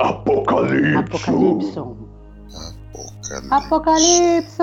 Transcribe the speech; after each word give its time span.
Apocalipse. 0.00 0.96
Apocalipse. 0.96 1.78
Apocalipse. 3.50 4.62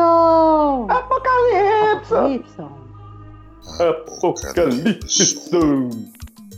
Apocalipse. 0.90 2.62
Apocalipse. 3.82 5.52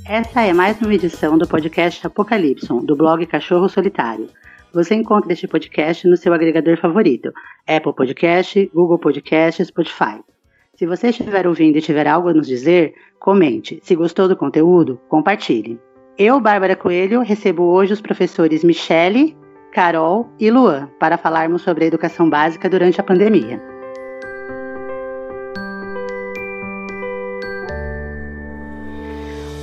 Essa 0.06 0.42
é 0.42 0.54
mais 0.54 0.80
uma 0.80 0.94
edição 0.94 1.40
do 1.40 1.48
podcast 1.48 2.06
Apocalipse, 2.06 2.68
do 2.68 2.96
blog 2.96 3.26
Cachorro 3.26 3.68
Solitário. 3.68 4.30
Você 4.72 4.94
encontra 4.94 5.34
este 5.34 5.48
podcast 5.48 6.08
no 6.08 6.16
seu 6.16 6.32
agregador 6.32 6.78
favorito: 6.78 7.34
Apple 7.68 7.94
Podcast, 7.96 8.70
Google 8.76 9.00
Podcast, 9.00 9.66
Spotify. 9.66 10.22
Se 10.76 10.86
você 10.86 11.08
estiver 11.10 11.48
ouvindo 11.48 11.80
e 11.80 11.82
tiver 11.82 12.06
algo 12.06 12.30
a 12.30 12.34
nos 12.34 12.46
dizer, 12.46 12.94
comente. 13.20 13.80
Se 13.82 13.96
gostou 13.96 14.28
do 14.28 14.38
conteúdo, 14.38 15.02
compartilhe. 15.10 15.80
Eu, 16.20 16.40
Bárbara 16.40 16.76
Coelho, 16.76 17.22
recebo 17.22 17.62
hoje 17.62 17.94
os 17.94 18.02
professores 18.02 18.64
Michele, 18.64 19.38
Carol 19.72 20.28
e 20.40 20.50
Luan 20.50 20.90
para 21.00 21.16
falarmos 21.16 21.62
sobre 21.62 21.84
a 21.84 21.88
educação 21.88 22.28
básica 22.28 22.68
durante 22.68 23.00
a 23.00 23.04
pandemia. 23.04 23.62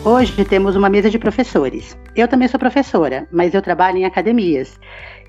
Hoje 0.05 0.45
temos 0.45 0.77
uma 0.77 0.89
mesa 0.89 1.11
de 1.11 1.19
professores. 1.19 1.99
Eu 2.15 2.29
também 2.29 2.47
sou 2.47 2.61
professora, 2.61 3.27
mas 3.33 3.53
eu 3.53 3.61
trabalho 3.61 3.97
em 3.97 4.05
academias 4.05 4.79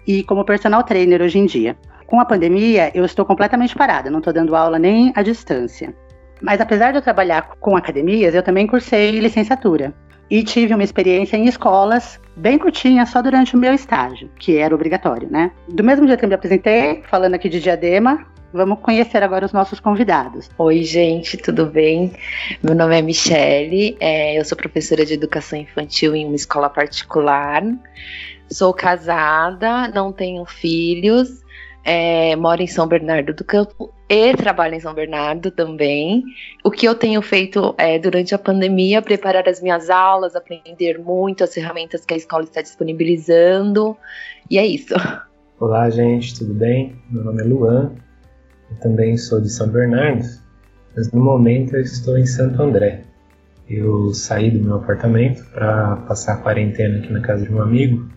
e 0.05 0.23
como 0.25 0.45
personal 0.45 0.83
trainer 0.83 1.23
hoje 1.23 1.39
em 1.39 1.47
dia. 1.47 1.75
Com 2.05 2.19
a 2.19 2.25
pandemia, 2.25 2.91
eu 2.93 3.03
estou 3.03 3.25
completamente 3.25 3.73
parada, 3.73 4.11
não 4.11 4.19
estou 4.19 4.31
dando 4.31 4.55
aula 4.55 4.77
nem 4.77 5.11
à 5.15 5.23
distância. 5.23 5.91
Mas 6.39 6.61
apesar 6.61 6.91
de 6.91 6.99
eu 6.99 7.01
trabalhar 7.01 7.55
com 7.59 7.75
academias, 7.75 8.35
eu 8.35 8.43
também 8.43 8.67
cursei 8.67 9.19
licenciatura 9.19 9.91
e 10.29 10.43
tive 10.43 10.73
uma 10.73 10.83
experiência 10.83 11.37
em 11.37 11.45
escolas 11.47 12.19
bem 12.35 12.57
curtinha, 12.57 13.05
só 13.05 13.21
durante 13.21 13.55
o 13.55 13.59
meu 13.59 13.73
estágio, 13.73 14.29
que 14.37 14.57
era 14.57 14.73
obrigatório, 14.73 15.29
né? 15.29 15.51
Do 15.67 15.83
mesmo 15.83 16.07
jeito 16.07 16.19
que 16.19 16.25
eu 16.25 16.29
me 16.29 16.35
apresentei, 16.35 17.03
falando 17.09 17.35
aqui 17.35 17.49
de 17.49 17.59
Diadema, 17.59 18.25
Vamos 18.55 18.79
conhecer 18.79 19.21
agora 19.21 19.45
os 19.45 19.51
nossos 19.51 19.81
convidados. 19.81 20.49
Oi, 20.57 20.81
gente, 20.81 21.35
tudo 21.35 21.65
bem? 21.65 22.13
Meu 22.63 22.73
nome 22.73 22.97
é 22.97 23.01
Michele, 23.01 23.97
é, 23.99 24.39
eu 24.39 24.45
sou 24.45 24.57
professora 24.57 25.05
de 25.05 25.13
educação 25.13 25.59
infantil 25.59 26.15
em 26.15 26.25
uma 26.25 26.37
escola 26.37 26.69
particular. 26.69 27.61
Sou 28.49 28.73
casada, 28.73 29.89
não 29.89 30.13
tenho 30.13 30.45
filhos, 30.45 31.43
é, 31.85 32.35
moro 32.35 32.63
em 32.63 32.67
São 32.67 32.87
Bernardo 32.87 33.31
do 33.31 33.43
Campo 33.43 33.93
e 34.09 34.33
trabalho 34.35 34.73
em 34.73 34.79
São 34.79 34.93
Bernardo 34.93 35.51
também. 35.51 36.23
O 36.63 36.71
que 36.71 36.87
eu 36.87 36.95
tenho 36.95 37.21
feito 37.21 37.75
é, 37.77 37.99
durante 37.99 38.33
a 38.33 38.39
pandemia, 38.39 39.03
preparar 39.03 39.47
as 39.47 39.61
minhas 39.61 39.91
aulas, 39.91 40.35
aprender 40.35 40.97
muito 40.97 41.43
as 41.43 41.53
ferramentas 41.53 42.03
que 42.03 42.15
a 42.15 42.17
escola 42.17 42.43
está 42.43 42.61
disponibilizando. 42.61 43.95
E 44.49 44.57
é 44.57 44.65
isso. 44.65 44.95
Olá, 45.59 45.87
gente, 45.91 46.37
tudo 46.37 46.55
bem? 46.55 46.95
Meu 47.09 47.23
nome 47.23 47.41
é 47.43 47.45
Luan, 47.45 47.91
eu 48.71 48.77
também 48.79 49.15
sou 49.15 49.39
de 49.39 49.49
São 49.49 49.69
Bernardo, 49.69 50.25
mas 50.95 51.11
no 51.11 51.23
momento 51.23 51.75
eu 51.75 51.81
estou 51.81 52.17
em 52.17 52.25
Santo 52.25 52.61
André. 52.61 53.03
Eu 53.69 54.13
saí 54.13 54.49
do 54.51 54.63
meu 54.63 54.75
apartamento 54.75 55.43
para 55.51 55.97
passar 56.07 56.33
a 56.33 56.37
quarentena 56.37 56.97
aqui 56.97 57.13
na 57.13 57.21
casa 57.21 57.45
de 57.45 57.53
um 57.53 57.61
amigo 57.61 58.07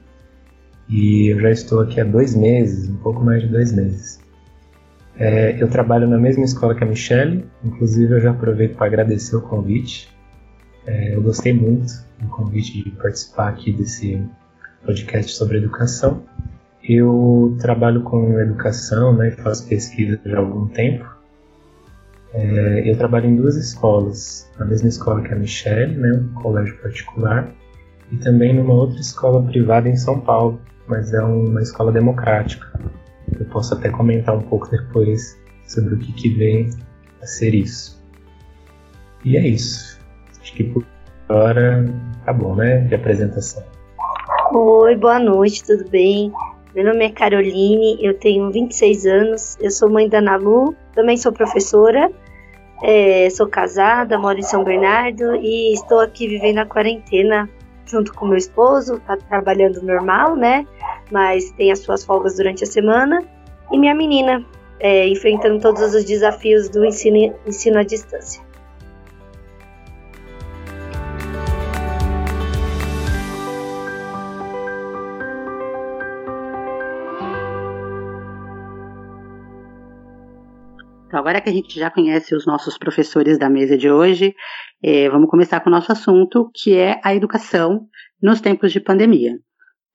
e 0.88 1.28
eu 1.28 1.40
já 1.40 1.50
estou 1.50 1.80
aqui 1.80 2.00
há 2.00 2.04
dois 2.04 2.34
meses, 2.34 2.88
um 2.88 2.96
pouco 2.96 3.22
mais 3.22 3.42
de 3.42 3.48
dois 3.48 3.72
meses. 3.72 4.20
É, 5.16 5.60
eu 5.60 5.68
trabalho 5.68 6.08
na 6.08 6.18
mesma 6.18 6.44
escola 6.44 6.74
que 6.74 6.84
a 6.84 6.86
Michelle, 6.86 7.44
inclusive 7.64 8.14
eu 8.14 8.20
já 8.20 8.30
aproveito 8.30 8.76
para 8.76 8.86
agradecer 8.86 9.36
o 9.36 9.42
convite. 9.42 10.08
É, 10.86 11.14
eu 11.14 11.22
gostei 11.22 11.52
muito 11.52 11.92
do 12.20 12.28
convite 12.28 12.82
de 12.82 12.90
participar 12.90 13.48
aqui 13.48 13.72
desse 13.72 14.22
podcast 14.84 15.32
sobre 15.32 15.58
educação 15.58 16.24
eu 16.88 17.54
trabalho 17.60 18.02
com 18.02 18.40
educação, 18.40 19.14
né, 19.14 19.30
faço 19.32 19.68
pesquisa 19.68 20.18
já 20.24 20.36
há 20.36 20.40
algum 20.40 20.66
tempo. 20.68 21.04
É, 22.32 22.90
eu 22.90 22.96
trabalho 22.96 23.26
em 23.26 23.36
duas 23.36 23.56
escolas, 23.56 24.50
na 24.58 24.64
mesma 24.64 24.88
escola 24.88 25.22
que 25.22 25.32
a 25.32 25.36
Michelle, 25.36 25.94
né, 25.96 26.12
um 26.12 26.40
colégio 26.40 26.76
particular, 26.80 27.52
e 28.10 28.16
também 28.16 28.54
numa 28.54 28.72
outra 28.72 29.00
escola 29.00 29.42
privada 29.42 29.88
em 29.88 29.96
São 29.96 30.20
Paulo, 30.20 30.60
mas 30.88 31.12
é 31.12 31.22
uma 31.22 31.60
escola 31.60 31.92
democrática. 31.92 32.66
Eu 33.38 33.46
posso 33.46 33.74
até 33.74 33.90
comentar 33.90 34.34
um 34.34 34.42
pouco 34.42 34.68
depois 34.70 35.38
sobre 35.66 35.94
o 35.94 35.98
que, 35.98 36.12
que 36.12 36.28
vem 36.30 36.70
a 37.22 37.26
ser 37.26 37.54
isso. 37.54 38.02
E 39.24 39.36
é 39.36 39.46
isso. 39.46 40.00
Acho 40.40 40.54
que 40.54 40.64
por 40.64 40.84
agora 41.28 41.84
tá 42.24 42.32
bom, 42.32 42.54
né, 42.54 42.78
de 42.82 42.94
apresentação. 42.94 43.62
Oi, 44.52 44.96
boa 44.96 45.18
noite, 45.18 45.62
tudo 45.62 45.88
bem? 45.90 46.32
Meu 46.74 46.84
nome 46.84 47.04
é 47.04 47.10
Caroline, 47.10 47.98
eu 48.00 48.14
tenho 48.14 48.50
26 48.50 49.06
anos, 49.06 49.58
eu 49.60 49.70
sou 49.70 49.90
mãe 49.90 50.08
da 50.08 50.20
Nalu, 50.20 50.74
também 50.94 51.16
sou 51.16 51.32
professora, 51.32 52.10
é, 52.82 53.28
sou 53.30 53.46
casada, 53.46 54.18
moro 54.18 54.38
em 54.38 54.42
São 54.42 54.64
Bernardo 54.64 55.34
e 55.36 55.74
estou 55.74 56.00
aqui 56.00 56.28
vivendo 56.28 56.58
a 56.58 56.66
quarentena 56.66 57.48
junto 57.84 58.12
com 58.12 58.26
meu 58.26 58.36
esposo, 58.36 59.00
tá 59.06 59.16
trabalhando 59.16 59.82
normal, 59.82 60.36
né? 60.36 60.66
Mas 61.10 61.50
tem 61.52 61.72
as 61.72 61.80
suas 61.80 62.04
folgas 62.04 62.36
durante 62.36 62.64
a 62.64 62.66
semana. 62.66 63.22
E 63.72 63.78
minha 63.78 63.94
menina, 63.94 64.44
é, 64.80 65.08
enfrentando 65.08 65.60
todos 65.60 65.94
os 65.94 66.04
desafios 66.04 66.68
do 66.68 66.84
ensino, 66.84 67.34
ensino 67.46 67.78
à 67.78 67.82
distância. 67.82 68.48
Então, 81.08 81.20
agora 81.20 81.40
que 81.40 81.48
a 81.48 81.52
gente 81.52 81.74
já 81.78 81.90
conhece 81.90 82.34
os 82.34 82.46
nossos 82.46 82.76
professores 82.76 83.38
da 83.38 83.48
mesa 83.48 83.78
de 83.78 83.90
hoje, 83.90 84.34
é, 84.82 85.08
vamos 85.08 85.30
começar 85.30 85.58
com 85.60 85.70
o 85.70 85.72
nosso 85.72 85.90
assunto, 85.90 86.50
que 86.54 86.76
é 86.76 87.00
a 87.02 87.14
educação 87.14 87.88
nos 88.22 88.42
tempos 88.42 88.72
de 88.72 88.78
pandemia. 88.78 89.32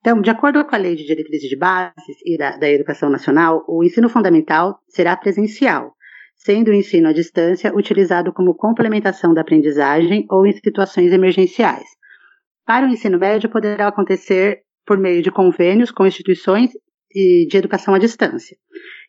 Então, 0.04 0.20
de 0.20 0.28
acordo 0.28 0.62
com 0.66 0.74
a 0.74 0.78
Lei 0.78 0.94
de 0.94 1.06
Diretrizes 1.06 1.48
de 1.48 1.56
Bases 1.56 2.18
e 2.26 2.36
da, 2.36 2.58
da 2.58 2.68
Educação 2.68 3.08
Nacional, 3.08 3.64
o 3.66 3.82
ensino 3.82 4.06
fundamental 4.06 4.78
será 4.86 5.16
presencial, 5.16 5.94
sendo 6.36 6.70
o 6.70 6.74
ensino 6.74 7.08
à 7.08 7.12
distância 7.14 7.74
utilizado 7.74 8.30
como 8.30 8.54
complementação 8.54 9.32
da 9.32 9.40
aprendizagem 9.40 10.26
ou 10.30 10.46
em 10.46 10.52
situações 10.52 11.10
emergenciais. 11.10 11.86
Para 12.66 12.84
o 12.84 12.90
ensino 12.90 13.18
médio, 13.18 13.48
poderá 13.48 13.88
acontecer 13.88 14.60
por 14.84 14.98
meio 14.98 15.22
de 15.22 15.30
convênios 15.30 15.90
com 15.90 16.04
instituições 16.04 16.72
de 17.10 17.56
educação 17.56 17.94
à 17.94 17.98
distância. 17.98 18.58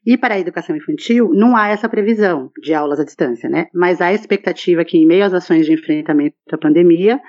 E 0.05 0.17
para 0.17 0.35
a 0.35 0.39
educação 0.39 0.77
infantil, 0.77 1.29
não 1.33 1.57
há 1.57 1.67
essa 1.67 1.89
previsão 1.89 2.49
de 2.63 2.73
aulas 2.73 3.01
à 3.01 3.03
distância, 3.03 3.49
né? 3.49 3.67
Mas 3.73 3.99
há 3.99 4.05
a 4.05 4.13
expectativa 4.13 4.85
que, 4.85 4.97
em 4.97 5.05
meio 5.05 5.25
às 5.25 5.33
ações 5.33 5.65
de 5.65 5.73
enfrentamento 5.73 6.37
à 6.53 6.57
pandemia, 6.57 7.19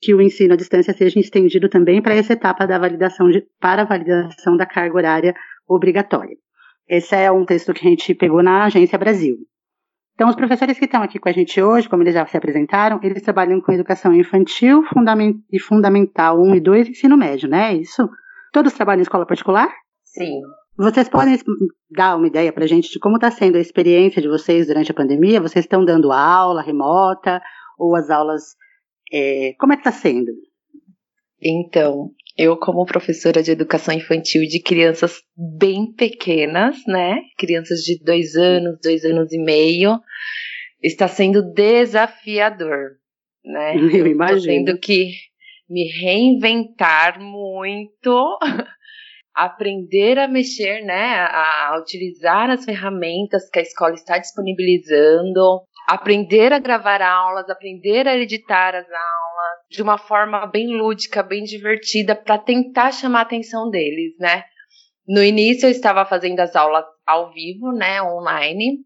que 0.00 0.14
o 0.14 0.20
ensino 0.22 0.54
à 0.54 0.56
distância 0.56 0.92
seja 0.92 1.18
estendido 1.18 1.68
também 1.68 2.00
para 2.00 2.14
essa 2.14 2.32
etapa 2.32 2.66
da 2.66 2.78
validação 2.78 3.28
de, 3.28 3.44
para 3.60 3.82
a 3.82 3.84
validação 3.84 4.56
da 4.56 4.66
carga 4.66 4.96
horária 4.96 5.34
obrigatória. 5.66 6.36
Esse 6.88 7.14
é 7.14 7.30
um 7.30 7.44
texto 7.44 7.74
que 7.74 7.86
a 7.86 7.90
gente 7.90 8.14
pegou 8.14 8.42
na 8.42 8.64
Agência 8.64 8.98
Brasil. 8.98 9.36
Então, 10.14 10.28
os 10.28 10.34
professores 10.34 10.78
que 10.78 10.86
estão 10.86 11.02
aqui 11.02 11.18
com 11.18 11.28
a 11.28 11.32
gente 11.32 11.62
hoje, 11.62 11.88
como 11.88 12.02
eles 12.02 12.14
já 12.14 12.26
se 12.26 12.36
apresentaram, 12.36 12.98
eles 13.02 13.22
trabalham 13.22 13.60
com 13.60 13.70
educação 13.70 14.12
infantil 14.12 14.82
fundament 14.92 15.36
e 15.52 15.60
fundamental 15.60 16.40
1 16.42 16.56
e 16.56 16.60
2 16.60 16.88
ensino 16.88 17.16
médio, 17.16 17.48
né? 17.48 17.72
É 17.72 17.76
isso? 17.76 18.08
Todos 18.52 18.72
trabalham 18.72 19.00
em 19.00 19.02
escola 19.02 19.26
particular? 19.26 19.68
Sim. 20.04 20.40
Vocês 20.76 21.08
podem 21.08 21.38
dar 21.90 22.16
uma 22.16 22.26
ideia 22.26 22.52
para 22.52 22.64
a 22.64 22.66
gente 22.66 22.90
de 22.90 22.98
como 22.98 23.16
está 23.16 23.30
sendo 23.30 23.58
a 23.58 23.60
experiência 23.60 24.22
de 24.22 24.28
vocês 24.28 24.66
durante 24.66 24.90
a 24.90 24.94
pandemia? 24.94 25.40
Vocês 25.40 25.64
estão 25.64 25.84
dando 25.84 26.10
aula 26.10 26.62
remota 26.62 27.40
ou 27.78 27.94
as 27.94 28.10
aulas. 28.10 28.56
É, 29.12 29.54
como 29.58 29.72
é 29.72 29.76
que 29.76 29.88
está 29.88 29.92
sendo? 29.92 30.30
Então, 31.40 32.10
eu, 32.36 32.56
como 32.56 32.84
professora 32.84 33.42
de 33.42 33.50
educação 33.50 33.94
infantil 33.94 34.42
de 34.42 34.62
crianças 34.62 35.20
bem 35.36 35.92
pequenas, 35.92 36.76
né? 36.86 37.20
Crianças 37.36 37.80
de 37.80 37.98
dois 38.02 38.34
anos, 38.34 38.78
dois 38.82 39.04
anos 39.04 39.32
e 39.32 39.38
meio, 39.38 39.98
está 40.82 41.08
sendo 41.08 41.42
desafiador, 41.52 42.96
né? 43.44 43.74
Eu 43.76 44.06
imagino. 44.06 44.38
Estou 44.38 44.64
tendo 44.64 44.78
que 44.78 45.12
me 45.68 45.84
reinventar 46.00 47.20
muito 47.20 48.38
aprender 49.38 50.18
a 50.18 50.26
mexer, 50.26 50.82
né, 50.84 51.20
a, 51.30 51.78
utilizar 51.80 52.50
as 52.50 52.64
ferramentas 52.64 53.48
que 53.48 53.60
a 53.60 53.62
escola 53.62 53.94
está 53.94 54.18
disponibilizando, 54.18 55.62
aprender 55.88 56.52
a 56.52 56.58
gravar 56.58 57.00
aulas, 57.00 57.48
aprender 57.48 58.06
a 58.06 58.16
editar 58.16 58.74
as 58.74 58.86
aulas 58.86 59.58
de 59.70 59.82
uma 59.82 59.96
forma 59.96 60.46
bem 60.46 60.76
lúdica, 60.76 61.22
bem 61.22 61.44
divertida, 61.44 62.14
para 62.14 62.36
tentar 62.36 62.92
chamar 62.92 63.20
a 63.20 63.22
atenção 63.22 63.70
deles, 63.70 64.14
né? 64.18 64.44
No 65.06 65.22
início 65.22 65.66
eu 65.66 65.70
estava 65.70 66.04
fazendo 66.04 66.40
as 66.40 66.54
aulas 66.54 66.84
ao 67.06 67.32
vivo, 67.32 67.72
né, 67.72 68.02
online, 68.02 68.84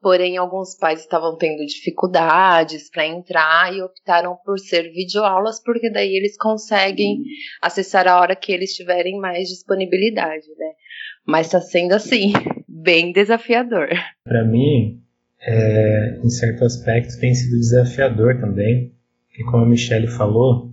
Porém, 0.00 0.36
alguns 0.38 0.76
pais 0.76 1.00
estavam 1.00 1.36
tendo 1.36 1.64
dificuldades 1.64 2.90
para 2.90 3.06
entrar 3.06 3.74
e 3.74 3.82
optaram 3.82 4.36
por 4.44 4.58
ser 4.58 4.90
videoaulas, 4.90 5.62
porque 5.62 5.90
daí 5.90 6.16
eles 6.16 6.36
conseguem 6.38 7.22
acessar 7.60 8.08
a 8.08 8.18
hora 8.18 8.34
que 8.34 8.50
eles 8.50 8.74
tiverem 8.74 9.18
mais 9.18 9.48
disponibilidade, 9.48 10.46
né? 10.56 10.72
Mas 11.26 11.46
está 11.46 11.60
sendo 11.60 11.92
assim, 11.92 12.32
bem 12.66 13.12
desafiador. 13.12 13.88
Para 14.24 14.44
mim, 14.44 15.03
é, 15.46 16.20
em 16.22 16.30
certo 16.30 16.64
aspecto, 16.64 17.18
tem 17.20 17.34
sido 17.34 17.58
desafiador 17.58 18.40
também, 18.40 18.92
porque 19.28 19.44
como 19.44 19.64
a 19.64 19.68
Michelle 19.68 20.06
falou, 20.06 20.72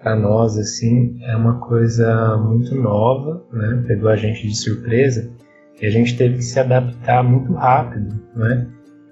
para 0.00 0.14
nós 0.14 0.56
assim 0.56 1.18
é 1.24 1.34
uma 1.34 1.58
coisa 1.58 2.36
muito 2.36 2.74
nova, 2.74 3.44
né? 3.52 3.84
Pegou 3.86 4.08
a 4.08 4.16
gente 4.16 4.46
de 4.46 4.56
surpresa 4.56 5.28
e 5.80 5.86
a 5.86 5.90
gente 5.90 6.16
teve 6.16 6.36
que 6.36 6.44
se 6.44 6.60
adaptar 6.60 7.24
muito 7.24 7.52
rápido, 7.54 8.14
né? 8.34 8.68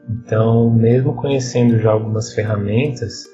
Então, 0.09 0.71
mesmo 0.71 1.15
conhecendo 1.15 1.81
já 1.81 1.91
algumas 1.91 2.33
ferramentas, 2.33 3.25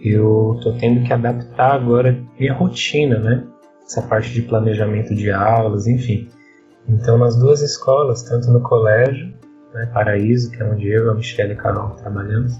eu 0.00 0.54
estou 0.56 0.76
tendo 0.76 1.04
que 1.04 1.12
adaptar 1.12 1.74
agora 1.74 2.18
minha 2.38 2.52
rotina, 2.52 3.20
né? 3.20 3.44
Essa 3.84 4.02
parte 4.02 4.32
de 4.32 4.42
planejamento 4.42 5.14
de 5.14 5.30
aulas, 5.30 5.86
enfim. 5.86 6.28
Então, 6.88 7.16
nas 7.16 7.36
duas 7.36 7.62
escolas, 7.62 8.22
tanto 8.22 8.50
no 8.50 8.60
colégio, 8.60 9.32
né, 9.74 9.86
Paraíso, 9.92 10.50
que 10.50 10.62
é 10.62 10.66
onde 10.66 10.88
eu, 10.88 11.10
a 11.10 11.14
Michelle 11.14 11.50
e 11.50 11.52
a 11.52 11.56
Carol 11.56 11.90
trabalhamos, 11.90 12.54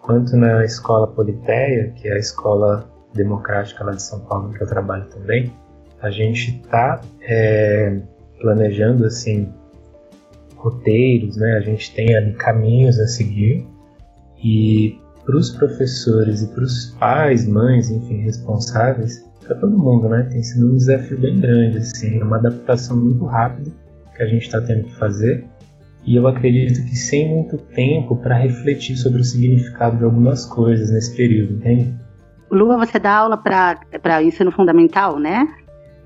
quanto 0.00 0.36
na 0.36 0.64
escola 0.64 1.06
Politeia, 1.06 1.90
que 1.96 2.08
é 2.08 2.14
a 2.14 2.18
escola 2.18 2.88
democrática 3.14 3.84
lá 3.84 3.92
de 3.92 4.02
São 4.02 4.20
Paulo, 4.20 4.52
que 4.52 4.62
eu 4.62 4.66
trabalho 4.66 5.06
também, 5.06 5.52
a 6.00 6.10
gente 6.10 6.60
está 6.60 7.00
é, 7.22 7.98
planejando 8.40 9.06
assim 9.06 9.52
roteiros, 10.56 11.36
né? 11.36 11.56
A 11.56 11.60
gente 11.60 11.94
tem 11.94 12.14
ali 12.14 12.32
caminhos 12.34 12.98
a 12.98 13.06
seguir 13.06 13.66
e 14.42 14.98
para 15.24 15.36
os 15.36 15.50
professores 15.50 16.42
e 16.42 16.48
para 16.48 16.62
os 16.62 16.94
pais, 16.98 17.46
mães, 17.46 17.90
enfim, 17.90 18.18
responsáveis, 18.18 19.24
para 19.46 19.54
todo 19.56 19.78
mundo, 19.78 20.08
né? 20.08 20.28
Tem 20.30 20.42
sido 20.42 20.72
um 20.72 20.76
desafio 20.76 21.18
bem 21.18 21.40
grande, 21.40 21.78
assim, 21.78 22.22
uma 22.22 22.36
adaptação 22.36 22.96
muito 22.96 23.24
rápida 23.24 23.70
que 24.14 24.22
a 24.22 24.26
gente 24.26 24.42
está 24.42 24.60
tendo 24.60 24.84
que 24.84 24.94
fazer. 24.96 25.44
E 26.06 26.16
eu 26.16 26.26
acredito 26.26 26.84
que 26.84 26.96
sem 26.96 27.28
muito 27.28 27.56
tempo 27.56 28.16
para 28.16 28.36
refletir 28.36 28.96
sobre 28.96 29.20
o 29.20 29.24
significado 29.24 29.96
de 29.96 30.04
algumas 30.04 30.44
coisas 30.44 30.90
nesse 30.90 31.16
período, 31.16 31.54
entende? 31.54 31.94
Lua, 32.50 32.76
você 32.76 32.98
dá 32.98 33.16
aula 33.16 33.36
para 33.36 34.22
ensino 34.22 34.52
fundamental, 34.52 35.18
né? 35.18 35.48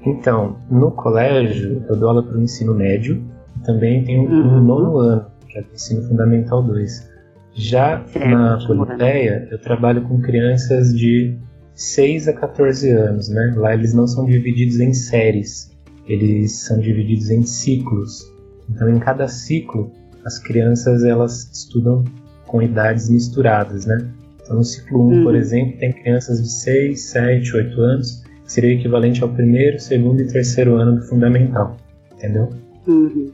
Então, 0.06 0.56
no 0.71 0.93
colégio, 0.93 1.85
eu 1.89 1.97
dou 1.97 2.09
aula 2.09 2.23
para 2.23 2.39
o 2.39 2.43
ensino 2.43 2.75
médio 2.75 3.23
também 3.65 4.05
tenho 4.05 4.23
uhum. 4.23 4.59
um 4.59 4.62
nono 4.62 4.99
ano, 4.99 5.27
que 5.49 5.59
é 5.59 5.62
o 5.62 5.75
ensino 5.75 6.03
fundamental 6.09 6.62
2. 6.62 7.11
Já 7.55 8.05
certo, 8.06 8.29
na 8.29 8.59
Politeia, 8.67 9.49
eu 9.50 9.61
trabalho 9.61 10.03
com 10.03 10.21
crianças 10.21 10.97
de 10.97 11.37
6 11.75 12.29
a 12.29 12.33
14 12.33 12.91
anos, 12.91 13.29
né? 13.29 13.55
Lá 13.56 13.75
eles 13.75 13.95
não 13.95 14.06
são 14.06 14.25
divididos 14.27 14.79
em 14.81 14.93
séries, 14.93 15.71
eles 16.06 16.61
são 16.61 16.79
divididos 16.79 17.31
em 17.31 17.43
ciclos. 17.43 18.25
Então, 18.69 18.88
em 18.88 18.99
cada 18.99 19.29
ciclo, 19.29 19.91
as 20.25 20.38
crianças 20.38 21.05
elas 21.05 21.50
estudam 21.53 22.05
com 22.47 22.62
idades 22.62 23.09
misturadas, 23.09 23.87
né? 23.87 24.09
Então, 24.43 24.56
no 24.56 24.65
ciclo 24.65 25.09
1, 25.09 25.20
um, 25.20 25.23
por 25.23 25.32
uhum. 25.32 25.38
exemplo, 25.38 25.79
tem 25.79 25.93
crianças 25.93 26.43
de 26.43 26.50
6, 26.50 27.00
7, 27.00 27.56
8 27.56 27.81
anos 27.81 28.29
seria 28.49 28.73
equivalente 28.73 29.23
ao 29.23 29.29
primeiro, 29.29 29.79
segundo 29.79 30.23
e 30.23 30.26
terceiro 30.26 30.75
ano 30.75 30.97
do 30.97 31.03
fundamental, 31.03 31.76
entendeu? 32.15 32.49
Uhum, 32.87 33.31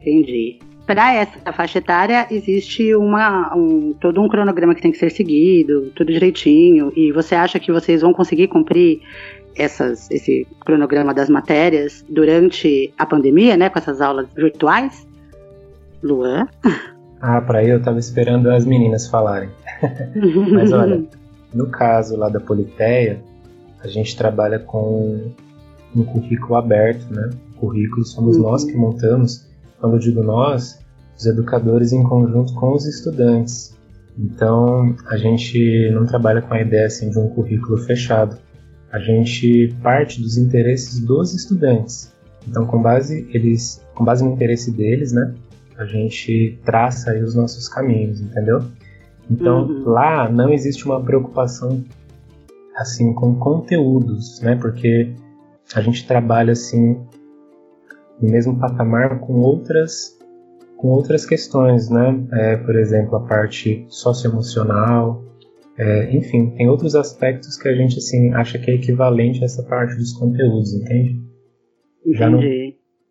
entendi. 0.00 0.58
Para 0.86 1.14
essa 1.14 1.52
faixa 1.52 1.78
etária 1.78 2.26
existe 2.30 2.94
uma, 2.94 3.54
um, 3.54 3.94
todo 4.00 4.20
um 4.20 4.28
cronograma 4.28 4.74
que 4.74 4.82
tem 4.82 4.90
que 4.90 4.98
ser 4.98 5.10
seguido, 5.10 5.92
tudo 5.94 6.12
direitinho. 6.12 6.92
E 6.94 7.12
você 7.12 7.34
acha 7.34 7.58
que 7.58 7.72
vocês 7.72 8.02
vão 8.02 8.12
conseguir 8.12 8.48
cumprir 8.48 9.00
essas, 9.56 10.10
esse 10.10 10.46
cronograma 10.64 11.14
das 11.14 11.28
matérias 11.28 12.04
durante 12.08 12.92
a 12.98 13.06
pandemia, 13.06 13.56
né, 13.56 13.68
com 13.68 13.78
essas 13.78 14.00
aulas 14.00 14.26
virtuais? 14.34 15.06
Luan? 16.02 16.46
Ah, 17.20 17.40
para 17.40 17.64
eu 17.64 17.78
estava 17.78 17.98
esperando 17.98 18.50
as 18.50 18.66
meninas 18.66 19.08
falarem. 19.08 19.48
Mas 20.52 20.72
olha, 20.72 21.02
no 21.52 21.68
caso 21.68 22.16
lá 22.16 22.28
da 22.28 22.38
Politeia, 22.38 23.18
a 23.80 23.88
gente 23.88 24.16
trabalha 24.16 24.58
com 24.58 25.32
um 25.96 26.04
currículo 26.04 26.56
aberto, 26.56 27.06
né? 27.10 27.30
O 27.56 27.60
currículo 27.60 28.04
somos 28.04 28.36
uhum. 28.36 28.42
nós 28.42 28.64
que 28.64 28.76
montamos. 28.76 29.48
Quando 29.80 29.94
eu 29.94 29.98
digo 29.98 30.22
nós, 30.22 30.78
os 31.16 31.26
educadores 31.26 31.92
em 31.92 32.02
conjunto 32.02 32.52
com 32.54 32.72
os 32.72 32.86
estudantes. 32.86 33.74
Então, 34.18 34.94
a 35.06 35.16
gente 35.16 35.90
não 35.92 36.04
trabalha 36.04 36.42
com 36.42 36.54
a 36.54 36.60
ideia 36.60 36.86
assim 36.86 37.10
de 37.10 37.18
um 37.18 37.28
currículo 37.28 37.78
fechado. 37.78 38.36
A 38.94 39.00
gente 39.00 39.74
parte 39.82 40.22
dos 40.22 40.38
interesses 40.38 41.00
dos 41.00 41.34
estudantes. 41.34 42.14
Então, 42.46 42.64
com 42.64 42.80
base 42.80 43.28
eles, 43.34 43.84
com 43.92 44.04
base 44.04 44.22
no 44.22 44.32
interesse 44.32 44.70
deles, 44.70 45.12
né, 45.12 45.34
a 45.76 45.84
gente 45.84 46.60
traça 46.64 47.10
aí 47.10 47.20
os 47.20 47.34
nossos 47.34 47.68
caminhos, 47.68 48.20
entendeu? 48.20 48.62
Então, 49.28 49.66
uhum. 49.66 49.88
lá 49.88 50.30
não 50.30 50.52
existe 50.52 50.84
uma 50.84 51.02
preocupação 51.02 51.84
assim 52.76 53.12
com 53.12 53.34
conteúdos, 53.34 54.40
né? 54.40 54.54
Porque 54.54 55.12
a 55.74 55.80
gente 55.80 56.06
trabalha 56.06 56.52
assim 56.52 56.96
no 58.22 58.30
mesmo 58.30 58.60
patamar 58.60 59.18
com 59.18 59.40
outras 59.40 60.16
com 60.76 60.86
outras 60.90 61.26
questões, 61.26 61.90
né? 61.90 62.24
É, 62.30 62.56
por 62.58 62.76
exemplo, 62.76 63.16
a 63.16 63.20
parte 63.22 63.84
socioemocional, 63.88 65.20
é, 65.76 66.16
enfim, 66.16 66.54
tem 66.56 66.68
outros 66.68 66.94
aspectos 66.94 67.56
que 67.56 67.68
a 67.68 67.74
gente 67.74 67.98
assim 67.98 68.32
acha 68.34 68.58
que 68.58 68.70
é 68.70 68.74
equivalente 68.74 69.42
a 69.42 69.46
essa 69.46 69.62
parte 69.64 69.96
dos 69.96 70.12
conteúdos, 70.12 70.72
entende? 70.72 71.20
Entendi. 72.06 72.18
Já 72.18 72.30
no, 72.30 72.40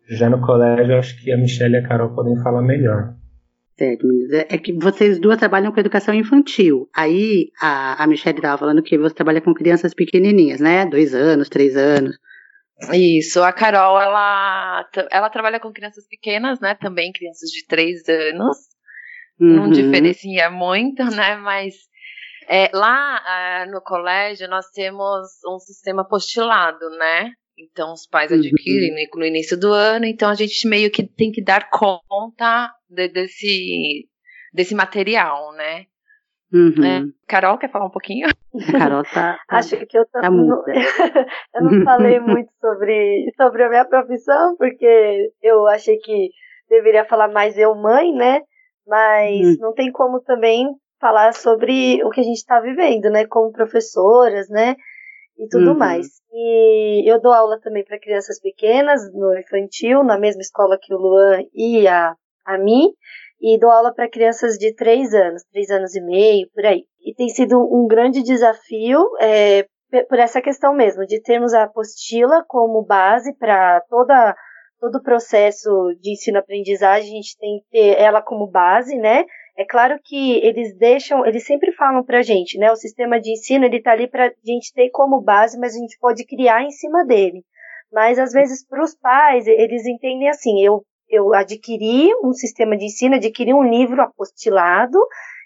já 0.08 0.30
no 0.30 0.40
colégio, 0.40 0.96
acho 0.96 1.22
que 1.22 1.32
a 1.32 1.36
Michelle 1.36 1.74
e 1.74 1.78
a 1.78 1.86
Carol 1.86 2.14
podem 2.14 2.36
falar 2.42 2.62
melhor. 2.62 3.14
Certo, 3.76 4.06
é, 4.32 4.54
é 4.54 4.58
que 4.58 4.72
vocês 4.72 5.18
duas 5.18 5.36
trabalham 5.36 5.72
com 5.72 5.80
educação 5.80 6.14
infantil. 6.14 6.88
Aí 6.94 7.50
a, 7.60 8.02
a 8.02 8.06
Michelle 8.06 8.38
estava 8.38 8.56
falando 8.56 8.82
que 8.82 8.96
você 8.96 9.14
trabalha 9.14 9.40
com 9.40 9.52
crianças 9.52 9.92
pequenininhas, 9.92 10.60
né? 10.60 10.86
Dois 10.86 11.12
anos, 11.14 11.48
três 11.48 11.76
anos. 11.76 12.16
Isso, 12.92 13.42
a 13.42 13.52
Carol, 13.52 14.00
ela, 14.00 14.88
ela 15.10 15.30
trabalha 15.30 15.58
com 15.58 15.72
crianças 15.72 16.06
pequenas, 16.06 16.60
né? 16.60 16.74
Também 16.74 17.12
crianças 17.12 17.50
de 17.50 17.66
três 17.66 18.08
anos. 18.08 18.56
Uhum. 19.40 19.56
Não 19.56 19.70
diferencia 19.70 20.50
muito, 20.50 21.04
né? 21.04 21.36
Mas 21.36 21.74
é, 22.48 22.70
lá 22.72 23.22
é, 23.26 23.66
no 23.66 23.80
colégio 23.80 24.48
nós 24.48 24.66
temos 24.70 25.28
um 25.46 25.58
sistema 25.58 26.02
apostilado, 26.02 26.88
né? 26.90 27.32
Então 27.58 27.92
os 27.92 28.06
pais 28.06 28.30
uhum. 28.30 28.38
adquirem 28.38 28.90
uhum. 28.90 29.20
no 29.20 29.26
início 29.26 29.58
do 29.58 29.72
ano, 29.72 30.04
então 30.04 30.28
a 30.28 30.34
gente 30.34 30.68
meio 30.68 30.90
que 30.90 31.06
tem 31.06 31.30
que 31.30 31.42
dar 31.42 31.68
conta 31.70 32.70
de, 32.88 33.08
desse, 33.08 34.08
desse 34.52 34.74
material, 34.74 35.52
né? 35.52 35.86
Uhum. 36.52 36.84
É. 36.84 37.02
Carol, 37.26 37.58
quer 37.58 37.70
falar 37.70 37.86
um 37.86 37.90
pouquinho? 37.90 38.28
Carol 38.70 39.02
tá. 39.02 39.38
tá 39.48 39.56
Acho 39.56 39.76
que 39.86 39.98
eu, 39.98 40.06
tá 40.06 40.30
não, 40.30 40.62
eu 41.54 41.62
não 41.62 41.84
falei 41.84 42.20
muito 42.20 42.50
sobre, 42.60 43.32
sobre 43.36 43.64
a 43.64 43.68
minha 43.68 43.84
profissão, 43.84 44.56
porque 44.56 45.32
eu 45.42 45.66
achei 45.66 45.96
que 45.98 46.30
deveria 46.68 47.04
falar 47.04 47.28
mais 47.28 47.58
eu, 47.58 47.74
mãe, 47.74 48.12
né? 48.12 48.40
Mas 48.86 49.40
uhum. 49.40 49.56
não 49.60 49.74
tem 49.74 49.90
como 49.90 50.20
também 50.20 50.68
falar 51.00 51.34
sobre 51.34 52.02
o 52.04 52.10
que 52.10 52.20
a 52.20 52.24
gente 52.24 52.36
está 52.36 52.60
vivendo, 52.60 53.10
né? 53.10 53.26
Como 53.26 53.52
professoras, 53.52 54.48
né? 54.48 54.76
e 55.38 55.48
tudo 55.48 55.72
uhum. 55.72 55.78
mais. 55.78 56.06
E 56.32 57.10
eu 57.10 57.20
dou 57.20 57.32
aula 57.32 57.60
também 57.60 57.84
para 57.84 57.98
crianças 57.98 58.40
pequenas, 58.40 59.00
no 59.12 59.36
infantil, 59.38 60.02
na 60.02 60.18
mesma 60.18 60.40
escola 60.40 60.78
que 60.80 60.94
o 60.94 60.98
Luan 60.98 61.42
e 61.52 61.86
a, 61.86 62.14
a 62.44 62.58
mim, 62.58 62.92
e 63.40 63.58
dou 63.58 63.70
aula 63.70 63.92
para 63.94 64.10
crianças 64.10 64.56
de 64.56 64.74
3 64.74 65.14
anos, 65.14 65.42
3 65.52 65.70
anos 65.70 65.94
e 65.94 66.00
meio, 66.00 66.48
por 66.54 66.64
aí. 66.64 66.84
E 67.04 67.14
tem 67.14 67.28
sido 67.28 67.58
um 67.58 67.86
grande 67.86 68.22
desafio 68.22 69.00
é, 69.20 69.66
por 70.08 70.18
essa 70.18 70.40
questão 70.40 70.74
mesmo, 70.74 71.06
de 71.06 71.20
termos 71.20 71.52
a 71.52 71.64
apostila 71.64 72.44
como 72.48 72.84
base 72.84 73.36
para 73.36 73.80
toda 73.88 74.34
todo 74.80 74.96
o 74.96 75.02
processo 75.02 75.70
de 75.98 76.12
ensino-aprendizagem, 76.12 77.08
a 77.08 77.14
gente 77.14 77.38
tem 77.38 77.58
que 77.60 77.70
ter 77.70 77.98
ela 77.98 78.20
como 78.20 78.46
base, 78.46 78.94
né? 78.98 79.24
É 79.56 79.64
claro 79.64 79.98
que 80.02 80.38
eles 80.38 80.76
deixam, 80.76 81.24
eles 81.24 81.46
sempre 81.46 81.72
falam 81.72 82.02
para 82.04 82.18
a 82.18 82.22
gente, 82.22 82.58
né? 82.58 82.72
O 82.72 82.76
sistema 82.76 83.20
de 83.20 83.32
ensino 83.32 83.64
ele 83.64 83.76
está 83.76 83.92
ali 83.92 84.08
para 84.08 84.26
a 84.26 84.32
gente 84.44 84.72
ter 84.74 84.90
como 84.90 85.20
base, 85.20 85.58
mas 85.58 85.76
a 85.76 85.78
gente 85.78 85.96
pode 86.00 86.24
criar 86.26 86.62
em 86.62 86.70
cima 86.70 87.04
dele. 87.04 87.44
Mas 87.92 88.18
às 88.18 88.32
vezes 88.32 88.66
para 88.66 88.82
os 88.82 88.96
pais 88.96 89.46
eles 89.46 89.86
entendem 89.86 90.28
assim, 90.28 90.64
eu 90.64 90.82
eu 91.08 91.34
adquiri 91.34 92.10
um 92.24 92.32
sistema 92.32 92.76
de 92.76 92.86
ensino, 92.86 93.14
adquiri 93.14 93.52
um 93.52 93.62
livro 93.62 94.00
apostilado 94.02 94.98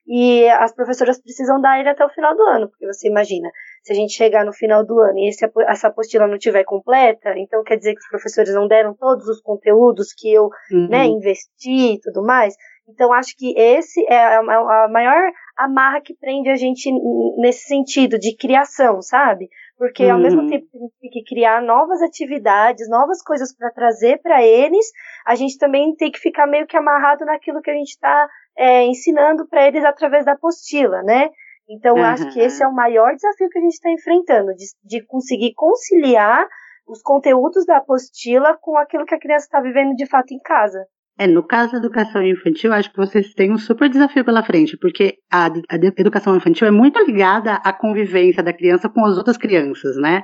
e 0.06 0.48
as 0.48 0.74
professoras 0.74 1.20
precisam 1.20 1.60
dar 1.60 1.78
ele 1.78 1.90
até 1.90 2.02
o 2.02 2.08
final 2.08 2.34
do 2.34 2.42
ano, 2.44 2.68
porque 2.70 2.86
você 2.86 3.08
imagina, 3.08 3.50
se 3.82 3.92
a 3.92 3.94
gente 3.94 4.14
chegar 4.14 4.42
no 4.42 4.54
final 4.54 4.82
do 4.82 4.98
ano 4.98 5.18
e 5.18 5.28
esse, 5.28 5.44
essa 5.66 5.88
apostila 5.88 6.26
não 6.26 6.36
estiver 6.36 6.64
completa, 6.64 7.34
então 7.36 7.62
quer 7.62 7.76
dizer 7.76 7.92
que 7.92 8.00
os 8.00 8.08
professores 8.08 8.54
não 8.54 8.66
deram 8.66 8.94
todos 8.94 9.28
os 9.28 9.42
conteúdos 9.42 10.14
que 10.16 10.32
eu 10.32 10.48
uhum. 10.72 10.88
né, 10.88 11.04
investi 11.04 11.94
e 11.94 12.00
tudo 12.00 12.24
mais. 12.24 12.54
Então, 12.88 13.12
acho 13.12 13.36
que 13.36 13.52
esse 13.58 14.04
é 14.08 14.36
a 14.36 14.42
maior 14.88 15.30
amarra 15.56 16.00
que 16.00 16.14
prende 16.14 16.48
a 16.48 16.56
gente 16.56 16.90
nesse 17.36 17.66
sentido 17.66 18.18
de 18.18 18.34
criação, 18.34 19.02
sabe? 19.02 19.48
Porque 19.76 20.06
uhum. 20.06 20.12
ao 20.12 20.18
mesmo 20.18 20.42
uhum. 20.42 20.48
tempo 20.48 20.66
que 20.70 20.76
a 20.76 20.80
gente 20.80 20.94
tem 21.00 21.10
que 21.10 21.24
criar 21.24 21.60
novas 21.60 22.00
atividades, 22.00 22.88
novas 22.88 23.22
coisas 23.22 23.54
para 23.54 23.70
trazer 23.70 24.20
para 24.22 24.42
eles, 24.42 24.86
a 25.26 25.34
gente 25.34 25.58
também 25.58 25.94
tem 25.96 26.10
que 26.10 26.18
ficar 26.18 26.46
meio 26.46 26.66
que 26.66 26.76
amarrado 26.76 27.26
naquilo 27.26 27.60
que 27.60 27.70
a 27.70 27.74
gente 27.74 27.90
está 27.90 28.28
é, 28.56 28.84
ensinando 28.86 29.46
para 29.46 29.66
eles 29.66 29.84
através 29.84 30.24
da 30.24 30.32
apostila, 30.32 31.02
né? 31.02 31.28
Então, 31.68 31.96
uhum. 31.96 32.04
acho 32.04 32.32
que 32.32 32.40
esse 32.40 32.62
é 32.62 32.66
o 32.66 32.74
maior 32.74 33.14
desafio 33.14 33.50
que 33.50 33.58
a 33.58 33.62
gente 33.62 33.74
está 33.74 33.90
enfrentando, 33.90 34.54
de, 34.54 34.64
de 34.82 35.04
conseguir 35.06 35.52
conciliar 35.54 36.48
os 36.86 37.02
conteúdos 37.02 37.66
da 37.66 37.76
apostila 37.76 38.56
com 38.56 38.78
aquilo 38.78 39.04
que 39.04 39.14
a 39.14 39.20
criança 39.20 39.44
está 39.44 39.60
vivendo 39.60 39.94
de 39.94 40.06
fato 40.06 40.32
em 40.32 40.38
casa. 40.38 40.86
É, 41.18 41.26
no 41.26 41.42
caso 41.42 41.72
da 41.72 41.78
educação 41.78 42.22
infantil, 42.22 42.72
acho 42.72 42.90
que 42.90 42.96
vocês 42.96 43.34
têm 43.34 43.52
um 43.52 43.58
super 43.58 43.88
desafio 43.88 44.24
pela 44.24 44.44
frente, 44.44 44.76
porque 44.76 45.16
a, 45.30 45.46
a 45.46 45.76
educação 45.98 46.36
infantil 46.36 46.68
é 46.68 46.70
muito 46.70 47.04
ligada 47.04 47.54
à 47.54 47.72
convivência 47.72 48.40
da 48.40 48.52
criança 48.52 48.88
com 48.88 49.04
as 49.04 49.16
outras 49.16 49.36
crianças, 49.36 49.96
né? 49.96 50.22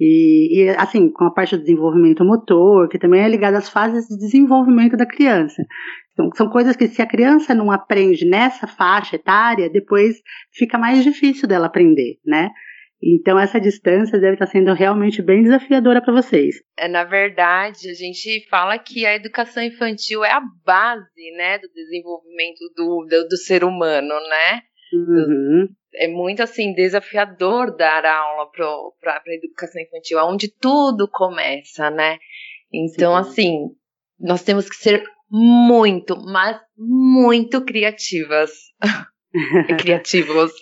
E, 0.00 0.64
e, 0.64 0.68
assim, 0.70 1.08
com 1.08 1.24
a 1.24 1.30
parte 1.30 1.56
do 1.56 1.62
desenvolvimento 1.62 2.24
motor, 2.24 2.88
que 2.88 2.98
também 2.98 3.22
é 3.22 3.28
ligada 3.28 3.58
às 3.58 3.68
fases 3.68 4.08
de 4.08 4.18
desenvolvimento 4.18 4.96
da 4.96 5.06
criança. 5.06 5.62
Então, 6.12 6.28
são 6.34 6.48
coisas 6.48 6.74
que 6.74 6.88
se 6.88 7.00
a 7.00 7.06
criança 7.06 7.54
não 7.54 7.70
aprende 7.70 8.26
nessa 8.26 8.66
faixa 8.66 9.14
etária, 9.14 9.70
depois 9.70 10.16
fica 10.52 10.76
mais 10.76 11.04
difícil 11.04 11.46
dela 11.46 11.66
aprender, 11.66 12.18
né? 12.26 12.50
Então 13.04 13.38
essa 13.38 13.60
distância 13.60 14.18
deve 14.18 14.34
estar 14.34 14.46
sendo 14.46 14.72
realmente 14.72 15.20
bem 15.20 15.42
desafiadora 15.42 16.00
para 16.00 16.14
vocês. 16.14 16.56
É, 16.78 16.88
na 16.88 17.04
verdade, 17.04 17.90
a 17.90 17.94
gente 17.94 18.46
fala 18.48 18.78
que 18.78 19.04
a 19.04 19.14
educação 19.14 19.62
infantil 19.62 20.24
é 20.24 20.32
a 20.32 20.40
base, 20.64 21.30
né, 21.36 21.58
do 21.58 21.68
desenvolvimento 21.68 22.60
do, 22.74 23.06
do, 23.08 23.28
do 23.28 23.36
ser 23.36 23.62
humano, 23.62 24.14
né? 24.28 24.62
Uhum. 24.92 25.68
É 25.96 26.08
muito 26.08 26.42
assim 26.42 26.72
desafiador 26.72 27.76
dar 27.76 28.04
aula 28.04 28.50
para 28.50 29.22
a 29.26 29.34
educação 29.34 29.82
infantil, 29.82 30.18
onde 30.20 30.48
tudo 30.48 31.08
começa, 31.08 31.90
né? 31.90 32.18
Então, 32.72 33.12
Sim. 33.22 33.28
assim, 33.28 33.56
nós 34.18 34.42
temos 34.42 34.68
que 34.68 34.76
ser 34.76 35.04
muito, 35.30 36.16
mas 36.16 36.58
muito 36.76 37.64
criativas. 37.64 38.50
Criativos. 39.78 40.52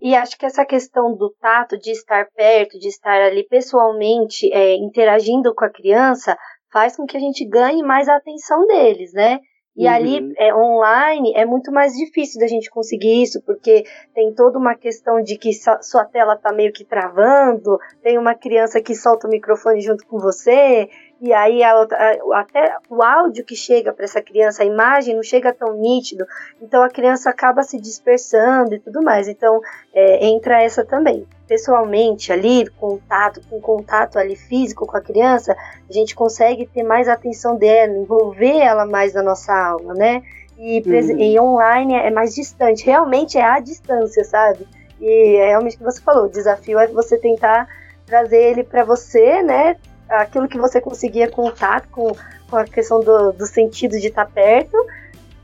E 0.00 0.14
acho 0.14 0.38
que 0.38 0.44
essa 0.44 0.64
questão 0.64 1.16
do 1.16 1.34
tato, 1.40 1.78
de 1.78 1.90
estar 1.90 2.26
perto, 2.34 2.78
de 2.78 2.88
estar 2.88 3.20
ali 3.20 3.46
pessoalmente 3.46 4.52
é, 4.52 4.74
interagindo 4.74 5.54
com 5.54 5.64
a 5.64 5.70
criança, 5.70 6.36
faz 6.72 6.96
com 6.96 7.06
que 7.06 7.16
a 7.16 7.20
gente 7.20 7.46
ganhe 7.48 7.82
mais 7.82 8.08
a 8.08 8.16
atenção 8.16 8.66
deles, 8.66 9.12
né? 9.12 9.40
E 9.76 9.86
uhum. 9.86 9.92
ali, 9.92 10.34
é, 10.38 10.54
online, 10.54 11.32
é 11.34 11.44
muito 11.44 11.70
mais 11.70 11.92
difícil 11.92 12.40
da 12.40 12.46
gente 12.46 12.70
conseguir 12.70 13.22
isso, 13.22 13.42
porque 13.44 13.84
tem 14.14 14.34
toda 14.34 14.58
uma 14.58 14.74
questão 14.74 15.20
de 15.22 15.36
que 15.36 15.50
sua 15.82 16.04
tela 16.06 16.34
tá 16.34 16.50
meio 16.50 16.72
que 16.72 16.84
travando, 16.84 17.78
tem 18.02 18.16
uma 18.16 18.34
criança 18.34 18.80
que 18.80 18.94
solta 18.94 19.26
o 19.26 19.30
microfone 19.30 19.82
junto 19.82 20.06
com 20.06 20.18
você, 20.18 20.88
e 21.20 21.32
aí 21.32 21.62
a 21.62 21.78
outra, 21.78 21.96
a, 21.96 22.40
até 22.40 22.76
o 22.90 23.02
áudio 23.02 23.44
que 23.44 23.56
chega 23.56 23.92
para 23.92 24.04
essa 24.04 24.20
criança, 24.20 24.62
a 24.62 24.66
imagem 24.66 25.14
não 25.14 25.22
chega 25.22 25.52
tão 25.52 25.74
nítido, 25.74 26.26
então 26.60 26.82
a 26.82 26.90
criança 26.90 27.30
acaba 27.30 27.62
se 27.62 27.80
dispersando 27.80 28.74
e 28.74 28.78
tudo 28.78 29.02
mais. 29.02 29.26
Então 29.26 29.60
é, 29.94 30.26
entra 30.26 30.62
essa 30.62 30.84
também. 30.84 31.26
Pessoalmente 31.48 32.32
ali, 32.32 32.68
contato, 32.70 33.40
com 33.48 33.60
contato 33.60 34.18
ali 34.18 34.36
físico 34.36 34.86
com 34.86 34.96
a 34.96 35.00
criança, 35.00 35.56
a 35.88 35.92
gente 35.92 36.14
consegue 36.14 36.66
ter 36.66 36.82
mais 36.82 37.08
atenção 37.08 37.56
dela, 37.56 37.96
envolver 37.96 38.58
ela 38.58 38.84
mais 38.84 39.14
na 39.14 39.22
nossa 39.22 39.54
aula, 39.54 39.94
né? 39.94 40.22
E, 40.58 40.82
uhum. 40.86 41.18
e 41.18 41.38
online 41.38 41.94
é 41.94 42.10
mais 42.10 42.34
distante, 42.34 42.84
realmente 42.84 43.38
é 43.38 43.42
a 43.42 43.60
distância, 43.60 44.24
sabe? 44.24 44.66
E 45.00 45.36
é 45.36 45.48
realmente 45.48 45.76
o 45.76 45.78
que 45.78 45.84
você 45.84 46.00
falou, 46.00 46.24
o 46.24 46.30
desafio 46.30 46.78
é 46.78 46.86
você 46.86 47.18
tentar 47.18 47.68
trazer 48.06 48.42
ele 48.42 48.64
para 48.64 48.84
você, 48.84 49.42
né? 49.42 49.76
Aquilo 50.08 50.48
que 50.48 50.58
você 50.58 50.80
conseguia 50.80 51.30
contar 51.30 51.86
com, 51.88 52.12
com 52.48 52.56
a 52.56 52.64
questão 52.64 53.00
do, 53.00 53.32
do 53.32 53.46
sentido 53.46 53.98
de 53.98 54.08
estar 54.08 54.26
perto 54.26 54.76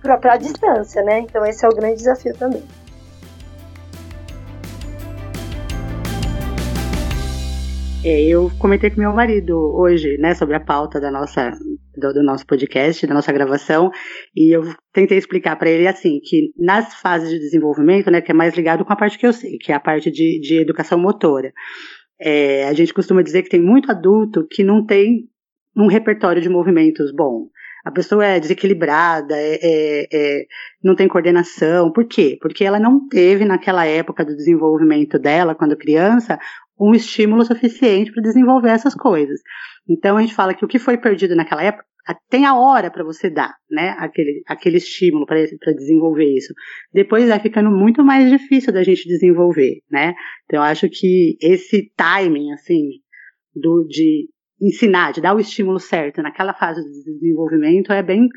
para 0.01 0.35
a 0.35 0.37
distância, 0.37 1.03
né? 1.03 1.21
Então 1.21 1.45
esse 1.47 1.65
é 1.65 1.69
o 1.69 1.75
grande 1.75 1.97
desafio 1.97 2.35
também. 2.37 2.63
É, 8.05 8.21
eu 8.21 8.51
comentei 8.59 8.91
com 8.91 9.01
meu 9.01 9.13
marido 9.13 9.57
hoje, 9.57 10.19
né, 10.19 10.35
sobre 10.35 10.57
a 10.57 10.61
pauta 10.61 11.01
da 11.01 11.09
nossa, 11.09 11.53
do, 11.97 12.13
do 12.13 12.21
nosso 12.21 12.45
podcast, 12.45 13.07
da 13.07 13.15
nossa 13.15 13.33
gravação, 13.33 13.93
e 14.35 14.53
eu 14.57 14.65
tentei 14.93 15.17
explicar 15.17 15.55
para 15.55 15.71
ele 15.71 15.87
assim 15.87 16.19
que 16.21 16.53
nas 16.59 16.95
fases 16.95 17.31
de 17.31 17.39
desenvolvimento, 17.39 18.11
né, 18.11 18.21
que 18.21 18.33
é 18.33 18.35
mais 18.35 18.57
ligado 18.57 18.85
com 18.85 18.93
a 18.93 18.97
parte 18.97 19.17
que 19.17 19.25
eu 19.25 19.33
sei, 19.33 19.57
que 19.57 19.71
é 19.71 19.77
a 19.77 19.81
parte 19.81 20.11
de, 20.11 20.41
de 20.41 20.61
educação 20.61 20.99
motora. 20.99 21.53
É, 22.25 22.69
a 22.69 22.73
gente 22.73 22.95
costuma 22.95 23.23
dizer 23.23 23.43
que 23.43 23.51
tem 23.51 23.61
muito 23.61 23.91
adulto 23.91 24.47
que 24.49 24.63
não 24.63 24.87
tem 24.87 25.29
um 25.77 25.89
repertório 25.89 26.41
de 26.41 26.49
movimentos 26.49 27.13
bom. 27.13 27.49
A 27.85 27.91
pessoa 27.91 28.25
é 28.25 28.39
desequilibrada, 28.39 29.35
é, 29.37 29.59
é, 29.61 30.07
é, 30.13 30.47
não 30.83 30.95
tem 30.95 31.09
coordenação. 31.09 31.91
Por 31.91 32.07
quê? 32.07 32.39
Porque 32.41 32.65
ela 32.65 32.79
não 32.79 33.09
teve, 33.09 33.45
naquela 33.45 33.85
época 33.85 34.25
do 34.25 34.37
desenvolvimento 34.37 35.19
dela, 35.19 35.55
quando 35.55 35.77
criança, 35.77 36.39
um 36.79 36.95
estímulo 36.95 37.45
suficiente 37.45 38.13
para 38.13 38.23
desenvolver 38.23 38.71
essas 38.71 38.95
coisas. 38.95 39.41
Então 39.89 40.17
a 40.17 40.21
gente 40.21 40.35
fala 40.35 40.55
que 40.55 40.65
o 40.65 40.69
que 40.69 40.79
foi 40.79 40.97
perdido 40.97 41.35
naquela 41.35 41.63
época 41.65 41.85
tem 42.29 42.45
a 42.47 42.59
hora 42.59 42.91
para 42.91 43.05
você 43.05 43.31
dar, 43.31 43.55
né, 43.71 43.95
aquele, 43.99 44.43
aquele 44.47 44.77
estímulo 44.79 45.25
para 45.27 45.73
desenvolver 45.73 46.25
isso. 46.25 46.53
Depois 46.93 47.29
vai 47.29 47.39
ficando 47.41 47.71
muito 47.71 48.05
mais 48.05 48.29
difícil 48.31 48.73
da 48.73 48.83
gente 48.83 49.07
desenvolver, 49.07 49.81
né? 49.91 50.15
Então 50.45 50.61
eu 50.61 50.63
acho 50.63 50.89
que 50.89 51.37
esse 51.41 51.93
timing, 51.97 52.53
assim, 52.53 52.89
do, 53.55 53.87
de 53.89 54.29
ensinar, 54.61 55.13
de 55.13 55.21
dar 55.21 55.35
o 55.35 55.41
estímulo 55.41 55.79
certo 55.79 56.23
naquela 56.23 56.55
fase 56.55 56.83
de 56.83 57.19
desenvolvimento 57.19 57.93
é 57.93 58.03
bem 58.03 58.29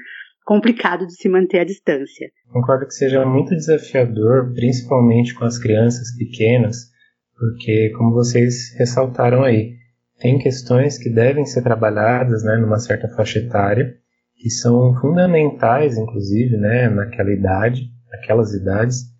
complicado 0.44 1.06
de 1.08 1.16
se 1.16 1.28
manter 1.28 1.60
à 1.60 1.64
distância. 1.64 2.30
Concordo 2.52 2.86
que 2.86 2.94
seja 2.94 3.26
muito 3.26 3.50
desafiador, 3.50 4.54
principalmente 4.54 5.34
com 5.34 5.44
as 5.44 5.58
crianças 5.58 6.16
pequenas, 6.16 6.92
porque 7.36 7.92
como 7.98 8.14
vocês 8.14 8.76
ressaltaram 8.78 9.44
aí, 9.44 9.74
tem 10.20 10.40
questões 10.40 10.98
que 10.98 11.10
devem 11.10 11.46
ser 11.46 11.62
trabalhadas 11.62 12.44
né, 12.44 12.58
numa 12.58 12.80
certa 12.80 13.08
faixa 13.10 13.40
etária, 13.40 13.96
que 14.36 14.50
são 14.50 14.94
fundamentais, 14.96 15.98
inclusive, 15.98 16.58
né, 16.58 16.90
naquela 16.90 17.32
idade, 17.32 17.90
naquelas 18.10 18.54
idades. 18.54 19.14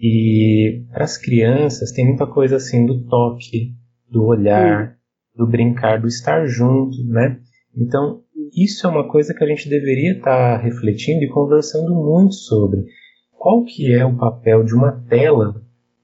E 0.00 0.84
para 0.92 1.04
as 1.04 1.16
crianças 1.16 1.90
tem 1.90 2.06
muita 2.06 2.26
coisa 2.26 2.56
assim 2.56 2.86
do 2.86 3.04
toque, 3.06 3.74
do 4.08 4.24
olhar, 4.24 4.96
do 5.34 5.46
brincar, 5.46 6.00
do 6.00 6.06
estar 6.06 6.46
junto, 6.46 6.96
né? 7.04 7.38
Então, 7.76 8.22
isso 8.56 8.86
é 8.86 8.90
uma 8.90 9.08
coisa 9.08 9.34
que 9.34 9.42
a 9.42 9.46
gente 9.46 9.68
deveria 9.68 10.12
estar 10.12 10.58
tá 10.58 10.62
refletindo 10.62 11.24
e 11.24 11.28
conversando 11.28 11.94
muito 11.94 12.34
sobre. 12.34 12.84
Qual 13.32 13.64
que 13.64 13.92
é 13.92 14.04
o 14.04 14.16
papel 14.16 14.64
de 14.64 14.74
uma 14.74 14.92
tela 15.08 15.62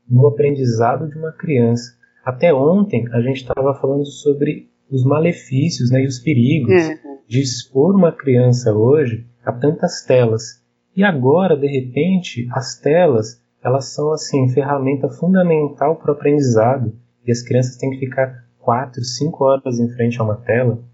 no 0.09 0.27
aprendizado 0.27 1.09
de 1.09 1.17
uma 1.17 1.33
criança? 1.33 1.97
Até 2.25 2.53
ontem 2.55 3.07
a 3.13 3.21
gente 3.21 3.37
estava 3.39 3.75
falando 3.75 4.07
sobre 4.07 4.69
os 4.91 5.05
malefícios 5.05 5.91
né, 5.91 6.03
e 6.03 6.07
os 6.07 6.19
perigos 6.19 6.73
é. 6.73 6.99
de 7.29 7.41
expor 7.41 7.95
uma 7.95 8.13
criança 8.13 8.73
hoje 8.73 9.27
a 9.45 9.53
tantas 9.53 10.03
telas. 10.05 10.63
E 10.97 11.03
agora, 11.03 11.57
de 11.57 11.67
repente, 11.67 12.49
as 12.53 12.79
telas 12.79 13.43
elas 13.65 13.87
são 13.95 14.13
assim 14.13 14.47
ferramenta 14.51 15.09
fundamental 15.09 15.97
para 15.97 16.13
o 16.13 16.15
aprendizado 16.15 16.93
e 17.27 17.33
as 17.33 17.41
crianças 17.41 17.77
têm 17.77 17.91
que 17.91 18.01
ficar 18.01 18.45
quatro, 18.59 19.03
cinco 19.03 19.45
horas 19.45 19.81
em 19.81 19.89
frente 19.89 20.21
a 20.21 20.25
uma 20.25 20.37
tela. 20.37 20.85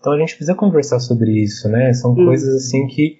Então 0.00 0.12
a 0.12 0.18
gente 0.18 0.34
precisa 0.34 0.54
conversar 0.54 1.00
sobre 1.00 1.30
isso, 1.42 1.68
né? 1.68 1.92
São 1.92 2.12
hum. 2.12 2.24
coisas 2.24 2.54
assim 2.54 2.86
que, 2.86 3.18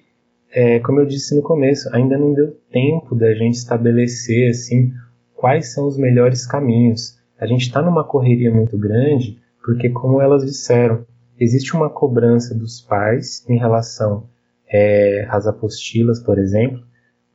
é, 0.51 0.79
como 0.79 0.99
eu 0.99 1.05
disse 1.05 1.35
no 1.35 1.43
começo, 1.43 1.87
ainda 1.93 2.17
não 2.17 2.33
deu 2.33 2.57
tempo 2.71 3.15
da 3.15 3.31
gente 3.35 3.53
estabelecer 3.53 4.49
assim 4.49 4.91
quais 5.35 5.71
são 5.71 5.87
os 5.87 5.97
melhores 5.97 6.45
caminhos. 6.47 7.14
A 7.39 7.45
gente 7.45 7.61
está 7.61 7.81
numa 7.81 8.03
correria 8.03 8.53
muito 8.53 8.77
grande 8.77 9.39
porque, 9.63 9.89
como 9.89 10.21
elas 10.21 10.45
disseram, 10.45 11.05
existe 11.39 11.75
uma 11.75 11.89
cobrança 11.89 12.53
dos 12.53 12.81
pais 12.81 13.45
em 13.49 13.57
relação 13.57 14.29
é, 14.67 15.25
às 15.29 15.47
apostilas, 15.47 16.19
por 16.19 16.37
exemplo, 16.37 16.81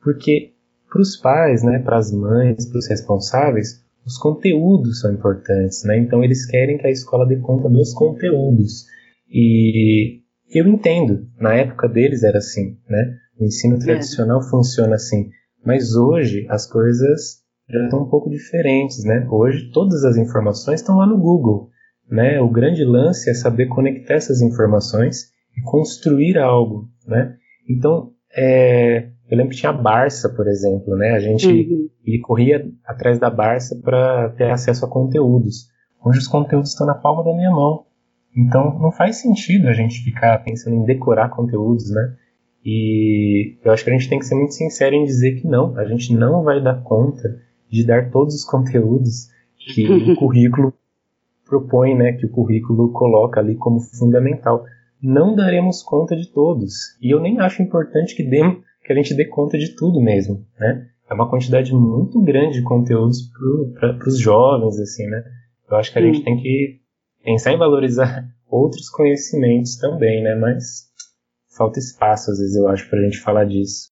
porque 0.01 0.53
para 0.89 1.01
os 1.01 1.15
pais, 1.15 1.63
né, 1.63 1.79
para 1.79 1.97
as 1.97 2.11
mães, 2.11 2.67
para 2.67 2.79
os 2.79 2.87
responsáveis, 2.87 3.81
os 4.05 4.17
conteúdos 4.17 4.99
são 4.99 5.13
importantes, 5.13 5.83
né? 5.83 5.97
Então 5.97 6.23
eles 6.23 6.45
querem 6.45 6.77
que 6.77 6.87
a 6.87 6.91
escola 6.91 7.25
dê 7.25 7.37
conta 7.37 7.69
dos 7.69 7.93
conteúdos. 7.93 8.87
E 9.29 10.21
eu 10.53 10.67
entendo, 10.67 11.27
na 11.39 11.53
época 11.53 11.87
deles 11.87 12.23
era 12.23 12.39
assim, 12.39 12.77
né? 12.89 13.17
O 13.39 13.45
ensino 13.45 13.75
é. 13.75 13.79
tradicional 13.79 14.41
é. 14.41 14.49
funciona 14.49 14.95
assim, 14.95 15.29
mas 15.63 15.95
hoje 15.95 16.45
as 16.49 16.65
coisas 16.65 17.40
já 17.71 17.83
estão 17.83 18.03
um 18.03 18.09
pouco 18.09 18.29
diferentes, 18.29 19.03
né? 19.03 19.25
Hoje 19.29 19.71
todas 19.71 20.03
as 20.03 20.17
informações 20.17 20.81
estão 20.81 20.97
lá 20.97 21.05
no 21.05 21.17
Google, 21.17 21.69
né? 22.09 22.39
O 22.41 22.49
grande 22.49 22.83
lance 22.83 23.29
é 23.29 23.33
saber 23.33 23.67
conectar 23.67 24.15
essas 24.15 24.41
informações 24.41 25.31
e 25.57 25.61
construir 25.61 26.37
algo, 26.37 26.89
né? 27.07 27.35
Então 27.69 28.11
é, 28.35 29.09
eu 29.29 29.37
lembro 29.37 29.51
que 29.51 29.57
tinha 29.57 29.69
a 29.69 29.73
Barça, 29.73 30.29
por 30.29 30.47
exemplo, 30.47 30.95
né? 30.95 31.11
A 31.11 31.19
gente 31.19 31.47
uhum. 31.47 32.21
corria 32.21 32.69
atrás 32.85 33.19
da 33.19 33.29
Barça 33.29 33.79
para 33.83 34.29
ter 34.29 34.49
acesso 34.51 34.85
a 34.85 34.89
conteúdos. 34.89 35.69
Hoje 36.03 36.19
os 36.19 36.27
conteúdos 36.27 36.71
estão 36.71 36.85
na 36.85 36.95
palma 36.95 37.23
da 37.23 37.33
minha 37.33 37.51
mão. 37.51 37.85
Então 38.35 38.77
não 38.79 38.91
faz 38.91 39.17
sentido 39.17 39.67
a 39.67 39.73
gente 39.73 40.03
ficar 40.03 40.43
pensando 40.43 40.75
em 40.75 40.85
decorar 40.85 41.29
conteúdos, 41.29 41.89
né? 41.91 42.15
E 42.63 43.57
eu 43.63 43.71
acho 43.71 43.83
que 43.83 43.89
a 43.89 43.93
gente 43.93 44.09
tem 44.09 44.19
que 44.19 44.25
ser 44.25 44.35
muito 44.35 44.53
sincero 44.53 44.95
em 44.95 45.03
dizer 45.03 45.41
que 45.41 45.47
não, 45.47 45.77
a 45.77 45.85
gente 45.85 46.13
não 46.13 46.43
vai 46.43 46.61
dar 46.61 46.81
conta 46.83 47.39
de 47.71 47.85
dar 47.85 48.11
todos 48.11 48.35
os 48.35 48.43
conteúdos 48.43 49.29
que 49.57 49.87
o 49.89 50.15
currículo 50.17 50.73
propõe, 51.45 51.95
né, 51.95 52.13
que 52.13 52.25
o 52.25 52.29
currículo 52.29 52.91
coloca 52.91 53.39
ali 53.39 53.55
como 53.55 53.79
fundamental. 53.79 54.65
Não 55.01 55.35
daremos 55.35 55.81
conta 55.81 56.15
de 56.15 56.31
todos. 56.31 56.73
E 57.01 57.09
eu 57.11 57.19
nem 57.19 57.39
acho 57.39 57.61
importante 57.61 58.15
que, 58.15 58.23
dê, 58.23 58.41
que 58.85 58.91
a 58.91 58.95
gente 58.95 59.15
dê 59.15 59.25
conta 59.25 59.57
de 59.57 59.75
tudo 59.75 59.99
mesmo, 59.99 60.45
né? 60.59 60.87
É 61.09 61.13
uma 61.13 61.29
quantidade 61.29 61.73
muito 61.73 62.21
grande 62.21 62.59
de 62.59 62.63
conteúdos 62.63 63.29
para 63.79 64.07
os 64.07 64.17
jovens, 64.17 64.79
assim, 64.79 65.05
né? 65.07 65.23
Eu 65.69 65.77
acho 65.77 65.91
que 65.91 65.99
a 65.99 66.01
gente 66.01 66.23
tem 66.23 66.37
que 66.37 66.79
pensar 67.23 67.51
em 67.51 67.57
valorizar 67.57 68.25
outros 68.49 68.89
conhecimentos 68.89 69.75
também, 69.77 70.23
né? 70.23 70.35
Mas 70.35 70.89
falta 71.57 71.79
espaço, 71.79 72.31
às 72.31 72.37
vezes, 72.37 72.55
eu 72.55 72.67
acho, 72.67 72.89
para 72.89 72.99
a 72.99 73.03
gente 73.03 73.19
falar 73.19 73.45
disso. 73.45 73.91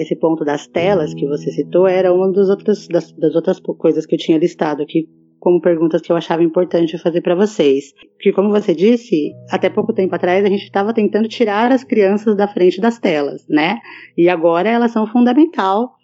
Esse 0.00 0.16
ponto 0.16 0.44
das 0.44 0.66
telas 0.66 1.12
que 1.12 1.26
você 1.26 1.50
citou 1.50 1.86
era 1.86 2.12
uma 2.12 2.32
das 2.32 2.48
outras, 2.48 2.88
das, 2.88 3.12
das 3.12 3.34
outras 3.34 3.60
coisas 3.60 4.06
que 4.06 4.14
eu 4.14 4.18
tinha 4.18 4.38
listado 4.38 4.82
aqui 4.82 5.06
como 5.40 5.60
perguntas 5.60 6.02
que 6.02 6.12
eu 6.12 6.16
achava 6.16 6.44
importante 6.44 6.98
fazer 6.98 7.22
para 7.22 7.34
vocês. 7.34 7.94
Porque, 8.12 8.32
como 8.32 8.50
você 8.50 8.74
disse, 8.74 9.32
até 9.50 9.70
pouco 9.70 9.92
tempo 9.92 10.14
atrás 10.14 10.44
a 10.44 10.48
gente 10.48 10.64
estava 10.64 10.92
tentando 10.92 11.28
tirar 11.28 11.72
as 11.72 11.82
crianças 11.82 12.36
da 12.36 12.46
frente 12.46 12.80
das 12.80 12.98
telas, 12.98 13.46
né? 13.48 13.78
E 14.16 14.28
agora 14.28 14.68
elas 14.68 14.92
são 14.92 15.06
fundamental, 15.06 15.94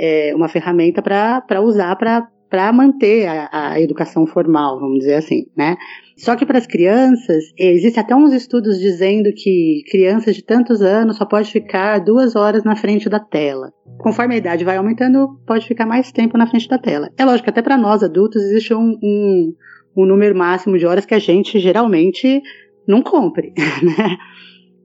é, 0.00 0.34
uma 0.34 0.48
ferramenta 0.48 1.02
para 1.02 1.60
usar 1.60 1.94
para 1.96 2.26
para 2.48 2.72
manter 2.72 3.26
a, 3.26 3.48
a, 3.52 3.80
educação 3.80 4.26
formal, 4.26 4.80
vamos 4.80 5.00
dizer 5.00 5.16
assim, 5.16 5.44
né? 5.54 5.76
Só 6.18 6.34
que 6.34 6.44
para 6.44 6.58
as 6.58 6.66
crianças, 6.66 7.44
existe 7.56 8.00
até 8.00 8.14
uns 8.14 8.32
estudos 8.32 8.78
dizendo 8.80 9.30
que 9.32 9.82
crianças 9.88 10.34
de 10.34 10.44
tantos 10.44 10.82
anos 10.82 11.16
só 11.16 11.24
pode 11.24 11.50
ficar 11.50 12.00
duas 12.00 12.34
horas 12.34 12.64
na 12.64 12.74
frente 12.74 13.08
da 13.08 13.20
tela. 13.20 13.72
Conforme 13.98 14.34
a 14.34 14.38
idade 14.38 14.64
vai 14.64 14.76
aumentando, 14.76 15.40
pode 15.46 15.66
ficar 15.66 15.86
mais 15.86 16.10
tempo 16.10 16.36
na 16.36 16.46
frente 16.46 16.68
da 16.68 16.76
tela. 16.76 17.08
É 17.16 17.24
lógico 17.24 17.48
até 17.48 17.62
para 17.62 17.78
nós 17.78 18.02
adultos 18.02 18.42
existe 18.42 18.74
um, 18.74 18.98
um, 19.02 19.54
um 19.96 20.06
número 20.06 20.36
máximo 20.36 20.76
de 20.76 20.86
horas 20.86 21.06
que 21.06 21.14
a 21.14 21.20
gente 21.20 21.58
geralmente 21.60 22.42
não 22.86 23.00
compre, 23.00 23.52
né? 23.82 24.16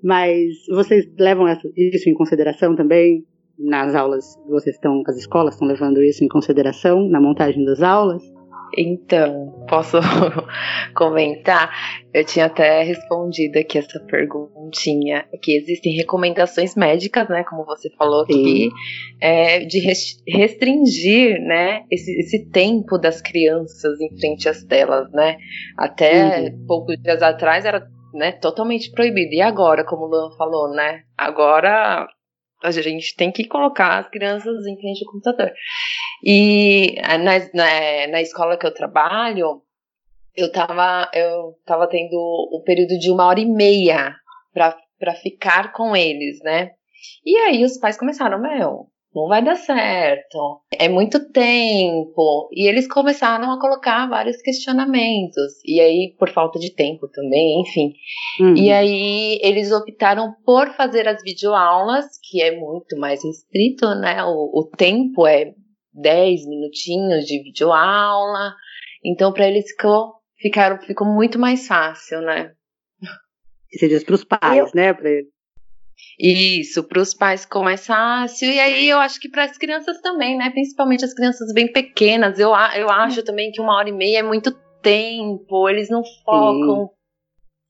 Mas 0.03 0.49
vocês 0.69 1.07
levam 1.17 1.47
isso 1.75 2.09
em 2.09 2.13
consideração 2.13 2.75
também? 2.75 3.25
nas 3.57 3.93
aulas 3.93 4.35
vocês 4.49 4.75
estão, 4.75 5.03
as 5.07 5.15
escolas 5.17 5.53
estão 5.53 5.67
levando 5.67 6.01
isso 6.01 6.23
em 6.23 6.27
consideração 6.27 7.07
na 7.07 7.21
montagem 7.21 7.63
das 7.63 7.81
aulas? 7.81 8.23
Então, 8.77 9.65
posso 9.69 9.97
comentar? 10.95 11.71
Eu 12.13 12.25
tinha 12.25 12.45
até 12.45 12.83
respondido 12.83 13.59
aqui 13.59 13.77
essa 13.77 13.99
perguntinha, 13.99 15.25
que 15.41 15.55
existem 15.55 15.93
recomendações 15.95 16.75
médicas, 16.75 17.27
né, 17.29 17.43
como 17.43 17.65
você 17.65 17.89
falou 17.97 18.23
aqui, 18.23 18.69
é, 19.21 19.59
de 19.59 19.79
restringir, 20.27 21.39
né, 21.41 21.83
esse, 21.91 22.11
esse, 22.19 22.49
tempo 22.49 22.97
das 22.97 23.21
crianças 23.21 23.99
em 23.99 24.15
frente 24.17 24.49
às 24.49 24.63
telas, 24.63 25.09
né? 25.11 25.37
Até 25.77 26.41
uhum. 26.41 26.65
poucos 26.67 27.01
dias 27.01 27.21
atrás 27.21 27.65
era 27.65 27.87
né, 28.13 28.31
totalmente 28.31 28.91
proibido. 28.91 29.33
E 29.33 29.41
agora, 29.41 29.83
como 29.83 30.05
o 30.05 30.07
Luan 30.07 30.31
falou, 30.37 30.69
né? 30.69 31.01
Agora 31.17 32.07
a 32.63 32.71
gente 32.71 33.15
tem 33.15 33.31
que 33.31 33.45
colocar 33.45 33.99
as 33.99 34.09
crianças 34.09 34.65
em 34.65 34.79
frente 34.79 35.03
ao 35.05 35.11
computador. 35.11 35.51
E 36.23 36.95
eh, 36.97 37.17
na, 37.17 37.39
na, 37.53 38.07
na 38.11 38.21
escola 38.21 38.57
que 38.57 38.65
eu 38.65 38.73
trabalho, 38.73 39.61
eu 40.35 40.51
tava, 40.51 41.09
eu 41.13 41.55
tava 41.65 41.87
tendo 41.87 42.15
o 42.15 42.59
um 42.59 42.63
período 42.63 42.97
de 42.97 43.11
uma 43.11 43.27
hora 43.27 43.39
e 43.39 43.45
meia 43.45 44.15
para 44.53 45.15
ficar 45.21 45.73
com 45.73 45.95
eles, 45.95 46.39
né? 46.43 46.71
E 47.25 47.35
aí 47.37 47.63
os 47.63 47.77
pais 47.77 47.97
começaram, 47.97 48.41
meu, 48.41 48.87
não 49.15 49.27
vai 49.27 49.43
dar 49.43 49.55
certo, 49.55 50.61
é 50.71 50.89
muito 50.89 51.31
tempo. 51.31 52.49
E 52.51 52.67
eles 52.67 52.87
começaram 52.87 53.51
a 53.51 53.59
colocar 53.59 54.07
vários 54.07 54.41
questionamentos. 54.41 55.53
E 55.65 55.79
aí, 55.79 56.15
por 56.17 56.29
falta 56.29 56.59
de 56.59 56.73
tempo 56.73 57.07
também, 57.09 57.61
enfim. 57.61 57.93
Uhum. 58.39 58.55
E 58.55 58.71
aí, 58.71 59.39
eles 59.41 59.71
optaram 59.71 60.33
por 60.43 60.69
fazer 60.73 61.07
as 61.07 61.21
videoaulas, 61.21 62.05
que 62.23 62.41
é 62.41 62.57
muito 62.57 62.97
mais 62.97 63.23
restrito, 63.23 63.87
né? 63.95 64.23
O, 64.23 64.61
o 64.61 64.69
tempo 64.75 65.27
é 65.27 65.53
10 65.93 66.47
minutinhos 66.47 67.25
de 67.25 67.43
videoaula. 67.43 68.53
Então, 69.05 69.31
para 69.31 69.47
eles 69.47 69.69
ficou, 69.69 70.13
ficaram, 70.39 70.79
ficou 70.81 71.07
muito 71.07 71.37
mais 71.37 71.67
fácil, 71.67 72.21
né? 72.21 72.53
Você 73.71 73.87
diz 73.87 74.03
para 74.03 74.15
os 74.15 74.23
pais, 74.23 74.57
eu... 74.57 74.71
né? 74.73 74.93
Pra 74.93 75.09
eles. 75.09 75.33
Isso, 76.19 76.83
para 76.83 77.01
os 77.01 77.13
pais 77.13 77.43
ficou 77.43 77.63
mais 77.63 77.85
fácil. 77.85 78.49
E 78.49 78.59
aí 78.59 78.89
eu 78.89 78.99
acho 78.99 79.19
que 79.19 79.29
para 79.29 79.45
as 79.45 79.57
crianças 79.57 79.99
também, 80.01 80.37
né? 80.37 80.49
Principalmente 80.51 81.03
as 81.03 81.13
crianças 81.13 81.51
bem 81.53 81.71
pequenas. 81.71 82.39
Eu, 82.39 82.49
eu 82.75 82.89
acho 82.89 83.23
também 83.23 83.51
que 83.51 83.61
uma 83.61 83.75
hora 83.75 83.89
e 83.89 83.93
meia 83.93 84.19
é 84.19 84.23
muito 84.23 84.51
tempo, 84.81 85.69
eles 85.69 85.89
não 85.89 86.03
focam, 86.25 86.87
Sim. 86.87 86.89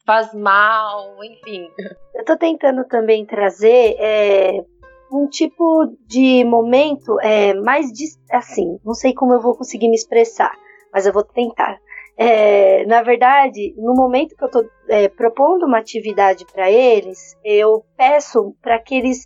faz 0.05 0.33
mal, 0.33 1.23
enfim. 1.23 1.67
Eu 2.15 2.25
tô 2.25 2.36
tentando 2.36 2.83
também 2.86 3.25
trazer 3.25 3.95
é, 3.99 4.65
um 5.12 5.27
tipo 5.27 5.95
de 6.07 6.43
momento 6.43 7.19
é, 7.21 7.53
mais 7.53 7.91
de, 7.91 8.05
assim, 8.31 8.79
não 8.83 8.93
sei 8.93 9.13
como 9.13 9.33
eu 9.33 9.41
vou 9.41 9.55
conseguir 9.55 9.88
me 9.88 9.95
expressar, 9.95 10.51
mas 10.91 11.05
eu 11.05 11.13
vou 11.13 11.23
tentar. 11.23 11.79
É, 12.15 12.86
na 12.86 13.02
verdade, 13.02 13.73
no 13.78 13.95
momento 13.95 14.36
que 14.36 14.43
eu 14.43 14.47
estou 14.47 14.63
é, 14.88 15.08
propondo 15.08 15.65
uma 15.65 15.80
atividade 15.80 16.45
para 16.45 16.69
eles, 16.69 17.36
eu 17.43 17.84
peço 17.97 18.56
para 18.62 18.80
que 18.80 18.95
eles 18.95 19.26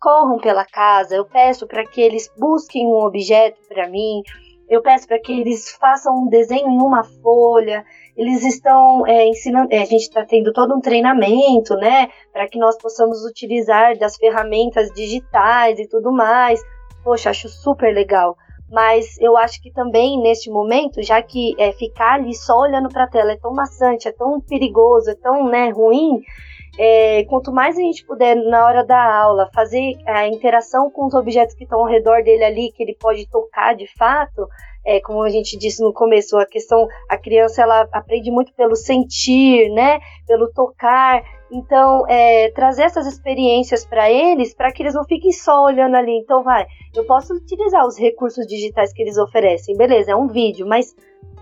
corram 0.00 0.38
pela 0.38 0.66
casa, 0.66 1.14
eu 1.14 1.24
peço 1.24 1.66
para 1.66 1.86
que 1.86 2.00
eles 2.00 2.30
busquem 2.36 2.86
um 2.86 3.04
objeto 3.04 3.58
para 3.68 3.88
mim, 3.88 4.20
eu 4.68 4.82
peço 4.82 5.06
para 5.06 5.20
que 5.20 5.32
eles 5.32 5.70
façam 5.76 6.24
um 6.24 6.28
desenho 6.28 6.68
em 6.68 6.82
uma 6.82 7.04
folha. 7.22 7.84
Eles 8.16 8.44
estão 8.44 9.06
é, 9.06 9.26
ensinando, 9.28 9.68
é, 9.70 9.82
a 9.82 9.84
gente 9.84 10.02
está 10.02 10.24
tendo 10.24 10.52
todo 10.52 10.74
um 10.74 10.80
treinamento, 10.80 11.74
né, 11.76 12.08
para 12.32 12.48
que 12.48 12.58
nós 12.58 12.76
possamos 12.78 13.24
utilizar 13.24 13.96
das 13.98 14.16
ferramentas 14.16 14.88
digitais 14.92 15.78
e 15.78 15.88
tudo 15.88 16.10
mais. 16.12 16.60
Poxa, 17.02 17.30
acho 17.30 17.48
super 17.48 17.94
legal 17.94 18.36
mas 18.70 19.18
eu 19.20 19.36
acho 19.36 19.60
que 19.62 19.70
também 19.70 20.20
neste 20.20 20.50
momento, 20.50 21.02
já 21.02 21.22
que 21.22 21.54
é, 21.58 21.72
ficar 21.72 22.14
ali 22.14 22.34
só 22.34 22.58
olhando 22.60 22.88
para 22.88 23.04
a 23.04 23.08
tela 23.08 23.32
é 23.32 23.36
tão 23.36 23.52
maçante, 23.52 24.08
é 24.08 24.12
tão 24.12 24.40
perigoso, 24.40 25.10
é 25.10 25.14
tão 25.14 25.48
né, 25.48 25.70
ruim, 25.70 26.22
é, 26.78 27.24
quanto 27.24 27.52
mais 27.52 27.76
a 27.76 27.80
gente 27.80 28.04
puder 28.04 28.34
na 28.34 28.64
hora 28.66 28.84
da 28.84 29.16
aula 29.16 29.48
fazer 29.54 29.96
a 30.06 30.26
interação 30.26 30.90
com 30.90 31.06
os 31.06 31.14
objetos 31.14 31.54
que 31.54 31.64
estão 31.64 31.80
ao 31.80 31.86
redor 31.86 32.22
dele 32.22 32.44
ali, 32.44 32.72
que 32.72 32.82
ele 32.82 32.96
pode 32.98 33.28
tocar 33.30 33.74
de 33.76 33.86
fato, 33.96 34.48
é, 34.84 35.00
como 35.00 35.22
a 35.22 35.30
gente 35.30 35.56
disse 35.56 35.82
no 35.82 35.92
começo, 35.92 36.36
a 36.36 36.44
questão, 36.44 36.86
a 37.08 37.16
criança 37.16 37.62
ela 37.62 37.88
aprende 37.92 38.30
muito 38.30 38.52
pelo 38.54 38.76
sentir, 38.76 39.70
né, 39.70 39.98
pelo 40.26 40.52
tocar. 40.52 41.22
Então, 41.54 42.04
é, 42.08 42.50
trazer 42.50 42.82
essas 42.82 43.06
experiências 43.06 43.86
para 43.86 44.10
eles, 44.10 44.52
para 44.52 44.72
que 44.72 44.82
eles 44.82 44.94
não 44.94 45.04
fiquem 45.04 45.30
só 45.30 45.62
olhando 45.62 45.94
ali. 45.94 46.18
Então, 46.18 46.42
vai, 46.42 46.66
eu 46.92 47.06
posso 47.06 47.32
utilizar 47.32 47.86
os 47.86 47.96
recursos 47.96 48.44
digitais 48.44 48.92
que 48.92 49.00
eles 49.00 49.16
oferecem, 49.16 49.76
beleza, 49.76 50.10
é 50.10 50.16
um 50.16 50.26
vídeo, 50.26 50.66
mas 50.66 50.94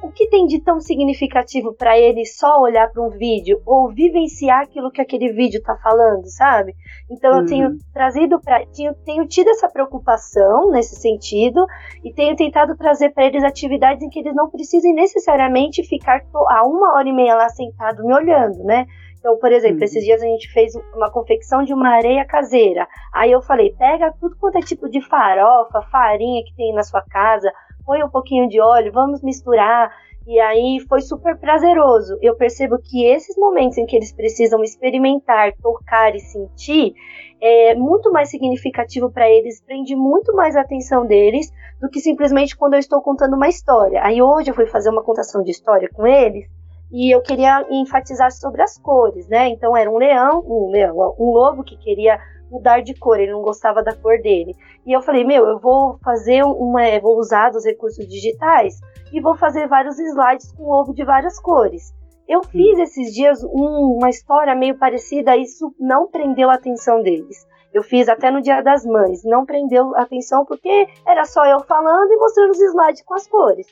o 0.02 0.10
que 0.10 0.28
tem 0.28 0.46
de 0.46 0.60
tão 0.60 0.80
significativo 0.80 1.72
para 1.72 1.96
ele 1.96 2.26
só 2.26 2.60
olhar 2.60 2.90
para 2.90 3.02
um 3.02 3.08
vídeo 3.10 3.62
ou 3.64 3.88
vivenciar 3.88 4.62
aquilo 4.62 4.90
que 4.90 5.00
aquele 5.00 5.32
vídeo 5.32 5.58
está 5.58 5.76
falando, 5.76 6.26
sabe? 6.26 6.74
Então 7.10 7.32
uhum. 7.32 7.38
eu 7.38 7.46
tenho 7.46 7.68
uhum. 7.68 7.78
trazido 7.94 8.40
para 8.40 8.66
tenho, 8.66 8.94
tenho 9.04 9.26
tido 9.26 9.48
essa 9.50 9.68
preocupação 9.68 10.70
nesse 10.72 10.96
sentido 10.96 11.64
e 12.04 12.12
tenho 12.12 12.34
tentado 12.34 12.76
trazer 12.76 13.10
para 13.10 13.26
eles 13.26 13.44
atividades 13.44 14.02
em 14.02 14.08
que 14.08 14.18
eles 14.18 14.34
não 14.34 14.50
precisem 14.50 14.92
necessariamente 14.92 15.84
ficar 15.84 16.20
a 16.34 16.66
uma 16.66 16.96
hora 16.96 17.08
e 17.08 17.12
meia 17.12 17.36
lá 17.36 17.48
sentado 17.48 18.04
me 18.04 18.12
olhando, 18.12 18.64
né? 18.64 18.86
Então, 19.22 19.38
por 19.38 19.52
exemplo, 19.52 19.78
uhum. 19.78 19.84
esses 19.84 20.02
dias 20.02 20.20
a 20.20 20.26
gente 20.26 20.52
fez 20.52 20.74
uma 20.92 21.08
confecção 21.08 21.62
de 21.62 21.72
uma 21.72 21.90
areia 21.90 22.24
caseira. 22.24 22.88
Aí 23.14 23.30
eu 23.30 23.40
falei, 23.40 23.72
pega 23.78 24.12
tudo 24.20 24.36
quanto 24.36 24.58
é 24.58 24.60
tipo 24.60 24.90
de 24.90 25.00
farofa, 25.00 25.80
farinha 25.92 26.42
que 26.44 26.52
tem 26.56 26.74
na 26.74 26.82
sua 26.82 27.00
casa, 27.02 27.52
põe 27.86 28.02
um 28.02 28.10
pouquinho 28.10 28.48
de 28.48 28.60
óleo, 28.60 28.90
vamos 28.92 29.22
misturar. 29.22 29.94
E 30.26 30.40
aí 30.40 30.80
foi 30.88 31.00
super 31.00 31.38
prazeroso. 31.38 32.18
Eu 32.20 32.34
percebo 32.34 32.78
que 32.82 33.06
esses 33.06 33.36
momentos 33.36 33.78
em 33.78 33.86
que 33.86 33.94
eles 33.94 34.12
precisam 34.12 34.60
experimentar, 34.64 35.52
tocar 35.62 36.16
e 36.16 36.18
sentir 36.18 36.92
é 37.40 37.76
muito 37.76 38.10
mais 38.10 38.28
significativo 38.28 39.08
para 39.08 39.30
eles, 39.30 39.60
prende 39.60 39.94
muito 39.94 40.34
mais 40.34 40.56
a 40.56 40.62
atenção 40.62 41.06
deles 41.06 41.48
do 41.80 41.88
que 41.88 42.00
simplesmente 42.00 42.56
quando 42.56 42.74
eu 42.74 42.80
estou 42.80 43.00
contando 43.00 43.36
uma 43.36 43.48
história. 43.48 44.02
Aí 44.02 44.20
hoje 44.20 44.50
eu 44.50 44.54
fui 44.54 44.66
fazer 44.66 44.90
uma 44.90 45.02
contação 45.02 45.44
de 45.44 45.52
história 45.52 45.88
com 45.92 46.04
eles 46.04 46.48
e 46.92 47.10
eu 47.10 47.22
queria 47.22 47.66
enfatizar 47.70 48.30
sobre 48.30 48.62
as 48.62 48.76
cores, 48.76 49.26
né? 49.26 49.48
Então 49.48 49.74
era 49.74 49.90
um 49.90 49.96
leão, 49.96 50.44
um 50.46 50.70
leão, 50.70 51.14
um 51.18 51.30
lobo 51.32 51.64
que 51.64 51.76
queria 51.78 52.20
mudar 52.50 52.82
de 52.82 52.94
cor, 52.94 53.18
ele 53.18 53.32
não 53.32 53.40
gostava 53.40 53.82
da 53.82 53.96
cor 53.96 54.20
dele. 54.20 54.54
E 54.84 54.92
eu 54.92 55.00
falei, 55.00 55.24
meu, 55.24 55.46
eu 55.46 55.58
vou 55.58 55.98
fazer 56.04 56.44
uma, 56.44 56.82
vou 57.00 57.18
usar 57.18 57.50
dos 57.50 57.64
recursos 57.64 58.06
digitais 58.06 58.78
e 59.10 59.20
vou 59.20 59.34
fazer 59.34 59.66
vários 59.66 59.98
slides 59.98 60.52
com 60.52 60.64
lobo 60.64 60.92
de 60.92 61.02
várias 61.02 61.40
cores. 61.40 61.94
Eu 62.28 62.42
fiz 62.44 62.78
esses 62.78 63.14
dias 63.14 63.42
um, 63.42 63.96
uma 63.96 64.10
história 64.10 64.54
meio 64.54 64.76
parecida, 64.78 65.36
isso 65.36 65.74
não 65.80 66.06
prendeu 66.08 66.50
a 66.50 66.54
atenção 66.54 67.02
deles. 67.02 67.46
Eu 67.72 67.82
fiz 67.82 68.06
até 68.06 68.30
no 68.30 68.42
Dia 68.42 68.60
das 68.60 68.84
Mães, 68.84 69.24
não 69.24 69.46
prendeu 69.46 69.96
a 69.96 70.02
atenção 70.02 70.44
porque 70.44 70.86
era 71.06 71.24
só 71.24 71.44
eu 71.46 71.60
falando 71.60 72.12
e 72.12 72.16
mostrando 72.16 72.50
os 72.50 72.60
slides 72.60 73.02
com 73.02 73.14
as 73.14 73.26
cores. 73.26 73.66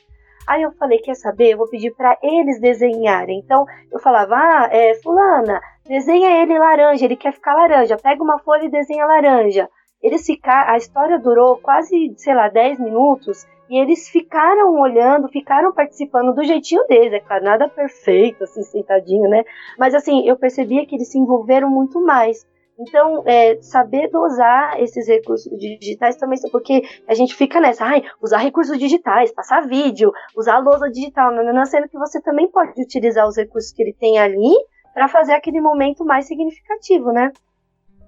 Aí 0.47 0.63
eu 0.63 0.71
falei, 0.73 0.99
quer 0.99 1.15
saber? 1.15 1.51
Eu 1.51 1.57
vou 1.57 1.69
pedir 1.69 1.91
para 1.91 2.17
eles 2.21 2.59
desenharem. 2.59 3.39
Então 3.39 3.65
eu 3.91 3.99
falava, 3.99 4.35
ah, 4.35 4.69
é, 4.71 4.95
fulana, 4.95 5.61
desenha 5.85 6.41
ele 6.41 6.57
laranja, 6.57 7.05
ele 7.05 7.15
quer 7.15 7.33
ficar 7.33 7.53
laranja. 7.53 7.97
Pega 7.97 8.23
uma 8.23 8.39
folha 8.39 8.65
e 8.65 8.71
desenha 8.71 9.05
laranja. 9.05 9.69
Eles 10.01 10.25
ficaram, 10.25 10.73
a 10.73 10.77
história 10.77 11.19
durou 11.19 11.57
quase, 11.57 12.13
sei 12.17 12.33
lá, 12.33 12.49
10 12.49 12.79
minutos 12.79 13.45
e 13.69 13.77
eles 13.77 14.09
ficaram 14.09 14.77
olhando, 14.81 15.29
ficaram 15.29 15.71
participando 15.71 16.33
do 16.33 16.43
jeitinho 16.43 16.85
deles, 16.87 17.13
é 17.13 17.19
claro, 17.21 17.45
nada 17.45 17.69
perfeito, 17.69 18.43
assim, 18.43 18.63
sentadinho, 18.63 19.29
né? 19.29 19.45
Mas 19.79 19.95
assim, 19.95 20.27
eu 20.27 20.35
percebia 20.35 20.85
que 20.85 20.95
eles 20.95 21.09
se 21.09 21.17
envolveram 21.17 21.69
muito 21.69 22.01
mais. 22.01 22.45
Então, 22.81 23.23
é, 23.27 23.61
saber 23.61 24.09
dosar 24.09 24.81
esses 24.81 25.07
recursos 25.07 25.51
digitais 25.59 26.15
também, 26.15 26.39
porque 26.51 26.81
a 27.07 27.13
gente 27.13 27.35
fica 27.35 27.59
nessa, 27.59 27.85
ai, 27.85 28.03
usar 28.19 28.39
recursos 28.39 28.77
digitais, 28.79 29.31
passar 29.31 29.67
vídeo, 29.67 30.11
usar 30.35 30.55
a 30.55 30.59
lousa 30.59 30.89
digital, 30.89 31.31
não, 31.31 31.53
não, 31.53 31.65
sendo 31.65 31.87
que 31.87 31.97
você 31.97 32.19
também 32.19 32.49
pode 32.49 32.81
utilizar 32.81 33.27
os 33.27 33.37
recursos 33.37 33.71
que 33.71 33.83
ele 33.83 33.93
tem 33.93 34.17
ali 34.17 34.51
para 34.95 35.07
fazer 35.07 35.33
aquele 35.33 35.61
momento 35.61 36.03
mais 36.03 36.25
significativo, 36.25 37.11
né? 37.11 37.31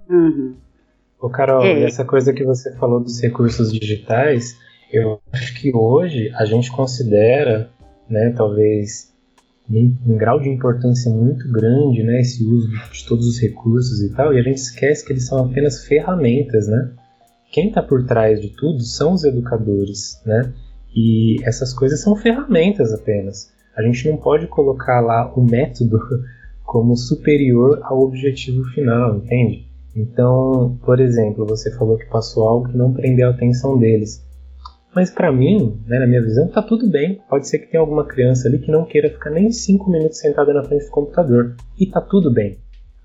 Uhum. 0.09 0.57
Ô, 1.19 1.29
Carol, 1.29 1.63
é. 1.63 1.83
essa 1.83 2.03
coisa 2.03 2.33
que 2.33 2.43
você 2.43 2.75
falou 2.77 2.99
dos 2.99 3.21
recursos 3.21 3.71
digitais, 3.71 4.57
eu 4.91 5.21
acho 5.31 5.53
que 5.61 5.71
hoje 5.73 6.31
a 6.35 6.45
gente 6.45 6.71
considera, 6.71 7.69
né, 8.09 8.33
talvez 8.35 9.12
um 9.69 10.17
grau 10.17 10.39
de 10.39 10.49
importância 10.49 11.11
muito 11.11 11.49
grande, 11.51 12.03
né, 12.03 12.19
esse 12.19 12.43
uso 12.43 12.67
de 12.69 13.05
todos 13.05 13.27
os 13.27 13.39
recursos 13.39 14.01
e 14.01 14.13
tal, 14.13 14.33
e 14.33 14.39
a 14.39 14.43
gente 14.43 14.57
esquece 14.57 15.05
que 15.05 15.13
eles 15.13 15.25
são 15.25 15.45
apenas 15.45 15.85
ferramentas, 15.85 16.67
né? 16.67 16.91
Quem 17.51 17.67
está 17.67 17.81
por 17.81 18.05
trás 18.05 18.41
de 18.41 18.49
tudo 18.49 18.81
são 18.81 19.13
os 19.13 19.23
educadores, 19.23 20.21
né? 20.25 20.51
E 20.95 21.37
essas 21.43 21.73
coisas 21.73 22.01
são 22.01 22.15
ferramentas 22.15 22.91
apenas. 22.93 23.51
A 23.75 23.81
gente 23.81 24.07
não 24.09 24.17
pode 24.17 24.47
colocar 24.47 25.01
lá 25.01 25.31
o 25.35 25.43
método 25.43 25.99
como 26.65 26.95
superior 26.95 27.79
ao 27.83 28.01
objetivo 28.01 28.63
final, 28.65 29.17
entende? 29.17 29.67
Então, 29.95 30.77
por 30.83 30.99
exemplo, 30.99 31.45
você 31.45 31.71
falou 31.71 31.97
que 31.97 32.05
passou 32.05 32.47
algo 32.47 32.69
que 32.69 32.77
não 32.77 32.91
prendeu 32.91 33.27
a 33.27 33.31
atenção 33.31 33.77
deles. 33.77 34.25
Mas 34.95 35.09
para 35.09 35.31
mim, 35.31 35.81
né, 35.87 35.99
na 35.99 36.07
minha 36.07 36.21
visão, 36.21 36.47
tá 36.47 36.61
tudo 36.61 36.89
bem. 36.89 37.19
Pode 37.29 37.47
ser 37.47 37.59
que 37.59 37.71
tenha 37.71 37.81
alguma 37.81 38.05
criança 38.05 38.47
ali 38.47 38.59
que 38.59 38.71
não 38.71 38.85
queira 38.85 39.09
ficar 39.09 39.31
nem 39.31 39.51
5 39.51 39.89
minutos 39.89 40.19
sentada 40.19 40.53
na 40.53 40.63
frente 40.63 40.85
do 40.85 40.91
computador. 40.91 41.55
E 41.79 41.87
tá 41.87 41.99
tudo 41.99 42.31
bem. 42.31 42.57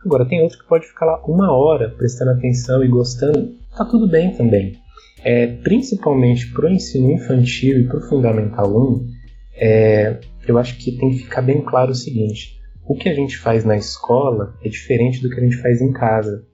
Agora, 0.04 0.26
tem 0.26 0.42
outro 0.42 0.58
que 0.58 0.68
pode 0.68 0.86
ficar 0.86 1.06
lá 1.06 1.22
uma 1.26 1.52
hora 1.52 1.90
prestando 1.90 2.32
atenção 2.32 2.84
e 2.84 2.88
gostando. 2.88 3.54
Tá 3.76 3.84
tudo 3.84 4.08
bem 4.08 4.32
também. 4.34 4.76
É, 5.24 5.46
principalmente 5.46 6.52
para 6.52 6.66
o 6.66 6.70
ensino 6.70 7.10
infantil 7.10 7.80
e 7.80 7.88
para 7.88 7.98
o 7.98 8.02
Fundamental 8.02 8.68
1, 8.68 9.06
é, 9.54 10.20
eu 10.46 10.56
acho 10.58 10.78
que 10.78 10.92
tem 10.96 11.10
que 11.10 11.18
ficar 11.18 11.42
bem 11.42 11.62
claro 11.62 11.90
o 11.90 11.94
seguinte: 11.94 12.60
o 12.86 12.94
que 12.94 13.08
a 13.08 13.14
gente 13.14 13.36
faz 13.36 13.64
na 13.64 13.76
escola 13.76 14.54
é 14.62 14.68
diferente 14.68 15.20
do 15.20 15.28
que 15.28 15.40
a 15.40 15.42
gente 15.42 15.56
faz 15.56 15.80
em 15.80 15.92
casa. 15.92 16.46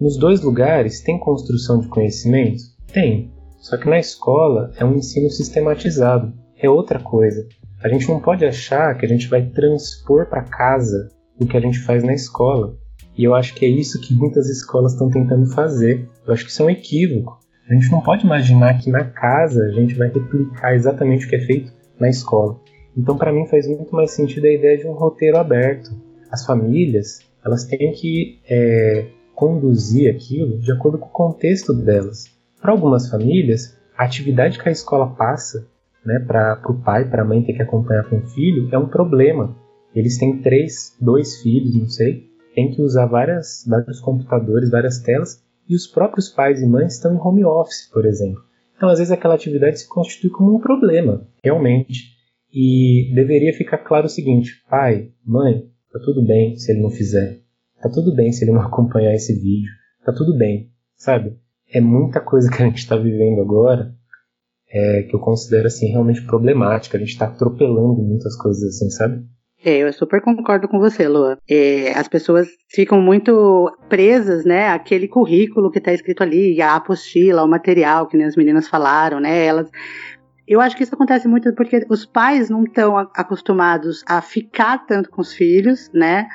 Nos 0.00 0.16
dois 0.16 0.40
lugares, 0.42 1.00
tem 1.00 1.18
construção 1.18 1.80
de 1.80 1.88
conhecimento? 1.88 2.62
Tem. 2.92 3.33
Só 3.64 3.78
que 3.78 3.88
na 3.88 3.98
escola 3.98 4.72
é 4.76 4.84
um 4.84 4.94
ensino 4.94 5.30
sistematizado, 5.30 6.34
é 6.58 6.68
outra 6.68 7.00
coisa. 7.00 7.48
A 7.82 7.88
gente 7.88 8.06
não 8.06 8.20
pode 8.20 8.44
achar 8.44 8.94
que 8.94 9.06
a 9.06 9.08
gente 9.08 9.26
vai 9.26 9.46
transpor 9.46 10.26
para 10.28 10.44
casa 10.44 11.08
o 11.40 11.46
que 11.46 11.56
a 11.56 11.60
gente 11.60 11.78
faz 11.78 12.04
na 12.04 12.12
escola. 12.12 12.76
E 13.16 13.24
eu 13.24 13.34
acho 13.34 13.54
que 13.54 13.64
é 13.64 13.68
isso 13.68 14.02
que 14.02 14.12
muitas 14.12 14.50
escolas 14.50 14.92
estão 14.92 15.08
tentando 15.08 15.46
fazer. 15.46 16.06
Eu 16.26 16.34
acho 16.34 16.44
que 16.44 16.50
isso 16.50 16.60
é 16.60 16.66
um 16.66 16.70
equívoco. 16.70 17.38
A 17.66 17.72
gente 17.72 17.90
não 17.90 18.02
pode 18.02 18.26
imaginar 18.26 18.78
que 18.78 18.90
na 18.90 19.04
casa 19.06 19.64
a 19.64 19.70
gente 19.70 19.94
vai 19.94 20.08
replicar 20.08 20.74
exatamente 20.74 21.24
o 21.24 21.28
que 21.30 21.36
é 21.36 21.40
feito 21.40 21.72
na 21.98 22.10
escola. 22.10 22.60
Então, 22.94 23.16
para 23.16 23.32
mim, 23.32 23.46
faz 23.46 23.66
muito 23.66 23.96
mais 23.96 24.10
sentido 24.10 24.44
a 24.44 24.52
ideia 24.52 24.76
de 24.76 24.86
um 24.86 24.92
roteiro 24.92 25.38
aberto. 25.38 25.90
As 26.30 26.44
famílias 26.44 27.20
elas 27.42 27.64
têm 27.64 27.92
que 27.92 28.40
é, 28.46 29.06
conduzir 29.34 30.14
aquilo 30.14 30.58
de 30.58 30.70
acordo 30.70 30.98
com 30.98 31.06
o 31.06 31.10
contexto 31.10 31.72
delas. 31.72 32.33
Para 32.64 32.72
algumas 32.72 33.10
famílias, 33.10 33.78
a 33.94 34.04
atividade 34.04 34.58
que 34.58 34.66
a 34.66 34.72
escola 34.72 35.14
passa 35.14 35.68
né, 36.02 36.18
para 36.18 36.62
o 36.66 36.72
pai, 36.82 37.06
para 37.06 37.20
a 37.20 37.24
mãe 37.24 37.42
ter 37.42 37.52
que 37.52 37.60
acompanhar 37.60 38.08
com 38.08 38.16
o 38.16 38.26
filho, 38.28 38.70
é 38.72 38.78
um 38.78 38.88
problema. 38.88 39.54
Eles 39.94 40.16
têm 40.16 40.40
três, 40.40 40.96
dois 40.98 41.42
filhos, 41.42 41.76
não 41.76 41.86
sei, 41.90 42.24
tem 42.54 42.70
que 42.70 42.80
usar 42.80 43.04
várias, 43.04 43.66
vários 43.68 44.00
computadores, 44.00 44.70
várias 44.70 44.98
telas, 44.98 45.44
e 45.68 45.74
os 45.74 45.86
próprios 45.86 46.30
pais 46.30 46.62
e 46.62 46.66
mães 46.66 46.94
estão 46.94 47.14
em 47.14 47.18
home 47.18 47.44
office, 47.44 47.90
por 47.92 48.06
exemplo. 48.06 48.42
Então, 48.74 48.88
às 48.88 48.96
vezes, 48.96 49.12
aquela 49.12 49.34
atividade 49.34 49.80
se 49.80 49.86
constitui 49.86 50.30
como 50.30 50.56
um 50.56 50.58
problema, 50.58 51.28
realmente. 51.42 52.14
E 52.50 53.12
deveria 53.14 53.52
ficar 53.52 53.76
claro 53.76 54.06
o 54.06 54.08
seguinte: 54.08 54.64
pai, 54.70 55.10
mãe, 55.22 55.68
tá 55.92 55.98
tudo 56.02 56.26
bem 56.26 56.56
se 56.56 56.72
ele 56.72 56.80
não 56.80 56.90
fizer, 56.90 57.42
tá 57.82 57.90
tudo 57.90 58.14
bem 58.14 58.32
se 58.32 58.42
ele 58.42 58.52
não 58.52 58.62
acompanhar 58.64 59.12
esse 59.12 59.34
vídeo, 59.34 59.70
tá 60.02 60.14
tudo 60.14 60.34
bem, 60.38 60.70
sabe? 60.96 61.43
É 61.72 61.80
muita 61.80 62.20
coisa 62.20 62.50
que 62.50 62.62
a 62.62 62.66
gente 62.66 62.78
está 62.78 62.96
vivendo 62.96 63.40
agora 63.40 63.94
é, 64.74 65.02
que 65.02 65.14
eu 65.14 65.20
considero 65.20 65.66
assim 65.68 65.86
realmente 65.86 66.26
problemática. 66.26 66.96
A 66.96 67.00
gente 67.00 67.10
está 67.10 67.26
atropelando 67.26 68.02
muitas 68.02 68.36
coisas 68.36 68.62
assim, 68.62 68.90
sabe? 68.90 69.24
É, 69.64 69.78
eu 69.78 69.92
super 69.92 70.20
concordo 70.20 70.68
com 70.68 70.78
você, 70.78 71.08
Lua. 71.08 71.38
É, 71.48 71.92
as 71.92 72.08
pessoas 72.08 72.48
ficam 72.68 73.00
muito 73.00 73.74
presas, 73.88 74.44
né, 74.44 74.68
àquele 74.68 75.08
currículo 75.08 75.70
que 75.70 75.78
está 75.78 75.92
escrito 75.92 76.22
ali, 76.22 76.60
a 76.60 76.74
apostila, 76.74 77.44
o 77.44 77.48
material, 77.48 78.06
que 78.06 78.16
nem 78.16 78.26
as 78.26 78.36
meninas 78.36 78.68
falaram, 78.68 79.20
né, 79.20 79.46
elas... 79.46 79.70
Eu 80.46 80.60
acho 80.60 80.76
que 80.76 80.82
isso 80.82 80.94
acontece 80.94 81.26
muito 81.26 81.54
porque 81.54 81.86
os 81.88 82.04
pais 82.04 82.50
não 82.50 82.64
estão 82.64 82.98
acostumados 82.98 84.04
a 84.06 84.20
ficar 84.20 84.84
tanto 84.84 85.08
com 85.08 85.22
os 85.22 85.32
filhos, 85.32 85.90
né, 85.94 86.26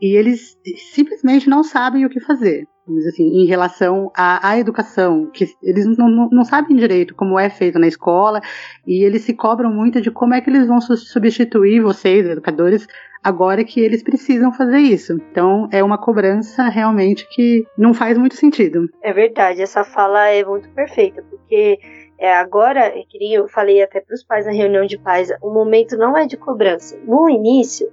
e 0.00 0.16
eles 0.16 0.56
simplesmente 0.94 1.46
não 1.50 1.62
sabem 1.62 2.06
o 2.06 2.08
que 2.08 2.20
fazer 2.20 2.66
assim, 3.06 3.24
em 3.24 3.46
relação 3.46 4.10
à, 4.16 4.50
à 4.50 4.58
educação, 4.58 5.30
que 5.32 5.46
eles 5.62 5.86
não, 5.96 6.08
não, 6.08 6.28
não, 6.30 6.44
sabem 6.44 6.76
direito 6.76 7.14
como 7.14 7.38
é 7.38 7.50
feito 7.50 7.78
na 7.78 7.86
escola 7.86 8.40
e 8.86 9.04
eles 9.04 9.22
se 9.22 9.34
cobram 9.34 9.72
muito 9.72 10.00
de 10.00 10.10
como 10.10 10.34
é 10.34 10.40
que 10.40 10.50
eles 10.50 10.66
vão 10.66 10.80
substituir 10.80 11.80
vocês, 11.80 12.26
educadores, 12.26 12.86
agora 13.22 13.64
que 13.64 13.80
eles 13.80 14.02
precisam 14.02 14.52
fazer 14.52 14.78
isso. 14.78 15.12
Então 15.30 15.68
é 15.72 15.82
uma 15.82 15.98
cobrança 15.98 16.68
realmente 16.68 17.26
que 17.30 17.66
não 17.76 17.92
faz 17.92 18.16
muito 18.16 18.36
sentido. 18.36 18.88
É 19.02 19.12
verdade, 19.12 19.60
essa 19.60 19.84
fala 19.84 20.28
é 20.28 20.44
muito 20.44 20.68
perfeita, 20.70 21.22
porque 21.28 21.78
é, 22.18 22.34
agora, 22.34 22.80
é 22.80 23.04
eu 23.20 23.48
falei 23.48 23.82
até 23.82 24.00
para 24.00 24.14
os 24.14 24.24
pais 24.24 24.44
na 24.44 24.52
reunião 24.52 24.84
de 24.86 24.98
pais, 24.98 25.30
o 25.40 25.52
momento 25.52 25.96
não 25.96 26.16
é 26.16 26.26
de 26.26 26.36
cobrança. 26.36 26.98
No 27.04 27.28
início, 27.30 27.88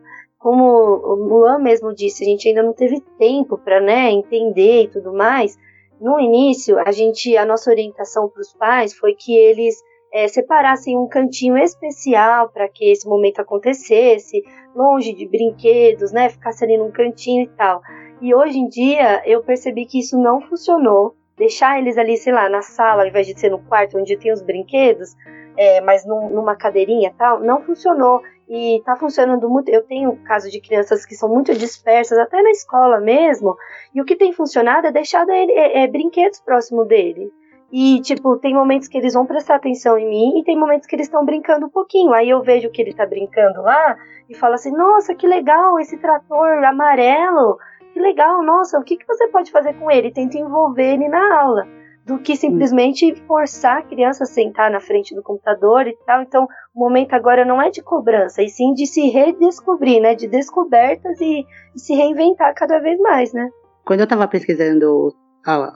como 0.46 0.64
o 0.64 1.16
Luan 1.16 1.58
mesmo 1.58 1.92
disse, 1.92 2.24
a 2.24 2.28
gente 2.28 2.48
ainda 2.48 2.62
não 2.62 2.72
teve 2.72 3.02
tempo 3.18 3.58
para 3.58 3.82
né, 3.82 4.12
entender 4.12 4.84
e 4.84 4.88
tudo 4.88 5.12
mais. 5.12 5.58
No 6.00 6.20
início, 6.20 6.78
a 6.86 6.92
gente, 6.92 7.36
a 7.36 7.44
nossa 7.44 7.72
orientação 7.72 8.30
para 8.30 8.42
os 8.42 8.54
pais 8.54 8.94
foi 8.94 9.16
que 9.16 9.36
eles 9.36 9.76
é, 10.14 10.28
separassem 10.28 10.96
um 10.96 11.08
cantinho 11.08 11.58
especial 11.58 12.50
para 12.50 12.70
que 12.70 12.92
esse 12.92 13.10
momento 13.10 13.40
acontecesse, 13.40 14.44
longe 14.76 15.14
de 15.14 15.28
brinquedos, 15.28 16.12
né, 16.12 16.30
ficasse 16.30 16.64
ali 16.64 16.78
num 16.78 16.92
cantinho 16.92 17.46
e 17.46 17.50
tal. 17.58 17.82
E 18.22 18.36
hoje 18.36 18.60
em 18.60 18.68
dia 18.68 19.24
eu 19.26 19.42
percebi 19.42 19.88
que 19.88 19.98
isso 19.98 20.16
não 20.16 20.42
funcionou. 20.42 21.16
Deixar 21.36 21.80
eles 21.80 21.98
ali, 21.98 22.18
sei 22.18 22.34
lá, 22.34 22.48
na 22.50 22.62
sala, 22.62 23.02
ao 23.02 23.08
invés 23.08 23.26
de 23.26 23.38
ser 23.40 23.50
no 23.50 23.58
quarto 23.64 23.98
onde 23.98 24.16
tem 24.16 24.32
os 24.32 24.44
brinquedos, 24.44 25.16
é, 25.58 25.82
mas 25.82 26.06
num, 26.06 26.30
numa 26.30 26.56
cadeirinha 26.56 27.14
tal, 27.18 27.40
não 27.40 27.62
funcionou 27.62 28.22
e 28.48 28.82
tá 28.86 28.96
funcionando 28.96 29.50
muito. 29.50 29.70
Eu 29.70 29.84
tenho 29.84 30.16
casos 30.24 30.52
de 30.52 30.62
crianças 30.62 31.06
que 31.06 31.16
são 31.16 31.30
muito 31.30 31.54
dispersas, 31.54 32.18
até 32.18 32.42
na 32.42 32.52
escola 32.52 33.00
mesmo, 33.00 33.56
e 33.94 34.02
o 34.02 34.06
que 34.06 34.16
tem 34.16 34.34
funcionado 34.34 34.88
é 34.88 34.92
deixar 34.92 35.28
é, 35.30 35.84
é, 35.84 35.88
brinquedos 35.88 36.40
próximo 36.40 36.86
dele. 36.86 37.32
E, 37.72 38.00
tipo, 38.02 38.38
tem 38.38 38.54
momentos 38.54 38.88
que 38.88 38.98
eles 38.98 39.14
vão 39.14 39.26
prestar 39.26 39.56
atenção 39.56 39.98
em 39.98 40.08
mim 40.08 40.40
e 40.40 40.44
tem 40.44 40.58
momentos 40.58 40.88
que 40.88 40.96
eles 40.96 41.08
estão 41.08 41.26
brincando 41.26 41.66
um 41.66 41.70
pouquinho. 41.70 42.14
Aí 42.14 42.30
eu 42.30 42.42
vejo 42.42 42.70
que 42.70 42.82
ele 42.82 42.94
tá 42.94 43.06
brincando 43.06 43.62
lá 43.62 43.98
e 44.30 44.36
falo 44.36 44.54
assim: 44.54 44.72
nossa, 44.72 45.16
que 45.16 45.28
legal 45.28 45.80
esse 45.80 45.98
trator 45.98 46.64
amarelo, 46.64 47.58
que 47.94 48.00
legal, 48.00 48.44
nossa, 48.44 48.78
o 48.78 48.84
que, 48.84 48.98
que 48.98 49.08
você 49.08 49.28
pode 49.30 49.52
fazer 49.52 49.74
com 49.74 49.90
ele? 49.90 50.12
Tento 50.12 50.38
envolver 50.38 50.94
ele 50.94 51.08
na 51.08 51.42
aula. 51.42 51.68
Do 52.06 52.20
que 52.20 52.36
simplesmente 52.36 53.16
forçar 53.28 53.80
a 53.80 53.82
criança 53.82 54.24
a 54.24 54.28
sentar 54.28 54.70
na 54.70 54.80
frente 54.80 55.16
do 55.16 55.24
computador 55.24 55.88
e 55.88 55.98
tal. 56.06 56.22
Então, 56.22 56.48
o 56.74 56.80
momento 56.80 57.14
agora 57.14 57.44
não 57.44 57.60
é 57.60 57.72
de 57.72 57.82
cobrança, 57.82 58.44
e 58.44 58.50
sim 58.50 58.74
de 58.74 58.86
se 58.86 59.10
redescobrir, 59.10 60.00
né? 60.00 60.14
De 60.14 60.28
descobertas 60.28 61.20
e, 61.20 61.44
e 61.76 61.80
se 61.80 61.96
reinventar 61.96 62.54
cada 62.54 62.80
vez 62.80 63.00
mais, 63.00 63.34
né? 63.34 63.50
Quando 63.84 64.02
eu 64.02 64.06
estava 64.06 64.28
pesquisando 64.28 65.14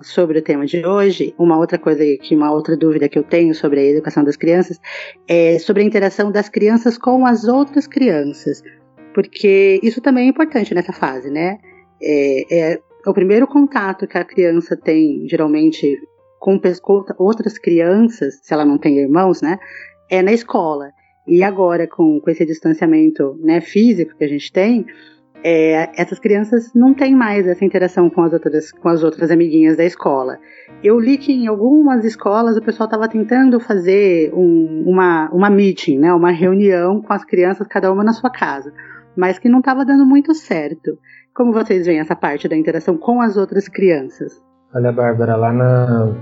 sobre 0.02 0.40
o 0.40 0.42
tema 0.42 0.66
de 0.66 0.86
hoje, 0.86 1.34
uma 1.38 1.58
outra 1.58 1.78
coisa 1.78 2.04
que 2.22 2.36
uma 2.36 2.52
outra 2.52 2.76
dúvida 2.76 3.08
que 3.08 3.18
eu 3.20 3.24
tenho 3.24 3.54
sobre 3.54 3.80
a 3.80 3.84
educação 3.84 4.24
das 4.24 4.36
crianças 4.36 4.80
é 5.28 5.60
sobre 5.60 5.84
a 5.84 5.86
interação 5.86 6.32
das 6.32 6.50
crianças 6.50 6.98
com 6.98 7.26
as 7.26 7.48
outras 7.48 7.86
crianças, 7.86 8.64
porque 9.14 9.80
isso 9.84 10.02
também 10.02 10.26
é 10.26 10.30
importante 10.30 10.74
nessa 10.74 10.92
fase, 10.92 11.30
né? 11.30 11.60
É, 12.02 12.72
é 12.74 12.80
o 13.06 13.14
primeiro 13.14 13.48
contato 13.48 14.08
que 14.08 14.18
a 14.18 14.26
criança 14.26 14.76
tem, 14.76 15.28
geralmente, 15.28 15.98
com, 16.40 16.60
outras 17.18 17.58
crianças, 17.58 18.40
se 18.42 18.54
ela 18.54 18.66
não 18.66 18.78
tem 18.78 18.98
irmãos, 18.98 19.42
né? 19.42 19.60
É 20.10 20.22
na 20.22 20.32
escola. 20.32 20.92
E 21.28 21.44
agora, 21.44 21.86
com, 21.86 22.20
com 22.20 22.30
esse 22.30 22.46
distanciamento 22.46 23.38
né, 23.42 23.62
físico 23.62 24.18
que 24.18 24.24
a 24.24 24.28
gente 24.28 24.52
tem, 24.52 24.86
é, 25.44 25.90
essas 25.96 26.20
crianças 26.20 26.74
não 26.74 26.94
têm 26.94 27.16
mais 27.16 27.48
essa 27.48 27.64
interação 27.64 28.10
com 28.10 28.24
as 28.24 28.34
outras, 28.34 28.72
com 28.72 28.90
as 28.90 29.04
outras 29.04 29.32
amiguinhas 29.32 29.78
da 29.78 29.86
escola. 29.86 30.40
Eu 30.84 31.00
li 31.00 31.18
que 31.18 31.32
em 31.32 31.48
algumas 31.48 32.04
escolas 32.04 32.58
o 32.58 32.62
pessoal 32.62 32.86
estava 32.86 33.08
tentando 33.08 33.60
fazer 33.60 34.34
um, 34.34 34.84
uma, 34.88 35.30
uma 35.32 35.50
meeting, 35.50 36.00
né, 36.00 36.14
uma 36.14 36.32
reunião 36.32 37.02
com 37.02 37.14
as 37.14 37.24
crianças, 37.24 37.68
cada 37.68 37.92
uma 37.92 38.04
na 38.04 38.14
sua 38.14 38.30
casa, 38.30 38.74
mas 39.16 39.40
que 39.40 39.50
não 39.50 39.60
estava 39.60 39.86
dando 39.86 40.06
muito 40.06 40.34
certo. 40.34 40.98
Como 41.34 41.54
vocês 41.54 41.86
veem 41.86 42.00
essa 42.00 42.16
parte 42.16 42.48
da 42.48 42.58
interação 42.58 42.98
com 42.98 43.22
as 43.22 43.38
outras 43.38 43.68
crianças? 43.68 44.49
Olha, 44.72 44.92
Bárbara, 44.92 45.36
lá 45.36 45.52
na, 45.52 46.16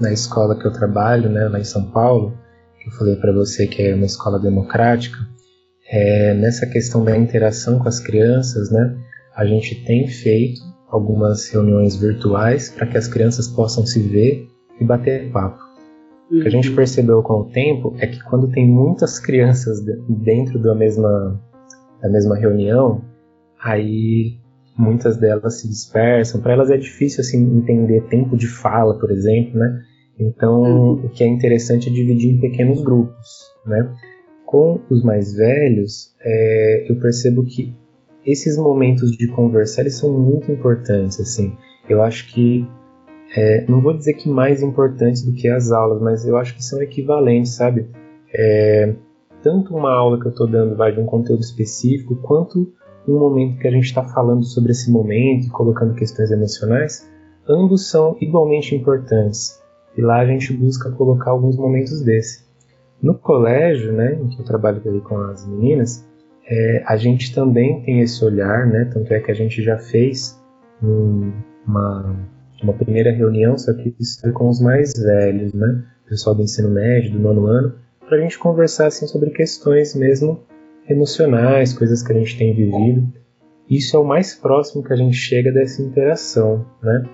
na 0.00 0.10
escola 0.10 0.58
que 0.58 0.66
eu 0.66 0.72
trabalho, 0.72 1.28
né, 1.28 1.48
lá 1.48 1.60
em 1.60 1.64
São 1.64 1.90
Paulo, 1.90 2.32
que 2.80 2.88
eu 2.88 2.92
falei 2.92 3.14
para 3.16 3.30
você 3.30 3.66
que 3.66 3.82
é 3.82 3.94
uma 3.94 4.06
escola 4.06 4.38
democrática, 4.38 5.18
é, 5.86 6.32
nessa 6.32 6.66
questão 6.66 7.04
da 7.04 7.14
interação 7.14 7.78
com 7.78 7.86
as 7.86 8.00
crianças, 8.00 8.70
né, 8.70 8.96
a 9.36 9.44
gente 9.44 9.84
tem 9.84 10.08
feito 10.08 10.62
algumas 10.88 11.46
reuniões 11.50 11.94
virtuais 11.94 12.70
para 12.70 12.86
que 12.86 12.96
as 12.96 13.06
crianças 13.06 13.46
possam 13.48 13.84
se 13.84 14.00
ver 14.00 14.48
e 14.80 14.84
bater 14.84 15.30
papo. 15.30 15.62
Uhum. 16.30 16.38
O 16.38 16.42
que 16.42 16.48
a 16.48 16.50
gente 16.50 16.70
uhum. 16.70 16.76
percebeu 16.76 17.22
com 17.22 17.40
o 17.40 17.50
tempo 17.50 17.94
é 17.98 18.06
que 18.06 18.22
quando 18.24 18.50
tem 18.50 18.66
muitas 18.66 19.18
crianças 19.18 19.78
dentro 20.08 20.58
da 20.58 20.74
mesma, 20.74 21.38
da 22.00 22.08
mesma 22.08 22.34
reunião, 22.34 23.04
aí 23.62 24.38
muitas 24.76 25.16
delas 25.16 25.60
se 25.60 25.68
dispersam. 25.68 26.40
Para 26.40 26.52
elas 26.52 26.70
é 26.70 26.76
difícil 26.76 27.20
assim 27.20 27.56
entender 27.56 28.02
tempo 28.08 28.36
de 28.36 28.46
fala, 28.46 28.98
por 28.98 29.10
exemplo, 29.10 29.58
né? 29.58 29.82
Então, 30.18 30.62
uhum. 30.62 31.06
o 31.06 31.08
que 31.08 31.24
é 31.24 31.26
interessante 31.26 31.88
é 31.88 31.92
dividir 31.92 32.34
em 32.34 32.40
pequenos 32.40 32.82
grupos, 32.82 33.26
né? 33.66 33.90
com 34.50 34.80
os 34.90 35.04
mais 35.04 35.32
velhos, 35.32 36.12
é, 36.20 36.90
eu 36.90 36.96
percebo 36.96 37.44
que 37.44 37.72
esses 38.26 38.58
momentos 38.58 39.12
de 39.12 39.28
conversar 39.28 39.82
eles 39.82 39.94
são 39.94 40.12
muito 40.12 40.50
importantes. 40.50 41.20
Assim, 41.20 41.56
eu 41.88 42.02
acho 42.02 42.34
que 42.34 42.66
é, 43.36 43.64
não 43.68 43.80
vou 43.80 43.96
dizer 43.96 44.14
que 44.14 44.28
mais 44.28 44.60
importantes 44.60 45.22
do 45.22 45.32
que 45.32 45.46
as 45.46 45.70
aulas, 45.70 46.02
mas 46.02 46.26
eu 46.26 46.36
acho 46.36 46.56
que 46.56 46.64
são 46.64 46.82
equivalentes, 46.82 47.54
sabe? 47.54 47.86
É, 48.34 48.92
tanto 49.40 49.72
uma 49.72 49.92
aula 49.92 50.18
que 50.18 50.26
eu 50.26 50.32
estou 50.32 50.48
dando 50.48 50.74
vai 50.74 50.92
de 50.92 50.98
um 50.98 51.06
conteúdo 51.06 51.42
específico, 51.42 52.16
quanto 52.16 52.72
um 53.06 53.18
momento 53.18 53.58
que 53.58 53.66
a 53.66 53.70
gente 53.70 53.84
está 53.84 54.04
falando 54.04 54.44
sobre 54.44 54.72
esse 54.72 54.90
momento 54.90 55.46
e 55.46 55.50
colocando 55.50 55.94
questões 55.94 56.30
emocionais, 56.30 57.08
ambos 57.48 57.88
são 57.90 58.16
igualmente 58.20 58.74
importantes. 58.74 59.60
E 59.96 60.02
lá 60.02 60.20
a 60.20 60.26
gente 60.26 60.52
busca 60.52 60.90
colocar 60.90 61.30
alguns 61.30 61.56
momentos 61.56 62.02
desse. 62.02 62.44
No 63.02 63.14
colégio, 63.14 63.92
né, 63.92 64.14
em 64.14 64.28
que 64.28 64.40
eu 64.40 64.44
trabalho 64.44 64.82
ali 64.86 65.00
com 65.00 65.16
as 65.16 65.46
meninas, 65.46 66.06
é, 66.46 66.82
a 66.86 66.96
gente 66.96 67.34
também 67.34 67.82
tem 67.82 68.00
esse 68.00 68.24
olhar, 68.24 68.66
né, 68.66 68.90
tanto 68.92 69.12
é 69.12 69.20
que 69.20 69.30
a 69.30 69.34
gente 69.34 69.62
já 69.62 69.78
fez 69.78 70.38
um, 70.82 71.32
uma, 71.66 72.16
uma 72.62 72.72
primeira 72.72 73.10
reunião, 73.10 73.56
só 73.56 73.72
que 73.72 73.94
isso 73.98 74.20
foi 74.20 74.32
com 74.32 74.48
os 74.48 74.60
mais 74.60 74.92
velhos, 74.92 75.54
né, 75.54 75.84
pessoal 76.08 76.34
do 76.34 76.42
ensino 76.42 76.68
médio, 76.68 77.12
do 77.12 77.18
nono 77.18 77.46
ano, 77.46 77.74
para 78.06 78.18
a 78.18 78.20
gente 78.20 78.38
conversar 78.38 78.88
assim, 78.88 79.06
sobre 79.06 79.30
questões 79.30 79.94
mesmo 79.94 80.42
emocionais, 80.88 81.72
coisas 81.72 82.02
que 82.02 82.12
a 82.12 82.16
gente 82.16 82.36
tem 82.36 82.54
vivido. 82.54 83.12
Isso 83.68 83.96
é 83.96 84.00
o 84.00 84.04
mais 84.04 84.34
próximo 84.34 84.82
que 84.82 84.92
a 84.92 84.96
gente 84.96 85.16
chega 85.16 85.52
dessa 85.52 85.80
interação, 85.80 86.66
né? 86.82 87.04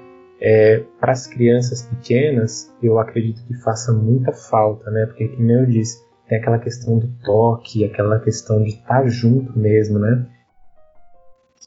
É, 0.41 0.83
para 1.01 1.13
as 1.13 1.27
crianças 1.27 1.83
pequenas, 1.83 2.75
eu 2.83 2.99
acredito 2.99 3.45
que 3.47 3.55
faça 3.63 3.93
muita 3.93 4.33
falta, 4.33 4.91
né? 4.91 5.07
Porque, 5.07 5.29
como 5.29 5.51
eu 5.51 5.67
disse, 5.67 5.99
tem 6.29 6.39
aquela 6.39 6.59
questão 6.59 6.99
do 6.99 7.09
toque, 7.25 7.85
aquela 7.85 8.19
questão 8.21 8.63
de 8.63 8.71
estar 8.71 9.03
tá 9.03 9.07
junto 9.07 9.59
mesmo, 9.59 9.99
né? 9.99 10.27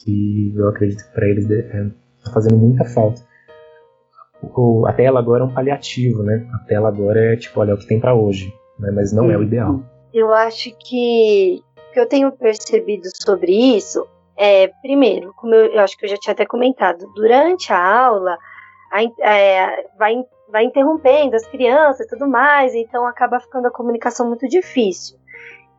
Que 0.04 0.54
eu 0.56 0.68
acredito 0.70 1.04
que 1.06 1.14
para 1.14 1.28
eles 1.28 1.50
é, 1.50 1.90
tá 2.24 2.32
fazendo 2.32 2.58
muita 2.58 2.86
falta. 2.86 3.22
O, 4.42 4.86
a 4.88 4.94
tela 4.94 5.20
agora 5.20 5.44
é 5.44 5.46
um 5.48 5.54
paliativo, 5.54 6.24
né? 6.24 6.48
A 6.54 6.60
tela 6.60 6.90
agora 6.90 7.34
é 7.34 7.36
tipo, 7.36 7.60
olha, 7.60 7.72
é 7.72 7.74
o 7.74 7.78
que 7.78 7.88
tem 7.88 8.00
para 8.00 8.16
hoje, 8.16 8.54
né? 8.80 8.92
Mas 8.92 9.12
não 9.12 9.30
é 9.30 9.38
o 9.38 9.44
ideal. 9.44 9.84
Eu 10.14 10.34
acho 10.34 10.76
que 10.80 11.62
o 11.90 11.94
que 11.94 12.00
eu 12.00 12.08
tenho 12.08 12.32
percebido 12.32 13.08
sobre 13.16 13.52
isso 13.52 14.08
é, 14.42 14.68
primeiro, 14.82 15.34
como 15.36 15.54
eu, 15.54 15.74
eu 15.74 15.82
acho 15.82 15.98
que 15.98 16.06
eu 16.06 16.10
já 16.10 16.16
tinha 16.16 16.32
até 16.32 16.46
comentado, 16.46 17.12
durante 17.14 17.74
a 17.74 18.06
aula 18.06 18.38
a, 18.90 19.04
é, 19.04 19.86
vai, 19.98 20.16
vai 20.48 20.64
interrompendo 20.64 21.36
as 21.36 21.46
crianças 21.46 22.06
e 22.06 22.10
tudo 22.10 22.26
mais, 22.26 22.74
então 22.74 23.06
acaba 23.06 23.40
ficando 23.42 23.68
a 23.68 23.72
comunicação 23.72 24.28
muito 24.28 24.48
difícil. 24.48 25.18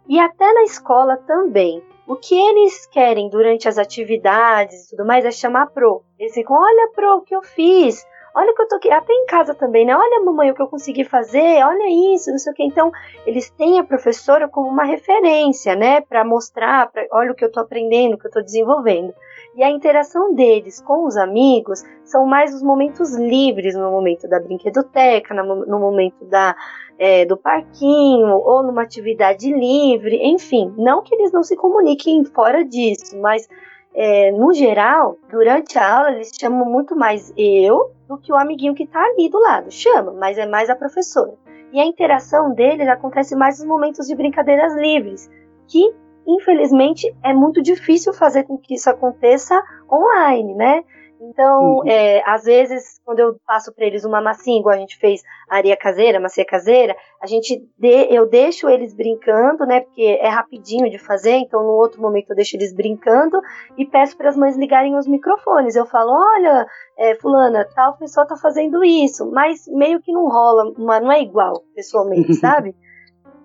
E 0.07 0.21
até 0.21 0.53
na 0.53 0.65
escola 0.65 1.17
também. 1.17 1.83
O 2.07 2.17
que 2.17 2.35
eles 2.35 2.87
querem 2.87 3.31
durante 3.31 3.69
as 3.69 3.79
atividades 3.79 4.87
e 4.87 4.91
tudo 4.91 5.07
mais 5.07 5.25
é 5.25 5.31
chamar 5.31 5.69
pro. 5.69 6.03
Eles 6.19 6.35
ficam, 6.35 6.57
olha 6.57 6.91
pro, 6.93 7.19
o 7.19 7.23
que 7.23 7.35
eu 7.35 7.43
fiz, 7.43 8.05
olha 8.35 8.51
o 8.51 8.55
que 8.55 8.63
eu 8.63 8.69
tô 8.69 8.77
aqui, 8.77 8.91
até 8.91 9.13
em 9.13 9.27
casa 9.27 9.55
também, 9.55 9.85
né? 9.85 9.97
Olha, 9.97 10.25
mamãe, 10.25 10.51
o 10.51 10.55
que 10.55 10.63
eu 10.63 10.69
consegui 10.69 11.05
fazer, 11.05 11.65
olha 11.65 12.15
isso, 12.15 12.31
não 12.31 12.39
sei 12.39 12.53
o 12.53 12.57
que. 12.57 12.65
Então, 12.65 12.91
eles 13.27 13.51
têm 13.51 13.79
a 13.79 13.85
professora 13.85 14.49
como 14.49 14.69
uma 14.69 14.85
referência, 14.85 15.75
né? 15.75 16.01
Para 16.01 16.25
mostrar, 16.25 16.91
pra, 16.91 17.07
olha 17.13 17.33
o 17.33 17.35
que 17.35 17.45
eu 17.45 17.51
tô 17.51 17.61
aprendendo, 17.61 18.15
o 18.15 18.19
que 18.19 18.27
eu 18.27 18.31
tô 18.31 18.41
desenvolvendo. 18.41 19.13
E 19.55 19.63
a 19.63 19.71
interação 19.71 20.33
deles 20.35 20.81
com 20.81 21.07
os 21.07 21.17
amigos 21.17 21.83
são 22.05 22.25
mais 22.25 22.55
os 22.55 22.63
momentos 22.63 23.15
livres, 23.17 23.75
no 23.75 23.91
momento 23.91 24.29
da 24.29 24.39
brinquedoteca, 24.39 25.35
no 25.35 25.81
momento 25.81 26.25
da, 26.25 26.55
é, 26.99 27.25
do 27.25 27.37
parquinho, 27.37 28.29
ou 28.29 28.63
numa 28.63 28.83
atividade 28.83 29.53
livre, 29.53 30.21
enfim. 30.23 30.73
Não 30.77 31.03
que 31.03 31.15
eles 31.15 31.33
não 31.33 31.43
se 31.43 31.57
comuniquem 31.57 32.25
fora 32.25 32.65
disso, 32.65 33.19
mas 33.21 33.49
é, 33.95 34.31
no 34.33 34.53
geral, 34.53 35.17
durante 35.31 35.79
a 35.79 35.97
aula, 35.97 36.13
eles 36.13 36.33
chamam 36.39 36.65
muito 36.65 36.97
mais 36.97 37.33
eu 37.37 37.91
do 38.09 38.19
que 38.19 38.33
o 38.33 38.37
amiguinho 38.37 38.75
que 38.75 38.85
está 38.85 39.03
ali 39.03 39.29
do 39.29 39.39
lado. 39.39 39.71
Chama, 39.71 40.13
mas 40.13 40.39
é 40.39 40.47
mais 40.47 40.71
a 40.71 40.77
professora. 40.77 41.35
E 41.73 41.81
a 41.81 41.85
interação 41.85 42.53
deles 42.53 42.89
acontece 42.89 43.37
mais 43.37 43.59
nos 43.59 43.69
momentos 43.69 44.07
de 44.07 44.15
brincadeiras 44.15 44.75
livres, 44.75 45.31
que 45.69 45.95
infelizmente, 46.27 47.13
é 47.23 47.33
muito 47.33 47.63
difícil 47.63 48.13
fazer 48.13 48.45
com 48.45 48.57
que 48.57 48.75
isso 48.75 48.89
aconteça 48.89 49.61
online, 49.91 50.55
né? 50.55 50.85
Então, 51.21 51.81
uhum. 51.81 51.87
é, 51.87 52.23
às 52.25 52.45
vezes, 52.45 52.99
quando 53.05 53.21
eu 53.21 53.37
passo 53.47 53.75
para 53.75 53.85
eles 53.85 54.05
uma 54.07 54.23
massinha, 54.23 54.59
igual 54.59 54.75
a 54.75 54.79
gente 54.79 54.97
fez 54.97 55.21
areia 55.51 55.77
caseira, 55.77 56.19
massinha 56.19 56.47
caseira, 56.47 56.97
a 57.21 57.27
gente 57.27 57.63
de, 57.79 58.15
eu 58.15 58.27
deixo 58.27 58.71
eles 58.71 58.95
brincando, 58.95 59.67
né? 59.67 59.81
Porque 59.81 60.19
é 60.19 60.29
rapidinho 60.29 60.91
de 60.91 60.99
fazer, 60.99 61.33
então 61.33 61.63
no 61.63 61.73
outro 61.73 62.01
momento 62.01 62.31
eu 62.31 62.37
deixo 62.37 62.57
eles 62.57 62.73
brincando 62.73 63.39
e 63.77 63.85
peço 63.85 64.17
para 64.17 64.31
as 64.31 64.37
mães 64.37 64.57
ligarem 64.57 64.97
os 64.97 65.07
microfones. 65.07 65.77
Eu 65.77 65.85
falo, 65.85 66.11
olha, 66.11 66.67
é, 66.97 67.15
fulana, 67.17 67.69
tal 67.75 67.99
pessoa 67.99 68.27
tá 68.27 68.37
fazendo 68.37 68.83
isso, 68.83 69.31
mas 69.31 69.67
meio 69.69 70.01
que 70.01 70.13
não 70.13 70.27
rola, 70.27 70.73
uma, 70.79 71.01
não 71.01 71.13
é 71.13 71.21
igual 71.21 71.63
pessoalmente, 71.75 72.33
sabe? 72.41 72.75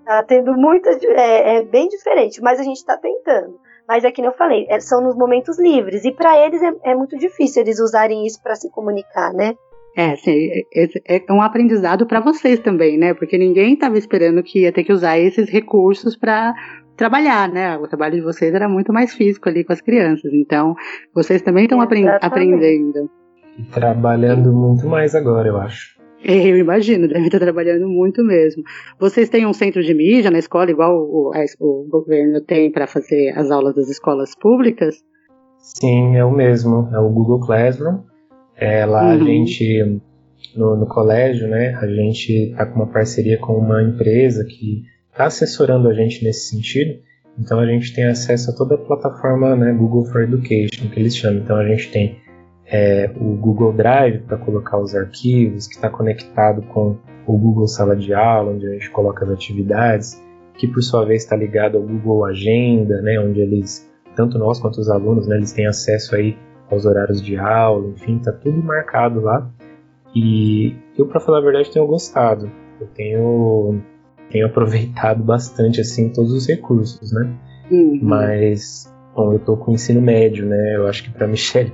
Tá 0.05 0.23
tendo 0.23 0.53
muita. 0.53 0.91
É, 0.91 1.57
é 1.57 1.63
bem 1.63 1.89
diferente, 1.89 2.41
mas 2.41 2.57
a 2.57 2.63
gente 2.63 2.77
está 2.77 2.95
tentando. 2.95 3.59
Mas 3.87 4.03
é 4.03 4.11
que 4.11 4.21
eu 4.21 4.31
falei, 4.33 4.65
é, 4.69 4.79
são 4.79 5.01
nos 5.01 5.15
momentos 5.15 5.59
livres. 5.59 6.03
E 6.05 6.11
para 6.11 6.37
eles 6.45 6.61
é, 6.61 6.91
é, 6.91 6.95
muito 6.95 7.17
difícil 7.17 7.61
eles 7.61 7.79
usarem 7.79 8.25
isso 8.25 8.41
para 8.41 8.55
se 8.55 8.69
comunicar, 8.71 9.31
né? 9.33 9.53
É, 9.95 10.15
sim, 10.17 10.49
é, 10.75 11.23
é 11.25 11.33
um 11.33 11.41
aprendizado 11.41 12.05
para 12.05 12.19
vocês 12.19 12.59
também, 12.59 12.97
né? 12.97 13.13
Porque 13.13 13.37
ninguém 13.37 13.73
estava 13.73 13.97
esperando 13.97 14.43
que 14.43 14.63
ia 14.63 14.71
ter 14.71 14.83
que 14.83 14.91
usar 14.91 15.17
esses 15.17 15.49
recursos 15.49 16.17
para 16.17 16.53
trabalhar, 16.97 17.47
né? 17.49 17.77
O 17.77 17.87
trabalho 17.87 18.15
de 18.15 18.21
vocês 18.21 18.53
era 18.53 18.67
muito 18.67 18.91
mais 18.91 19.13
físico 19.13 19.47
ali 19.47 19.63
com 19.63 19.71
as 19.71 19.81
crianças. 19.81 20.33
Então, 20.33 20.75
vocês 21.13 21.41
também 21.41 21.63
estão 21.63 21.79
aprendendo. 21.79 23.09
E 23.57 23.63
trabalhando 23.63 24.51
muito 24.51 24.85
mais 24.87 25.15
agora, 25.15 25.47
eu 25.47 25.57
acho. 25.57 25.94
Eu 26.49 26.57
imagino, 26.57 27.07
deve 27.07 27.25
estar 27.25 27.39
trabalhando 27.39 27.87
muito 27.87 28.23
mesmo. 28.23 28.63
Vocês 28.99 29.29
têm 29.29 29.45
um 29.45 29.53
centro 29.53 29.83
de 29.83 29.93
mídia 29.93 30.31
na 30.31 30.39
escola, 30.39 30.71
igual 30.71 30.97
o, 30.97 31.31
o 31.59 31.87
governo 31.87 32.41
tem 32.41 32.71
para 32.71 32.87
fazer 32.87 33.31
as 33.35 33.51
aulas 33.51 33.75
das 33.75 33.89
escolas 33.89 34.33
públicas? 34.35 34.95
Sim, 35.59 36.15
é 36.15 36.25
o 36.25 36.31
mesmo. 36.31 36.89
É 36.91 36.99
o 36.99 37.09
Google 37.09 37.39
Classroom. 37.39 37.99
É, 38.55 38.85
lá 38.85 39.03
uhum. 39.03 39.11
a 39.11 39.17
gente 39.17 40.01
no, 40.55 40.75
no 40.75 40.87
colégio, 40.87 41.47
né, 41.47 41.75
a 41.75 41.87
gente 41.87 42.51
está 42.51 42.65
com 42.65 42.79
uma 42.79 42.87
parceria 42.87 43.37
com 43.37 43.53
uma 43.53 43.83
empresa 43.83 44.45
que 44.45 44.83
está 45.11 45.25
assessorando 45.25 45.89
a 45.89 45.93
gente 45.93 46.23
nesse 46.23 46.49
sentido. 46.49 46.99
Então 47.37 47.59
a 47.59 47.67
gente 47.67 47.93
tem 47.93 48.05
acesso 48.05 48.49
a 48.49 48.55
toda 48.55 48.75
a 48.75 48.77
plataforma 48.77 49.55
né, 49.55 49.73
Google 49.73 50.05
for 50.05 50.23
Education, 50.23 50.89
que 50.89 50.99
eles 50.99 51.15
chamam. 51.15 51.41
Então 51.41 51.57
a 51.57 51.67
gente 51.67 51.91
tem 51.91 52.17
é, 52.67 53.11
o 53.15 53.35
Google 53.35 53.73
Drive 53.73 54.19
para 54.19 54.37
colocar 54.37 54.79
os 54.79 54.95
arquivos, 54.95 55.67
que 55.67 55.75
está 55.75 55.89
conectado 55.89 56.61
com 56.63 56.97
o 57.25 57.37
Google 57.37 57.67
Sala 57.67 57.95
de 57.95 58.13
Aula, 58.13 58.51
onde 58.51 58.67
a 58.67 58.71
gente 58.71 58.89
coloca 58.89 59.25
as 59.25 59.31
atividades, 59.31 60.21
que 60.57 60.67
por 60.67 60.81
sua 60.81 61.05
vez 61.05 61.23
está 61.23 61.35
ligado 61.35 61.77
ao 61.77 61.83
Google 61.83 62.25
Agenda, 62.25 63.01
né, 63.01 63.19
onde 63.19 63.41
eles, 63.41 63.89
tanto 64.15 64.37
nós 64.37 64.59
quanto 64.59 64.79
os 64.79 64.89
alunos, 64.89 65.27
né, 65.27 65.37
eles 65.37 65.51
têm 65.51 65.67
acesso 65.67 66.15
aí 66.15 66.37
aos 66.69 66.85
horários 66.85 67.21
de 67.21 67.37
aula, 67.37 67.87
enfim, 67.89 68.17
está 68.17 68.31
tudo 68.31 68.61
marcado 68.63 69.21
lá. 69.21 69.49
E 70.15 70.75
eu, 70.97 71.05
para 71.05 71.19
falar 71.19 71.39
a 71.39 71.41
verdade, 71.41 71.71
tenho 71.71 71.85
gostado. 71.85 72.49
Eu 72.79 72.87
tenho, 72.87 73.81
tenho 74.29 74.45
aproveitado 74.45 75.21
bastante 75.23 75.81
assim 75.81 76.09
todos 76.09 76.31
os 76.31 76.47
recursos, 76.47 77.11
né? 77.11 77.29
Uhum. 77.69 77.99
Mas, 78.01 78.93
bom, 79.13 79.33
eu 79.33 79.39
tô 79.39 79.57
com 79.57 79.71
o 79.71 79.73
ensino 79.73 80.01
médio, 80.01 80.45
né? 80.45 80.75
Eu 80.77 80.87
acho 80.87 81.03
que 81.03 81.11
para 81.11 81.27
Michelle, 81.27 81.71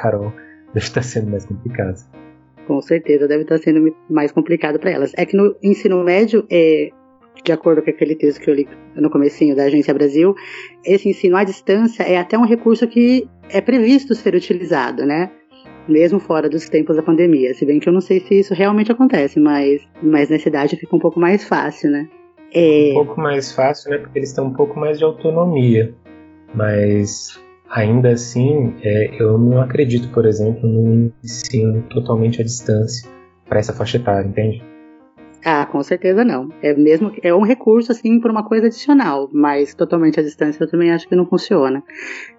Carol, 0.00 0.32
deve 0.72 0.86
estar 0.86 1.02
sendo 1.02 1.30
mais 1.30 1.44
complicado. 1.44 1.96
Com 2.66 2.80
certeza 2.80 3.26
deve 3.26 3.42
estar 3.42 3.58
sendo 3.58 3.94
mais 4.08 4.32
complicado 4.32 4.78
para 4.78 4.90
elas. 4.90 5.12
É 5.16 5.26
que 5.26 5.36
no 5.36 5.56
ensino 5.62 6.02
médio, 6.04 6.46
é, 6.50 6.90
de 7.44 7.52
acordo 7.52 7.82
com 7.82 7.90
aquele 7.90 8.14
texto 8.14 8.40
que 8.40 8.50
eu 8.50 8.54
li 8.54 8.68
no 8.94 9.10
comecinho 9.10 9.56
da 9.56 9.64
Agência 9.64 9.92
Brasil, 9.92 10.34
esse 10.84 11.08
ensino 11.08 11.36
à 11.36 11.44
distância 11.44 12.02
é 12.02 12.16
até 12.16 12.38
um 12.38 12.44
recurso 12.44 12.86
que 12.86 13.28
é 13.50 13.60
previsto 13.60 14.14
ser 14.14 14.34
utilizado, 14.34 15.04
né? 15.04 15.30
Mesmo 15.88 16.20
fora 16.20 16.48
dos 16.48 16.68
tempos 16.68 16.96
da 16.96 17.02
pandemia. 17.02 17.52
Se 17.54 17.66
bem 17.66 17.80
que 17.80 17.88
eu 17.88 17.92
não 17.92 18.00
sei 18.00 18.20
se 18.20 18.40
isso 18.40 18.54
realmente 18.54 18.92
acontece, 18.92 19.40
mas, 19.40 19.82
mas 20.02 20.28
nessa 20.28 20.48
idade 20.48 20.76
fica 20.76 20.94
um 20.94 21.00
pouco 21.00 21.18
mais 21.18 21.42
fácil, 21.44 21.90
né? 21.90 22.08
É... 22.52 22.90
Um 22.92 23.04
pouco 23.04 23.20
mais 23.20 23.52
fácil, 23.52 23.90
né? 23.90 23.98
Porque 23.98 24.18
eles 24.18 24.32
têm 24.32 24.44
um 24.44 24.52
pouco 24.52 24.78
mais 24.78 24.98
de 24.98 25.04
autonomia. 25.04 25.94
Mas 26.54 27.40
Ainda 27.70 28.10
assim, 28.10 28.74
é, 28.82 29.22
eu 29.22 29.38
não 29.38 29.60
acredito, 29.60 30.08
por 30.10 30.26
exemplo, 30.26 30.68
num 30.68 31.12
ensino 31.22 31.82
totalmente 31.82 32.40
à 32.40 32.44
distância 32.44 33.08
para 33.48 33.60
essa 33.60 33.72
faixa 33.72 33.96
etária, 33.96 34.26
entende? 34.26 34.62
Ah, 35.44 35.64
com 35.66 35.82
certeza 35.82 36.24
não. 36.24 36.48
É 36.62 36.74
mesmo 36.74 37.12
é 37.22 37.32
um 37.32 37.42
recurso 37.42 37.92
assim 37.92 38.20
para 38.20 38.32
uma 38.32 38.42
coisa 38.42 38.66
adicional, 38.66 39.30
mas 39.32 39.72
totalmente 39.72 40.18
à 40.18 40.22
distância 40.22 40.64
eu 40.64 40.68
também 40.68 40.90
acho 40.90 41.08
que 41.08 41.14
não 41.14 41.24
funciona. 41.24 41.82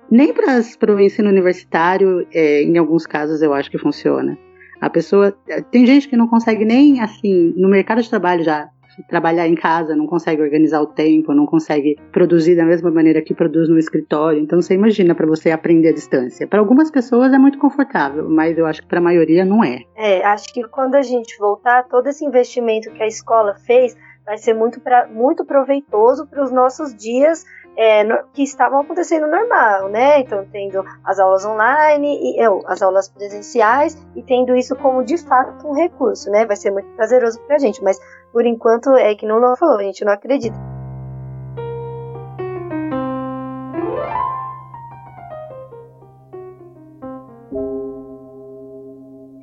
Nem 0.10 0.34
para 0.34 0.94
o 0.94 1.00
ensino 1.00 1.30
universitário, 1.30 2.28
é, 2.34 2.63
em 2.63 2.78
alguns 2.78 3.08
casos 3.08 3.41
eu 3.41 3.54
acho 3.54 3.72
que 3.72 3.78
funciona. 3.78 4.38
A 4.82 4.89
pessoa 4.89 5.34
tem 5.72 5.86
gente 5.86 6.10
que 6.10 6.17
não 6.17 6.28
consegue 6.28 6.65
nem 6.65 7.00
assim 7.00 7.54
no 7.56 7.70
mercado 7.70 8.02
de 8.02 8.10
trabalho 8.10 8.44
já 8.44 8.67
trabalhar 9.08 9.47
em 9.47 9.56
casa, 9.56 9.95
não 9.95 10.08
consegue 10.08 10.41
organizar 10.41 10.82
o 10.82 10.88
tempo, 10.88 11.34
não 11.34 11.45
consegue 11.45 11.97
produzir 12.12 12.56
da 12.56 12.65
mesma 12.65 12.91
maneira 12.91 13.21
que 13.21 13.34
produz 13.34 13.69
no 13.69 13.77
escritório. 13.77 14.39
Então 14.39 14.62
você 14.62 14.73
imagina 14.73 15.15
para 15.15 15.25
você 15.25 15.51
aprender 15.51 15.89
à 15.89 15.93
distância. 15.93 16.47
Para 16.47 16.60
algumas 16.60 16.91
pessoas 16.91 17.34
é 17.34 17.38
muito 17.38 17.58
confortável, 17.58 18.30
mas 18.30 18.58
eu 18.58 18.65
acho 18.65 18.82
que 18.82 18.88
para 18.88 18.99
a 18.99 19.04
maioria 19.04 19.45
não 19.45 19.63
é. 19.63 19.80
É, 19.95 20.25
acho 20.25 20.54
que 20.54 20.63
quando 20.63 20.95
a 20.95 21.01
gente 21.01 21.38
voltar, 21.38 21.88
todo 21.88 22.08
esse 22.08 22.25
investimento 22.25 22.91
que 22.91 23.04
a 23.04 23.08
escola 23.08 23.56
fez 23.56 23.95
vai 24.25 24.38
ser 24.38 24.54
muito, 24.54 24.80
pra, 24.80 25.08
muito 25.08 25.43
proveitoso 25.45 26.27
para 26.27 26.43
os 26.43 26.51
nossos 26.51 26.95
dias 26.95 27.43
é, 27.77 28.03
no, 28.03 28.17
que 28.34 28.43
estavam 28.43 28.81
acontecendo 28.81 29.27
normal, 29.27 29.89
né? 29.89 30.19
Então, 30.19 30.45
tendo 30.51 30.84
as 31.03 31.19
aulas 31.19 31.45
online, 31.45 32.19
e, 32.21 32.39
é, 32.39 32.47
as 32.67 32.81
aulas 32.81 33.10
presenciais, 33.10 33.97
e 34.15 34.21
tendo 34.23 34.55
isso 34.55 34.75
como 34.75 35.03
de 35.03 35.17
fato 35.17 35.67
um 35.67 35.73
recurso, 35.73 36.29
né? 36.29 36.45
Vai 36.45 36.55
ser 36.55 36.71
muito 36.71 36.89
prazeroso 36.95 37.39
para 37.41 37.55
a 37.55 37.60
gente, 37.60 37.84
mas 37.84 37.99
por 38.31 38.45
enquanto 38.45 38.95
é 38.95 39.15
que 39.15 39.25
não 39.25 39.55
falou, 39.55 39.77
a 39.77 39.84
gente 39.84 40.05
não 40.05 40.13
acredita. 40.13 40.55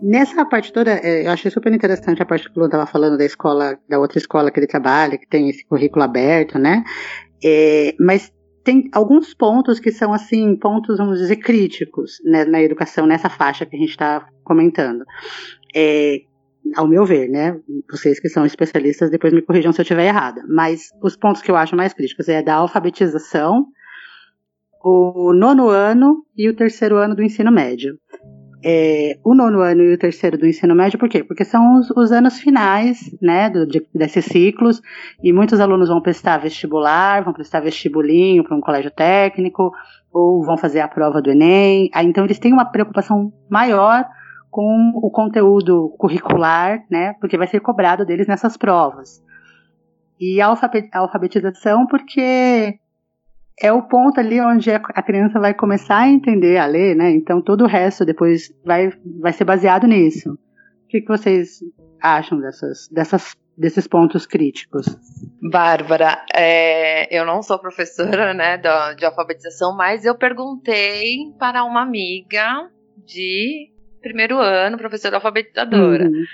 Nessa 0.01 0.43
parte 0.47 0.73
toda, 0.73 0.93
é, 0.93 1.27
eu 1.27 1.31
achei 1.31 1.51
super 1.51 1.71
interessante 1.71 2.23
a 2.23 2.25
parte 2.25 2.49
que 2.49 2.59
o 2.59 2.61
Lu 2.61 2.67
estava 2.67 2.87
falando 2.87 3.19
da 3.19 3.27
escola, 3.27 3.79
da 3.87 3.99
outra 3.99 4.17
escola 4.17 4.51
que 4.51 4.59
ele 4.59 4.67
trabalha, 4.67 5.19
que 5.19 5.27
tem 5.27 5.51
esse 5.51 5.63
currículo 5.67 6.03
aberto, 6.03 6.59
né? 6.59 6.83
É, 7.45 7.95
mas 7.99 8.33
tem 8.65 8.89
alguns 8.93 9.33
pontos 9.33 9.81
que 9.81 9.91
são, 9.91 10.13
assim, 10.13 10.55
pontos, 10.57 10.99
vamos 10.99 11.19
dizer, 11.19 11.37
críticos 11.37 12.21
né, 12.25 12.45
na 12.45 12.61
educação, 12.61 13.07
nessa 13.07 13.31
faixa 13.31 13.65
que 13.65 13.77
a 13.77 13.79
gente 13.79 13.91
está 13.91 14.29
comentando. 14.45 15.05
É, 15.75 16.23
ao 16.77 16.87
meu 16.87 17.05
ver, 17.05 17.29
né? 17.29 17.59
Vocês 17.91 18.21
que 18.21 18.29
são 18.29 18.45
especialistas, 18.45 19.11
depois 19.11 19.33
me 19.33 19.43
corrijam 19.43 19.73
se 19.73 19.81
eu 19.81 19.85
estiver 19.85 20.07
errada. 20.07 20.43
Mas 20.49 20.91
os 21.03 21.17
pontos 21.17 21.43
que 21.43 21.51
eu 21.51 21.57
acho 21.57 21.77
mais 21.77 21.93
críticos 21.93 22.29
é 22.29 22.43
da 22.43 22.57
alfabetização, 22.57 23.67
o 24.85 25.33
nono 25.33 25.69
ano 25.69 26.25
e 26.37 26.49
o 26.49 26.55
terceiro 26.55 26.97
ano 26.97 27.15
do 27.15 27.23
ensino 27.23 27.51
médio. 27.51 27.99
É, 28.63 29.19
o 29.23 29.35
nono 29.35 29.61
ano 29.61 29.83
e 29.83 29.95
o 29.95 29.99
terceiro 29.99 30.37
do 30.37 30.47
ensino 30.47 30.75
médio, 30.75 30.99
por 30.99 31.09
quê? 31.09 31.23
Porque 31.23 31.45
são 31.45 31.79
os, 31.79 31.91
os 31.91 32.11
anos 32.11 32.41
finais, 32.41 32.99
né, 33.23 33.49
do, 33.49 33.65
de, 33.65 33.87
desses 33.95 34.25
ciclos, 34.25 34.83
e 35.23 35.33
muitos 35.33 35.61
alunos 35.61 35.89
vão 35.89 36.01
prestar 36.01 36.39
vestibular, 36.39 37.23
vão 37.23 37.33
prestar 37.33 37.61
vestibulinho 37.61 38.43
para 38.43 38.57
um 38.57 38.61
colégio 38.61 38.91
técnico, 38.91 39.73
ou 40.13 40.43
vão 40.43 40.57
fazer 40.57 40.81
a 40.81 40.89
prova 40.89 41.23
do 41.23 41.31
Enem, 41.31 41.89
então 42.03 42.25
eles 42.25 42.39
têm 42.39 42.53
uma 42.53 42.65
preocupação 42.65 43.33
maior 43.49 44.05
com 44.51 44.93
o 44.95 45.11
conteúdo 45.11 45.95
curricular, 45.99 46.85
né, 46.91 47.15
porque 47.21 47.39
vai 47.39 47.47
ser 47.47 47.61
cobrado 47.61 48.05
deles 48.05 48.27
nessas 48.27 48.57
provas. 48.57 49.23
E 50.19 50.41
a 50.41 50.49
alfabetização, 50.95 51.87
porque 51.87 52.81
é 53.61 53.73
o 53.73 53.83
ponto 53.83 54.21
ali 54.21 54.41
onde 54.41 54.71
a 54.71 55.03
criança 55.03 55.41
vai 55.41 55.53
começar 55.53 55.99
a 55.99 56.09
entender 56.09 56.59
a 56.59 56.67
ler, 56.67 56.95
né? 56.95 57.11
Então 57.11 57.43
todo 57.43 57.65
o 57.65 57.67
resto 57.67 58.05
depois 58.05 58.53
vai, 58.65 58.93
vai 59.21 59.33
ser 59.33 59.45
baseado 59.45 59.87
nisso. 59.87 60.33
O 60.33 60.89
que, 60.89 61.01
que 61.01 61.09
vocês 61.09 61.59
acham 62.01 62.41
dessas, 62.41 62.89
dessas, 62.89 63.37
desses 63.57 63.87
pontos 63.87 64.27
críticos? 64.27 64.87
Bárbara, 65.43 66.25
é, 66.33 67.15
eu 67.15 67.27
não 67.27 67.43
sou 67.43 67.59
professora 67.59 68.33
né, 68.33 68.57
de, 68.57 68.95
de 68.97 69.05
alfabetização, 69.05 69.77
mas 69.77 70.05
eu 70.05 70.17
perguntei 70.17 71.17
para 71.39 71.65
uma 71.65 71.83
amiga 71.83 72.71
de 73.05 73.71
primeiro 74.01 74.39
ano, 74.39 74.79
professora 74.79 75.17
alfabetizadora. 75.17 76.05
Uhum. 76.05 76.25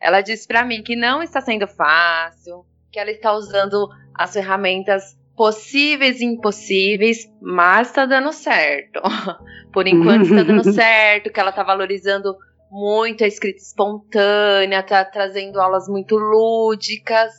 Ela 0.00 0.22
disse 0.22 0.48
para 0.48 0.64
mim 0.64 0.82
que 0.82 0.96
não 0.96 1.22
está 1.22 1.40
sendo 1.40 1.66
fácil, 1.66 2.64
que 2.90 2.98
ela 2.98 3.10
está 3.10 3.32
usando 3.34 3.88
as 4.14 4.32
ferramentas 4.32 5.19
possíveis 5.40 6.20
e 6.20 6.26
impossíveis, 6.26 7.32
mas 7.40 7.88
está 7.88 8.04
dando 8.04 8.30
certo. 8.30 9.00
Por 9.72 9.86
enquanto 9.86 10.24
está 10.24 10.42
dando 10.42 10.64
certo, 10.70 11.32
que 11.32 11.40
ela 11.40 11.48
está 11.48 11.62
valorizando 11.62 12.36
muito 12.70 13.24
a 13.24 13.26
escrita 13.26 13.56
espontânea, 13.56 14.80
está 14.80 15.02
trazendo 15.02 15.58
aulas 15.58 15.88
muito 15.88 16.14
lúdicas, 16.14 17.32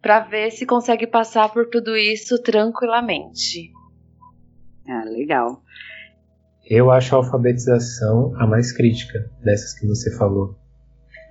para 0.00 0.20
ver 0.20 0.50
se 0.50 0.64
consegue 0.64 1.06
passar 1.06 1.52
por 1.52 1.68
tudo 1.68 1.94
isso 1.94 2.42
tranquilamente. 2.42 3.70
Ah, 4.88 5.04
legal. 5.04 5.62
Eu 6.64 6.90
acho 6.90 7.14
a 7.14 7.18
alfabetização 7.18 8.32
a 8.36 8.46
mais 8.46 8.72
crítica 8.72 9.30
dessas 9.44 9.78
que 9.78 9.86
você 9.86 10.10
falou. 10.16 10.56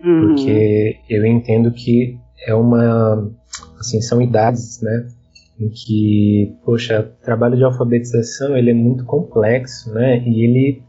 Uhum. 0.03 0.35
Porque 0.35 0.99
eu 1.09 1.25
entendo 1.25 1.71
que 1.71 2.15
é 2.45 2.53
uma. 2.53 3.33
Assim, 3.79 3.99
são 4.01 4.21
idades, 4.21 4.79
né? 4.83 5.17
Em 5.59 5.69
que, 5.69 6.55
poxa, 6.63 7.01
o 7.01 7.23
trabalho 7.23 7.57
de 7.57 7.63
alfabetização 7.63 8.55
ele 8.55 8.71
é 8.71 8.73
muito 8.73 9.03
complexo, 9.05 9.93
né? 9.93 10.23
E 10.25 10.43
ele 10.43 10.83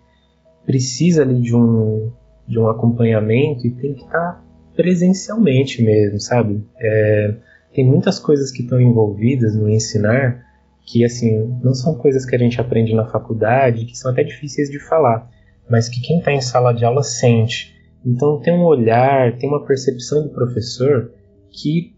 precisa 0.65 1.23
ali 1.23 1.41
de 1.41 1.55
um, 1.55 2.13
de 2.47 2.59
um 2.59 2.69
acompanhamento 2.69 3.67
e 3.67 3.71
tem 3.71 3.95
que 3.95 4.05
estar 4.05 4.45
presencialmente 4.77 5.83
mesmo, 5.83 6.21
sabe? 6.21 6.65
É, 6.79 7.35
tem 7.75 7.85
muitas 7.85 8.19
coisas 8.19 8.53
que 8.53 8.63
estão 8.63 8.81
envolvidas 8.81 9.57
no 9.57 9.69
ensinar 9.69 10.45
que 10.87 11.05
assim 11.05 11.59
não 11.63 11.75
são 11.75 11.95
coisas 11.95 12.25
que 12.25 12.35
a 12.35 12.39
gente 12.39 12.61
aprende 12.61 12.95
na 12.95 13.07
faculdade, 13.07 13.85
que 13.85 13.97
são 13.97 14.11
até 14.11 14.25
difíceis 14.25 14.71
de 14.71 14.79
falar, 14.79 15.31
mas 15.69 15.89
que 15.89 16.01
quem 16.01 16.19
está 16.19 16.33
em 16.33 16.41
sala 16.41 16.73
de 16.73 16.85
aula 16.85 17.03
sente. 17.03 17.77
Então 18.05 18.41
tem 18.41 18.53
um 18.53 18.65
olhar, 18.65 19.37
tem 19.37 19.49
uma 19.49 19.65
percepção 19.65 20.23
do 20.23 20.31
professor 20.31 21.13
que 21.51 21.95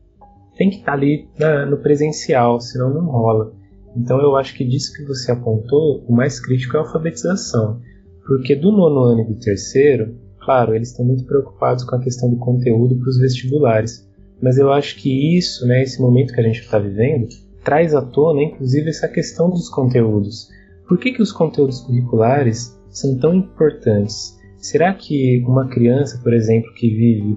tem 0.56 0.70
que 0.70 0.76
estar 0.76 0.92
tá 0.92 0.98
ali 0.98 1.28
na, 1.38 1.66
no 1.66 1.78
presencial, 1.78 2.60
senão 2.60 2.92
não 2.92 3.06
rola. 3.06 3.52
Então 3.96 4.20
eu 4.20 4.36
acho 4.36 4.54
que 4.54 4.64
disso 4.64 4.92
que 4.94 5.04
você 5.04 5.32
apontou, 5.32 6.04
o 6.06 6.12
mais 6.12 6.40
crítico 6.40 6.76
é 6.76 6.80
a 6.80 6.82
alfabetização, 6.82 7.80
porque 8.26 8.54
do 8.54 8.72
nono 8.72 9.00
ano 9.00 9.20
e 9.22 9.34
do 9.34 9.40
terceiro, 9.40 10.16
claro, 10.40 10.74
eles 10.74 10.90
estão 10.90 11.04
muito 11.04 11.24
preocupados 11.24 11.84
com 11.84 11.96
a 11.96 12.00
questão 12.00 12.30
do 12.30 12.36
conteúdo 12.36 12.96
para 12.96 13.08
os 13.08 13.18
vestibulares, 13.18 14.08
mas 14.40 14.58
eu 14.58 14.72
acho 14.72 14.96
que 14.96 15.36
isso, 15.36 15.66
né, 15.66 15.82
esse 15.82 16.00
momento 16.00 16.32
que 16.32 16.40
a 16.40 16.44
gente 16.44 16.60
está 16.60 16.78
vivendo, 16.78 17.28
traz 17.62 17.94
à 17.94 18.02
tona, 18.02 18.42
inclusive, 18.42 18.88
essa 18.88 19.06
questão 19.06 19.50
dos 19.50 19.68
conteúdos. 19.68 20.48
Por 20.88 20.98
que, 20.98 21.12
que 21.12 21.22
os 21.22 21.30
conteúdos 21.30 21.80
curriculares 21.80 22.76
são 22.90 23.16
tão 23.18 23.34
importantes? 23.34 24.36
será 24.62 24.94
que 24.94 25.42
uma 25.44 25.68
criança, 25.68 26.18
por 26.22 26.32
exemplo, 26.32 26.72
que 26.74 26.88
vive 26.88 27.36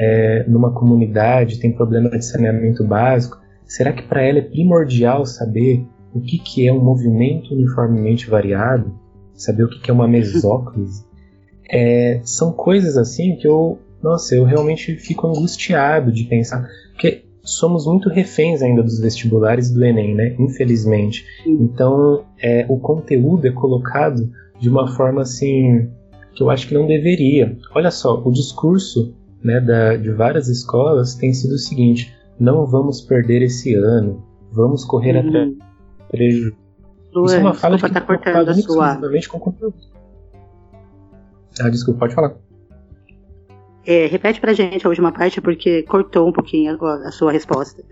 é, 0.00 0.44
numa 0.48 0.72
comunidade, 0.72 1.60
tem 1.60 1.72
problema 1.72 2.08
de 2.08 2.24
saneamento 2.24 2.82
básico, 2.82 3.38
será 3.66 3.92
que 3.92 4.02
para 4.02 4.22
ela 4.22 4.38
é 4.38 4.42
primordial 4.42 5.26
saber 5.26 5.86
o 6.14 6.20
que, 6.20 6.38
que 6.38 6.66
é 6.66 6.72
um 6.72 6.82
movimento 6.82 7.54
uniformemente 7.54 8.28
variado? 8.28 8.98
Saber 9.34 9.64
o 9.64 9.68
que, 9.68 9.78
que 9.78 9.90
é 9.90 9.94
uma 9.94 10.08
mesóclise? 10.08 11.04
É, 11.72 12.20
são 12.24 12.50
coisas 12.50 12.96
assim 12.96 13.36
que 13.36 13.46
eu, 13.46 13.78
nossa, 14.02 14.34
eu 14.34 14.42
realmente 14.42 14.96
fico 14.96 15.28
angustiado 15.28 16.10
de 16.10 16.24
pensar, 16.24 16.68
porque 16.90 17.22
somos 17.44 17.86
muito 17.86 18.08
reféns 18.08 18.60
ainda 18.60 18.82
dos 18.82 18.98
vestibulares 18.98 19.70
do 19.70 19.84
Enem, 19.84 20.12
né? 20.12 20.34
Infelizmente. 20.36 21.24
Então, 21.46 22.24
é, 22.42 22.66
o 22.68 22.76
conteúdo 22.76 23.46
é 23.46 23.52
colocado 23.52 24.28
de 24.58 24.68
uma 24.68 24.88
forma 24.96 25.22
assim 25.22 25.88
que 26.34 26.42
eu 26.42 26.50
acho 26.50 26.66
que 26.66 26.74
não 26.74 26.88
deveria. 26.88 27.56
Olha 27.72 27.92
só, 27.92 28.20
o 28.20 28.32
discurso 28.32 29.14
né, 29.42 29.60
da, 29.60 29.96
de 29.96 30.10
várias 30.12 30.48
escolas 30.48 31.14
tem 31.14 31.32
sido 31.32 31.54
o 31.54 31.58
seguinte: 31.58 32.14
não 32.38 32.66
vamos 32.66 33.00
perder 33.00 33.42
esse 33.42 33.74
ano, 33.74 34.24
vamos 34.52 34.84
correr 34.84 35.16
uhum. 35.16 35.28
atrás 35.28 35.70
prejuízo. 36.10 36.56
Isso 37.24 37.34
é 37.34 37.38
uma 37.38 37.54
fala 37.54 37.78
que 37.78 37.86
está 37.86 38.00
cortando 38.00 38.50
exclusivamente 38.50 39.28
com 39.28 39.38
conteúdo. 39.38 39.74
Ah, 41.60 41.68
desculpa, 41.68 42.00
pode 42.00 42.14
falar. 42.14 42.34
É, 43.86 44.06
repete 44.06 44.40
pra 44.40 44.52
gente 44.52 44.86
a 44.86 44.88
última 44.88 45.10
parte 45.10 45.40
porque 45.40 45.82
cortou 45.82 46.28
um 46.28 46.32
pouquinho 46.32 46.78
a, 46.84 47.08
a 47.08 47.12
sua 47.12 47.32
resposta. 47.32 47.82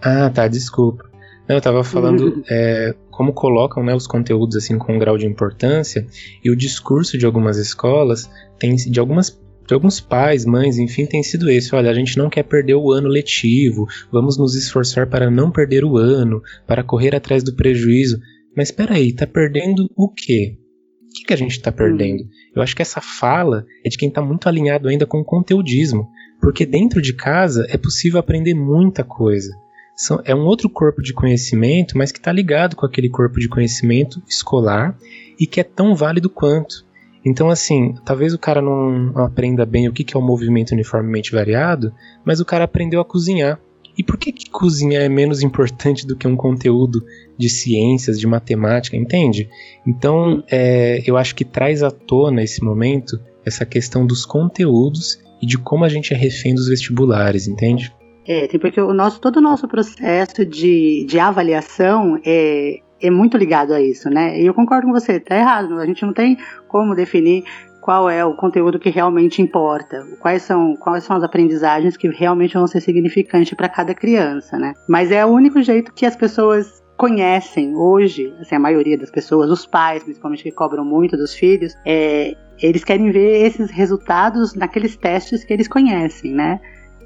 Ah, 0.00 0.30
tá, 0.30 0.48
desculpa. 0.48 1.04
Não, 1.48 1.56
eu 1.56 1.58
estava 1.58 1.84
falando 1.84 2.24
uhum. 2.24 2.42
é, 2.48 2.94
como 3.10 3.32
colocam 3.32 3.82
né, 3.84 3.94
os 3.94 4.06
conteúdos 4.06 4.56
assim 4.56 4.78
com 4.78 4.94
um 4.94 4.98
grau 4.98 5.18
de 5.18 5.26
importância 5.26 6.06
e 6.42 6.50
o 6.50 6.56
discurso 6.56 7.18
de 7.18 7.26
algumas 7.26 7.58
escolas 7.58 8.30
tem 8.58 8.74
de 8.74 8.98
algumas 8.98 9.30
de 9.66 9.74
alguns 9.74 10.00
pais, 10.00 10.44
mães, 10.44 10.78
enfim, 10.78 11.06
tem 11.06 11.22
sido 11.22 11.48
esse. 11.50 11.74
Olha, 11.74 11.90
a 11.90 11.94
gente 11.94 12.16
não 12.16 12.28
quer 12.28 12.42
perder 12.42 12.74
o 12.74 12.90
ano 12.92 13.08
letivo, 13.08 13.86
vamos 14.10 14.38
nos 14.38 14.54
esforçar 14.54 15.08
para 15.08 15.30
não 15.30 15.50
perder 15.50 15.84
o 15.84 15.96
ano, 15.96 16.42
para 16.66 16.84
correr 16.84 17.14
atrás 17.14 17.42
do 17.42 17.54
prejuízo. 17.54 18.18
Mas 18.56 18.68
espera 18.68 18.94
aí, 18.94 19.12
tá 19.12 19.26
perdendo 19.26 19.90
o 19.96 20.08
quê? 20.08 20.58
O 21.02 21.14
que, 21.14 21.24
que 21.24 21.34
a 21.34 21.36
gente 21.36 21.52
está 21.52 21.70
perdendo? 21.70 22.22
Uhum. 22.22 22.28
Eu 22.56 22.62
acho 22.62 22.74
que 22.74 22.82
essa 22.82 23.00
fala 23.00 23.64
é 23.84 23.88
de 23.88 23.96
quem 23.96 24.08
está 24.08 24.22
muito 24.22 24.48
alinhado 24.48 24.88
ainda 24.88 25.06
com 25.06 25.20
o 25.20 25.24
conteudismo, 25.24 26.08
porque 26.40 26.66
dentro 26.66 27.00
de 27.00 27.12
casa 27.12 27.66
é 27.68 27.76
possível 27.76 28.18
aprender 28.18 28.54
muita 28.54 29.04
coisa 29.04 29.52
são, 29.96 30.20
é 30.24 30.34
um 30.34 30.44
outro 30.44 30.68
corpo 30.68 31.02
de 31.02 31.12
conhecimento, 31.12 31.96
mas 31.96 32.10
que 32.10 32.18
está 32.18 32.32
ligado 32.32 32.76
com 32.76 32.86
aquele 32.86 33.08
corpo 33.08 33.38
de 33.38 33.48
conhecimento 33.48 34.22
escolar 34.28 34.96
e 35.38 35.46
que 35.46 35.60
é 35.60 35.64
tão 35.64 35.94
válido 35.94 36.28
quanto. 36.28 36.84
Então, 37.24 37.50
assim, 37.50 37.94
talvez 38.04 38.34
o 38.34 38.38
cara 38.38 38.60
não, 38.60 39.12
aprenda 39.24 39.64
bem 39.64 39.88
o 39.88 39.92
que, 39.92 40.14
é 40.14 40.18
o 40.18 40.22
movimento 40.22 40.72
uniformemente 40.72 41.32
variado, 41.32 41.92
mas 42.24 42.40
o 42.40 42.44
cara 42.44 42.64
aprendeu 42.64 43.00
a 43.00 43.04
cozinhar. 43.04 43.60
E 43.96 44.02
por 44.02 44.16
que, 44.16 44.32
que 44.32 44.50
cozinhar 44.50 45.02
é 45.02 45.08
menos 45.08 45.42
importante 45.42 46.06
do 46.06 46.16
que 46.16 46.26
um 46.26 46.34
conteúdo 46.34 47.04
de 47.36 47.48
ciências, 47.48 48.18
de 48.18 48.26
matemática, 48.26 48.96
entende? 48.96 49.48
Então, 49.86 50.42
é, 50.50 51.02
eu 51.06 51.16
acho 51.16 51.34
que 51.34 51.44
traz 51.44 51.82
à 51.82 51.90
tona 51.90 52.42
esse 52.42 52.64
momento 52.64 53.20
essa 53.44 53.66
questão 53.66 54.06
dos 54.06 54.24
conteúdos 54.24 55.20
e 55.40 55.46
de 55.46 55.58
como 55.58 55.84
a 55.84 55.88
gente 55.88 56.14
é 56.14 56.16
refém 56.16 56.54
dos 56.54 56.68
vestibulares, 56.68 57.46
entende? 57.46 57.92
É, 58.26 58.46
porque 58.58 58.80
o 58.80 58.94
nosso, 58.94 59.20
todo 59.20 59.38
o 59.38 59.40
nosso 59.40 59.66
processo 59.66 60.46
de, 60.46 61.04
de 61.08 61.18
avaliação 61.18 62.20
é, 62.24 62.78
é 63.02 63.10
muito 63.10 63.36
ligado 63.36 63.74
a 63.74 63.80
isso, 63.80 64.08
né? 64.08 64.40
E 64.40 64.46
eu 64.46 64.54
concordo 64.54 64.86
com 64.86 64.92
você, 64.92 65.18
tá 65.18 65.36
errado. 65.36 65.78
A 65.78 65.86
gente 65.86 66.04
não 66.04 66.12
tem 66.12 66.38
como 66.68 66.94
definir 66.94 67.44
qual 67.80 68.08
é 68.08 68.24
o 68.24 68.34
conteúdo 68.34 68.78
que 68.78 68.90
realmente 68.90 69.42
importa, 69.42 70.06
quais 70.20 70.42
são, 70.42 70.76
quais 70.76 71.02
são 71.02 71.16
as 71.16 71.24
aprendizagens 71.24 71.96
que 71.96 72.08
realmente 72.08 72.54
vão 72.54 72.66
ser 72.66 72.80
significantes 72.80 73.54
para 73.54 73.68
cada 73.68 73.92
criança, 73.92 74.56
né? 74.56 74.72
Mas 74.88 75.10
é 75.10 75.26
o 75.26 75.28
único 75.28 75.60
jeito 75.60 75.92
que 75.92 76.06
as 76.06 76.14
pessoas 76.14 76.80
conhecem 76.96 77.74
hoje, 77.74 78.32
assim, 78.40 78.54
a 78.54 78.60
maioria 78.60 78.96
das 78.96 79.10
pessoas, 79.10 79.50
os 79.50 79.66
pais, 79.66 80.04
principalmente 80.04 80.44
que 80.44 80.52
cobram 80.52 80.84
muito 80.84 81.16
dos 81.16 81.34
filhos, 81.34 81.74
é, 81.84 82.36
eles 82.60 82.84
querem 82.84 83.10
ver 83.10 83.44
esses 83.44 83.68
resultados 83.72 84.54
naqueles 84.54 84.96
testes 84.96 85.42
que 85.42 85.52
eles 85.52 85.66
conhecem, 85.66 86.32
né? 86.32 86.60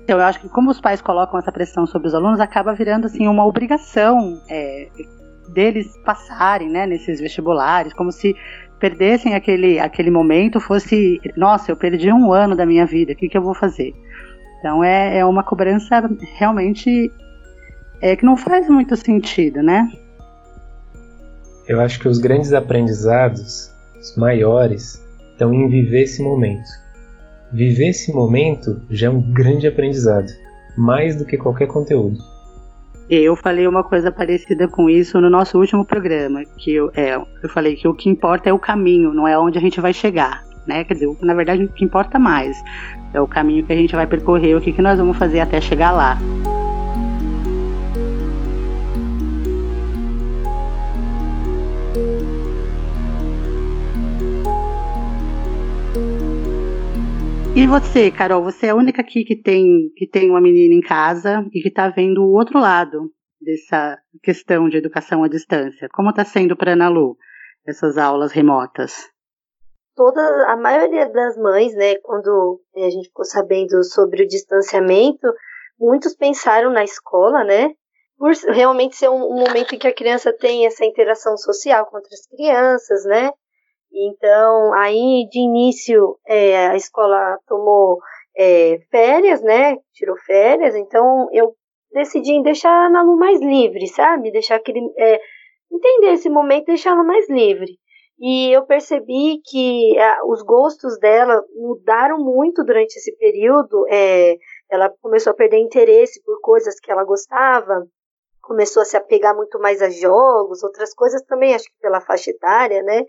Então, 0.04 0.18
eu 0.18 0.24
acho 0.24 0.40
que 0.40 0.48
como 0.48 0.70
os 0.70 0.80
pais 0.80 1.00
colocam 1.00 1.38
essa 1.38 1.50
pressão 1.50 1.86
sobre 1.86 2.08
os 2.08 2.14
alunos, 2.14 2.38
acaba 2.38 2.74
virando 2.74 3.06
assim 3.06 3.26
uma 3.26 3.46
obrigação 3.46 4.40
é, 4.48 4.88
deles 5.48 5.96
passarem, 6.04 6.68
né, 6.68 6.86
nesses 6.86 7.20
vestibulares, 7.20 7.92
como 7.92 8.12
se 8.12 8.34
perdessem 8.78 9.34
aquele, 9.34 9.78
aquele 9.78 10.10
momento, 10.10 10.60
fosse, 10.60 11.20
nossa, 11.36 11.72
eu 11.72 11.76
perdi 11.76 12.12
um 12.12 12.32
ano 12.32 12.54
da 12.54 12.66
minha 12.66 12.84
vida, 12.84 13.12
o 13.12 13.16
que, 13.16 13.28
que 13.28 13.36
eu 13.36 13.42
vou 13.42 13.54
fazer? 13.54 13.94
Então 14.58 14.84
é, 14.84 15.18
é 15.18 15.24
uma 15.24 15.42
cobrança 15.42 16.08
realmente 16.34 17.10
é, 18.00 18.16
que 18.16 18.24
não 18.24 18.36
faz 18.36 18.68
muito 18.68 18.96
sentido, 18.96 19.62
né? 19.62 19.90
Eu 21.66 21.80
acho 21.80 21.98
que 21.98 22.08
os 22.08 22.18
grandes 22.18 22.52
aprendizados, 22.52 23.72
os 23.98 24.16
maiores, 24.16 25.02
estão 25.32 25.52
em 25.52 25.68
viver 25.68 26.02
esse 26.02 26.22
momento 26.22 26.86
Viver 27.52 27.90
esse 27.90 28.12
momento 28.12 28.82
já 28.90 29.06
é 29.06 29.10
um 29.10 29.20
grande 29.20 29.68
aprendizado, 29.68 30.26
mais 30.76 31.14
do 31.14 31.24
que 31.24 31.36
qualquer 31.36 31.68
conteúdo. 31.68 32.18
Eu 33.08 33.36
falei 33.36 33.68
uma 33.68 33.84
coisa 33.84 34.10
parecida 34.10 34.66
com 34.66 34.90
isso 34.90 35.20
no 35.20 35.30
nosso 35.30 35.58
último 35.58 35.84
programa, 35.84 36.42
que 36.56 36.74
eu, 36.74 36.90
é, 36.94 37.14
eu 37.14 37.48
falei 37.48 37.76
que 37.76 37.86
o 37.86 37.94
que 37.94 38.08
importa 38.08 38.50
é 38.50 38.52
o 38.52 38.58
caminho, 38.58 39.14
não 39.14 39.28
é 39.28 39.38
onde 39.38 39.56
a 39.58 39.60
gente 39.60 39.80
vai 39.80 39.92
chegar, 39.92 40.42
né? 40.66 40.82
Quer 40.82 40.94
dizer, 40.94 41.16
na 41.20 41.32
verdade 41.32 41.64
o 41.64 41.68
que 41.68 41.84
importa 41.84 42.18
mais 42.18 42.56
é 43.14 43.20
o 43.20 43.26
caminho 43.28 43.64
que 43.64 43.72
a 43.72 43.76
gente 43.76 43.94
vai 43.94 44.06
percorrer, 44.06 44.56
o 44.56 44.60
que, 44.60 44.72
que 44.72 44.82
nós 44.82 44.98
vamos 44.98 45.16
fazer 45.16 45.38
até 45.38 45.60
chegar 45.60 45.92
lá. 45.92 46.18
E 57.56 57.66
você, 57.66 58.10
Carol, 58.10 58.42
você 58.42 58.66
é 58.66 58.68
a 58.68 58.74
única 58.74 59.00
aqui 59.00 59.24
que 59.24 59.34
tem, 59.34 59.90
que 59.96 60.06
tem 60.06 60.28
uma 60.28 60.42
menina 60.42 60.74
em 60.74 60.82
casa 60.82 61.42
e 61.54 61.62
que 61.62 61.68
está 61.68 61.88
vendo 61.88 62.22
o 62.22 62.36
outro 62.36 62.60
lado 62.60 63.10
dessa 63.40 63.98
questão 64.22 64.68
de 64.68 64.76
educação 64.76 65.24
à 65.24 65.28
distância. 65.28 65.88
Como 65.94 66.10
está 66.10 66.22
sendo 66.22 66.54
para 66.54 66.74
Ana 66.74 66.90
Lu 66.90 67.16
essas 67.66 67.96
aulas 67.96 68.30
remotas? 68.30 69.08
Toda 69.94 70.20
a 70.52 70.56
maioria 70.58 71.08
das 71.08 71.38
mães, 71.38 71.74
né, 71.74 71.94
quando 72.02 72.60
a 72.76 72.90
gente 72.90 73.06
ficou 73.06 73.24
sabendo 73.24 73.82
sobre 73.84 74.24
o 74.24 74.28
distanciamento, 74.28 75.26
muitos 75.80 76.14
pensaram 76.14 76.70
na 76.70 76.84
escola, 76.84 77.42
né, 77.42 77.70
por 78.18 78.32
realmente 78.52 78.96
ser 78.96 79.08
um, 79.08 79.32
um 79.32 79.46
momento 79.46 79.74
em 79.74 79.78
que 79.78 79.88
a 79.88 79.94
criança 79.94 80.30
tem 80.30 80.66
essa 80.66 80.84
interação 80.84 81.34
social 81.38 81.86
com 81.86 81.96
outras 81.96 82.26
crianças, 82.26 83.06
né, 83.06 83.30
então, 83.92 84.72
aí 84.74 85.26
de 85.30 85.38
início 85.40 86.18
é, 86.26 86.68
a 86.68 86.76
escola 86.76 87.38
tomou 87.46 87.98
é, 88.36 88.78
férias, 88.90 89.42
né? 89.42 89.76
Tirou 89.92 90.16
férias, 90.18 90.74
então 90.74 91.28
eu 91.32 91.54
decidi 91.92 92.42
deixar 92.42 92.70
a 92.70 92.86
Ana 92.86 93.02
Lu 93.02 93.16
mais 93.16 93.40
livre, 93.40 93.86
sabe? 93.88 94.30
Deixar 94.30 94.56
aquele. 94.56 94.80
É, 94.98 95.20
entender 95.72 96.12
esse 96.12 96.28
momento 96.28 96.66
deixar 96.66 96.90
ela 96.90 97.04
mais 97.04 97.28
livre. 97.28 97.78
E 98.18 98.50
eu 98.50 98.64
percebi 98.64 99.40
que 99.44 99.98
a, 99.98 100.26
os 100.26 100.42
gostos 100.42 100.98
dela 100.98 101.42
mudaram 101.54 102.18
muito 102.18 102.64
durante 102.64 102.96
esse 102.96 103.14
período. 103.16 103.86
É, 103.90 104.36
ela 104.70 104.90
começou 105.00 105.32
a 105.32 105.36
perder 105.36 105.58
interesse 105.58 106.22
por 106.24 106.40
coisas 106.40 106.80
que 106.80 106.90
ela 106.90 107.04
gostava, 107.04 107.86
começou 108.40 108.82
a 108.82 108.84
se 108.84 108.96
apegar 108.96 109.34
muito 109.34 109.58
mais 109.58 109.82
a 109.82 109.90
jogos, 109.90 110.62
outras 110.62 110.94
coisas 110.94 111.22
também, 111.22 111.54
acho 111.54 111.64
que 111.64 111.80
pela 111.80 112.00
faixa 112.00 112.30
etária, 112.30 112.82
né? 112.82 113.04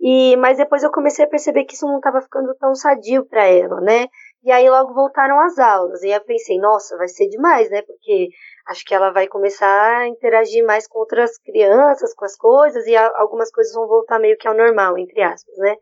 E, 0.00 0.36
mas 0.36 0.58
depois 0.58 0.82
eu 0.82 0.90
comecei 0.90 1.24
a 1.24 1.28
perceber 1.28 1.64
que 1.64 1.74
isso 1.74 1.86
não 1.86 1.96
estava 1.96 2.20
ficando 2.20 2.54
tão 2.56 2.74
sadio 2.74 3.24
para 3.26 3.46
ela, 3.46 3.80
né? 3.80 4.06
E 4.42 4.52
aí 4.52 4.68
logo 4.68 4.92
voltaram 4.92 5.40
as 5.40 5.58
aulas. 5.58 6.02
E 6.02 6.10
eu 6.10 6.20
pensei, 6.20 6.58
nossa, 6.58 6.96
vai 6.96 7.08
ser 7.08 7.28
demais, 7.28 7.70
né? 7.70 7.80
Porque 7.82 8.28
acho 8.66 8.84
que 8.84 8.94
ela 8.94 9.10
vai 9.10 9.26
começar 9.26 9.98
a 9.98 10.08
interagir 10.08 10.64
mais 10.64 10.86
com 10.86 10.98
outras 10.98 11.38
crianças, 11.38 12.14
com 12.14 12.24
as 12.24 12.36
coisas, 12.36 12.86
e 12.86 12.96
algumas 12.96 13.50
coisas 13.50 13.72
vão 13.74 13.86
voltar 13.86 14.18
meio 14.18 14.36
que 14.36 14.46
ao 14.46 14.54
normal, 14.54 14.98
entre 14.98 15.22
aspas, 15.22 15.56
né? 15.58 15.76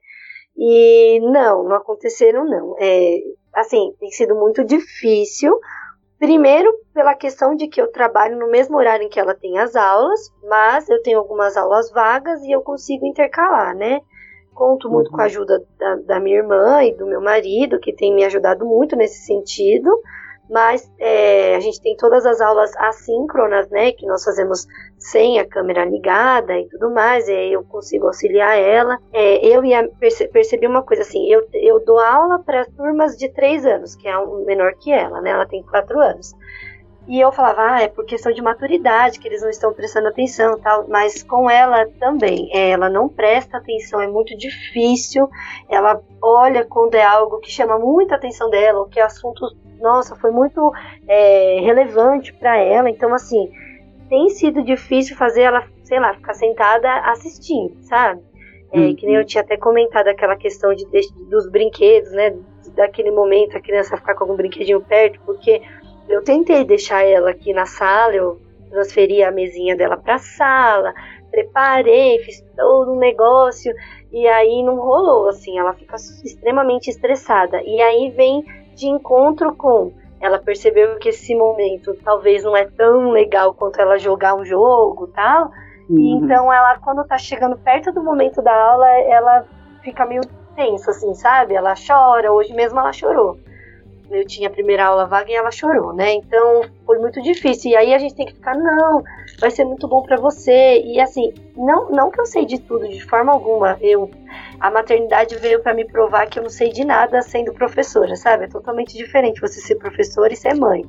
E 0.57 1.19
não, 1.21 1.65
não 1.65 1.77
aconteceram, 1.77 2.45
não. 2.45 2.77
É, 2.79 3.19
assim, 3.55 3.95
tem 3.99 4.11
sido 4.11 4.35
muito 4.35 4.63
difícil. 4.65 5.59
Primeiro, 6.23 6.73
pela 6.95 7.16
questão 7.16 7.57
de 7.57 7.66
que 7.66 7.83
eu 7.83 7.91
trabalho 7.91 8.39
no 8.39 8.49
mesmo 8.49 8.77
horário 8.77 9.05
em 9.05 9.09
que 9.09 9.18
ela 9.18 9.35
tem 9.35 9.59
as 9.59 9.75
aulas, 9.75 10.33
mas 10.45 10.89
eu 10.89 11.03
tenho 11.03 11.18
algumas 11.18 11.57
aulas 11.57 11.91
vagas 11.91 12.41
e 12.45 12.53
eu 12.53 12.62
consigo 12.62 13.05
intercalar, 13.05 13.75
né? 13.75 14.01
Conto 14.55 14.89
muito 14.89 15.09
uhum. 15.09 15.16
com 15.16 15.20
a 15.20 15.25
ajuda 15.25 15.66
da, 15.77 15.97
da, 15.97 16.20
minha 16.20 16.37
irmã 16.37 16.85
e 16.85 16.95
do 16.95 17.07
meu 17.07 17.20
marido, 17.20 17.81
que 17.81 17.93
tem 17.93 18.14
me 18.14 18.25
ajudado 18.25 18.64
muito 18.64 18.95
nesse 18.95 19.27
sentido, 19.27 19.91
mas 20.49 20.89
é, 21.01 21.57
a 21.57 21.61
gente 21.61 21.83
tem 21.83 21.97
todas 21.97 22.25
as 22.25 22.41
aulas 22.41 22.70
assíncronas, 22.77 23.68
né, 23.68 23.91
que 23.91 24.07
nós 24.07 24.23
fazemos 24.23 24.64
sem 25.03 25.40
a 25.40 25.46
câmera 25.46 25.84
ligada 25.84 26.57
e 26.59 26.68
tudo 26.68 26.90
mais, 26.90 27.26
e 27.28 27.32
aí 27.32 27.53
eu 27.53 27.64
consigo 27.64 28.07
auxiliar 28.07 28.57
ela. 28.57 28.98
É, 29.12 29.44
eu 29.44 29.64
ia 29.64 29.88
perce 29.98 30.28
percebi 30.28 30.66
uma 30.66 30.82
coisa 30.82 31.03
assim, 31.03 31.28
eu, 31.28 31.44
eu 31.53 31.84
dou 31.84 31.98
aula 31.98 32.38
para 32.38 32.64
turmas 32.64 33.16
de 33.16 33.28
3 33.28 33.66
anos, 33.66 33.96
que 33.96 34.07
é 34.07 34.16
um 34.16 34.44
menor 34.44 34.74
que 34.74 34.92
ela, 34.92 35.20
né, 35.20 35.30
ela 35.30 35.46
tem 35.46 35.62
4 35.62 36.00
anos. 36.00 36.34
E 37.09 37.18
eu 37.18 37.32
falava, 37.32 37.62
ah, 37.62 37.82
é 37.82 37.88
por 37.88 38.05
questão 38.05 38.32
de 38.32 38.40
maturidade, 38.40 39.18
que 39.18 39.26
eles 39.26 39.42
não 39.42 39.50
estão 39.50 39.72
prestando 39.72 40.07
atenção 40.07 40.57
tal. 40.61 40.86
Mas 40.86 41.20
com 41.24 41.50
ela 41.50 41.84
também, 41.98 42.48
é, 42.53 42.70
ela 42.70 42.88
não 42.88 43.09
presta 43.09 43.59
atenção, 43.59 44.00
é 44.00 44.07
muito 44.07 44.36
difícil. 44.38 45.28
Ela 45.68 46.00
olha 46.22 46.64
quando 46.64 46.94
é 46.94 47.03
algo 47.03 47.40
que 47.40 47.50
chama 47.50 47.76
muita 47.76 48.14
atenção 48.14 48.48
dela, 48.48 48.78
ou 48.78 48.86
que 48.86 49.00
é 49.00 49.03
assunto, 49.03 49.44
nossa, 49.80 50.14
foi 50.14 50.30
muito 50.30 50.72
é, 51.09 51.59
relevante 51.61 52.32
para 52.32 52.57
ela. 52.57 52.88
Então, 52.88 53.12
assim, 53.12 53.50
tem 54.13 54.29
sido 54.29 54.63
difícil 54.63 55.17
fazer 55.17 55.41
ela, 55.41 55.67
sei 55.85 55.99
lá, 55.99 56.13
ficar 56.13 56.35
sentada 56.35 56.87
assistindo, 57.11 57.75
sabe? 57.81 58.21
É, 58.71 58.79
uhum. 58.79 58.95
Que 58.95 59.07
nem 59.07 59.15
eu 59.15 59.25
tinha 59.25 59.43
até 59.43 59.57
comentado 59.57 60.07
aquela 60.09 60.37
questão 60.37 60.75
de, 60.75 60.85
de, 60.85 61.01
dos 61.31 61.49
brinquedos, 61.49 62.13
né? 62.13 62.37
Daquele 62.77 63.11
momento 63.11 63.57
a 63.57 63.61
criança 63.61 63.97
ficar 63.97 64.15
com 64.15 64.25
algum 64.25 64.37
brinquedinho 64.37 64.83
perto, 64.83 65.19
porque 65.25 65.63
eu 66.11 66.23
tentei 66.23 66.63
deixar 66.63 67.03
ela 67.03 67.31
aqui 67.31 67.55
na 67.55 67.65
sala, 67.65 68.15
eu 68.15 68.39
transferi 68.69 69.23
a 69.23 69.31
mesinha 69.31 69.75
dela 69.75 69.97
para 69.97 70.17
a 70.17 70.19
sala, 70.19 70.93
preparei, 71.31 72.19
fiz 72.19 72.45
todo 72.55 72.93
um 72.93 72.99
negócio 72.99 73.73
e 74.13 74.27
aí 74.27 74.63
não 74.63 74.77
rolou, 74.77 75.31
assim, 75.31 75.59
ela 75.59 75.73
fica 75.73 75.97
extremamente 75.97 76.91
estressada. 76.91 77.63
E 77.63 77.81
aí 77.81 78.11
vem 78.11 78.45
de 78.75 78.89
encontro 78.89 79.57
com 79.57 79.91
ela 80.23 80.39
percebeu 80.39 80.97
que 80.99 81.09
esse 81.11 81.35
momento 81.35 81.95
talvez 82.05 82.45
não 82.45 82.57
é 82.57 82.64
tão 82.64 83.11
legal 83.11 83.53
quanto 83.53 83.81
ela 83.81 83.99
jogar 83.99 84.35
um 84.35 84.45
jogo, 84.45 85.09
tal. 85.09 85.51
Uhum. 85.91 85.99
E 85.99 86.12
então 86.12 86.53
ela 86.53 86.79
quando 86.79 87.05
tá 87.05 87.18
chegando 87.18 87.59
perto 87.59 87.93
do 87.93 88.03
momento 88.03 88.41
da 88.41 88.55
aula, 88.55 88.89
ela 88.89 89.45
fica 89.83 90.07
meio 90.07 90.23
tensa 90.55 90.93
assim, 90.93 91.12
sabe? 91.14 91.55
Ela 91.55 91.75
chora, 91.75 92.33
hoje 92.33 92.55
mesmo 92.55 92.79
ela 92.79 92.93
chorou 92.93 93.37
eu 94.13 94.27
tinha 94.27 94.49
a 94.49 94.51
primeira 94.51 94.87
aula 94.87 95.07
vaga 95.07 95.31
e 95.31 95.35
ela 95.35 95.51
chorou, 95.51 95.93
né? 95.93 96.15
Então 96.15 96.63
foi 96.85 96.99
muito 96.99 97.21
difícil. 97.23 97.73
E 97.73 97.77
aí 97.77 97.95
a 97.95 97.99
gente 97.99 98.15
tem 98.15 98.27
que 98.27 98.35
ficar, 98.35 98.55
não, 98.55 99.03
vai 99.41 99.51
ser 99.51 99.65
muito 99.65 99.89
bom 99.89 100.03
para 100.03 100.17
você. 100.17 100.83
E 100.85 101.01
assim, 101.01 101.33
não, 101.57 101.91
não 101.91 102.11
que 102.11 102.21
eu 102.21 102.27
sei 102.27 102.45
de 102.45 102.61
tudo, 102.61 102.89
de 102.89 103.03
forma 103.05 103.33
alguma. 103.33 103.79
Eu, 103.81 104.11
a 104.61 104.71
maternidade 104.71 105.37
veio 105.37 105.61
para 105.61 105.75
me 105.75 105.85
provar 105.85 106.27
que 106.27 106.39
eu 106.39 106.43
não 106.43 106.51
sei 106.51 106.71
de 106.71 106.85
nada 106.85 107.23
sendo 107.23 107.53
professora, 107.53 108.15
sabe? 108.17 108.45
É 108.45 108.49
totalmente 108.49 108.97
diferente 108.97 109.41
você 109.41 109.61
ser 109.61 109.77
professora 109.77 110.33
e 110.33 110.37
ser 110.37 110.55
mãe. 110.55 110.85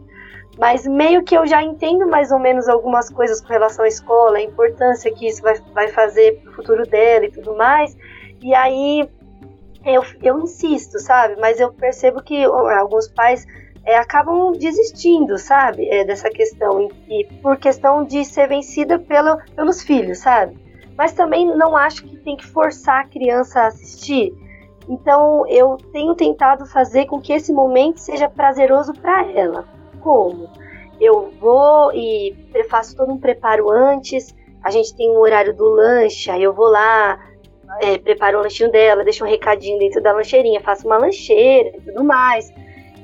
Mas 0.58 0.86
meio 0.86 1.24
que 1.24 1.36
eu 1.36 1.48
já 1.48 1.64
entendo 1.64 2.08
mais 2.08 2.32
ou 2.32 2.40
menos 2.40 2.70
algumas 2.70 3.10
coisas 3.10 3.42
com 3.42 3.48
relação 3.48 3.86
à 3.86 3.88
escola, 3.88 4.38
a 4.38 4.42
importância 4.42 5.12
que 5.12 5.28
isso 5.28 5.42
vai, 5.42 5.56
vai 5.74 5.88
fazer 5.88 6.40
pro 6.42 6.54
futuro 6.54 6.84
dela 6.84 7.26
e 7.26 7.32
tudo 7.32 7.56
mais. 7.56 7.98
E 8.42 8.54
aí 8.54 9.10
eu, 9.86 10.04
eu 10.22 10.40
insisto, 10.40 11.00
sabe? 11.00 11.36
Mas 11.40 11.60
eu 11.60 11.74
percebo 11.74 12.22
que 12.22 12.44
alguns 12.44 13.08
pais 13.10 13.46
é, 13.86 13.98
acabam 13.98 14.52
desistindo, 14.54 15.38
sabe? 15.38 15.88
É, 15.90 16.04
dessa 16.04 16.30
questão. 16.30 16.90
E, 17.08 17.26
por 17.42 17.58
questão 17.58 18.04
de 18.04 18.24
ser 18.24 18.48
vencida 18.48 18.98
pelo, 18.98 19.38
pelos 19.56 19.82
filhos, 19.82 20.20
sabe? 20.20 20.58
Mas 20.98 21.14
também 21.14 21.46
não 21.46 21.76
acho 21.76 22.04
que 22.04 22.18
tem 22.18 22.38
que 22.38 22.46
forçar 22.46 23.02
a 23.02 23.08
criança 23.08 23.62
a 23.62 23.68
assistir. 23.68 24.34
Então 24.88 25.48
eu 25.48 25.78
tenho 25.92 26.14
tentado 26.16 26.66
fazer 26.66 27.06
com 27.06 27.20
que 27.20 27.34
esse 27.34 27.54
momento 27.54 27.98
seja 28.00 28.30
prazeroso 28.30 28.94
para 28.94 29.30
ela. 29.32 29.66
Como? 30.02 30.50
Eu 31.00 31.32
vou 31.40 31.92
e 31.94 32.36
faço 32.70 32.96
todo 32.96 33.12
um 33.12 33.18
preparo 33.18 33.70
antes. 33.72 34.36
A 34.64 34.70
gente 34.70 34.96
tem 34.96 35.10
um 35.10 35.20
horário 35.20 35.54
do 35.54 35.66
lanche, 35.66 36.30
aí 36.30 36.44
eu 36.44 36.54
vou 36.54 36.68
lá, 36.68 37.20
é, 37.82 37.98
preparo 37.98 38.40
o 38.40 38.42
lanchinho 38.42 38.72
dela, 38.72 39.04
deixo 39.04 39.24
um 39.24 39.28
recadinho 39.28 39.80
dentro 39.80 40.02
da 40.02 40.12
lancheirinha, 40.12 40.62
faço 40.62 40.86
uma 40.86 40.98
lancheira 40.98 41.70
e 41.70 41.82
tudo 41.82 42.04
mais. 42.04 42.52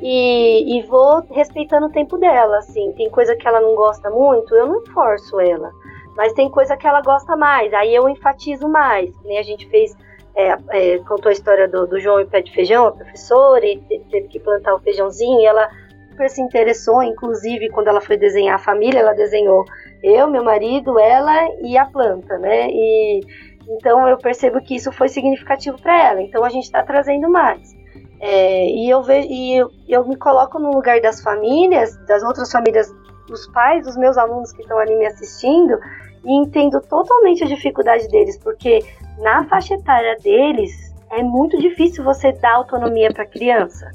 E, 0.02 0.78
e, 0.78 0.82
vou 0.84 1.22
respeitando 1.32 1.88
o 1.88 1.92
tempo 1.92 2.18
dela, 2.18 2.60
assim. 2.60 2.94
Tem 2.94 3.10
coisa 3.10 3.36
que 3.36 3.48
ela 3.48 3.60
não 3.60 3.76
gosta 3.76 4.10
muito, 4.10 4.56
eu 4.56 4.66
não 4.66 4.86
forço 4.88 5.40
ela. 5.40 5.72
Mas 6.16 6.34
tem 6.34 6.50
coisa 6.50 6.78
que 6.78 6.88
ela 6.88 7.02
gosta 7.02 7.36
mais, 7.36 7.74
aí 7.74 7.94
eu 7.94 8.08
enfatizo 8.08 8.68
mais. 8.68 9.14
Nem 9.24 9.38
a 9.38 9.44
gente 9.44 9.68
fez, 9.70 9.96
é, 10.36 10.58
é, 10.70 10.98
contou 11.00 11.30
a 11.30 11.34
história 11.34 11.68
do, 11.68 11.86
do 11.86 12.00
João 12.00 12.22
e 12.22 12.26
Pé 12.26 12.42
de 12.42 12.54
Feijão, 12.54 12.88
a 12.88 12.92
professora, 12.92 13.66
e 13.66 13.78
teve 14.10 14.28
que 14.30 14.40
plantar 14.40 14.74
o 14.76 14.80
feijãozinho, 14.80 15.42
e 15.42 15.46
ela 15.46 15.70
super 16.10 16.30
se 16.30 16.42
interessou, 16.42 17.02
inclusive 17.04 17.70
quando 17.70 17.88
ela 17.88 18.02
foi 18.02 18.18
desenhar 18.18 18.56
a 18.56 18.60
família, 18.60 19.00
ela 19.00 19.14
desenhou 19.14 19.64
eu, 20.04 20.30
meu 20.30 20.44
marido, 20.44 21.00
ela 21.00 21.34
e 21.62 21.78
a 21.78 21.86
planta, 21.86 22.38
né? 22.38 22.70
E 22.70 23.22
então 23.70 24.08
eu 24.08 24.18
percebo 24.18 24.62
que 24.62 24.76
isso 24.76 24.92
foi 24.92 25.10
significativo 25.10 25.80
para 25.82 26.10
ela. 26.10 26.22
Então 26.22 26.44
a 26.44 26.50
gente 26.50 26.64
está 26.64 26.84
trazendo 26.84 27.30
mais. 27.30 27.78
É, 28.20 28.66
e 28.66 28.90
eu 28.90 29.02
vejo 29.02 29.28
e 29.30 29.56
eu, 29.56 29.72
eu, 29.88 30.08
me 30.08 30.18
coloco 30.18 30.60
no 30.60 30.72
lugar 30.72 31.00
das 31.00 31.22
famílias, 31.22 31.96
das 32.06 32.22
outras 32.24 32.52
famílias, 32.52 32.94
dos 33.28 33.48
pais, 33.48 33.86
dos 33.86 33.96
meus 33.96 34.18
alunos 34.18 34.52
que 34.52 34.62
estão 34.62 34.78
ali 34.78 34.96
me 34.96 35.06
assistindo, 35.06 35.80
e 36.26 36.34
entendo 36.34 36.82
totalmente 36.82 37.44
a 37.44 37.48
dificuldade 37.48 38.08
deles, 38.10 38.38
porque 38.38 38.84
na 39.20 39.46
faixa 39.46 39.76
etária 39.76 40.18
deles 40.18 40.94
é 41.12 41.24
muito 41.24 41.58
difícil 41.60 42.04
você 42.04 42.32
dar 42.34 42.56
autonomia 42.56 43.12
para 43.14 43.24
a 43.24 43.28
criança. 43.28 43.90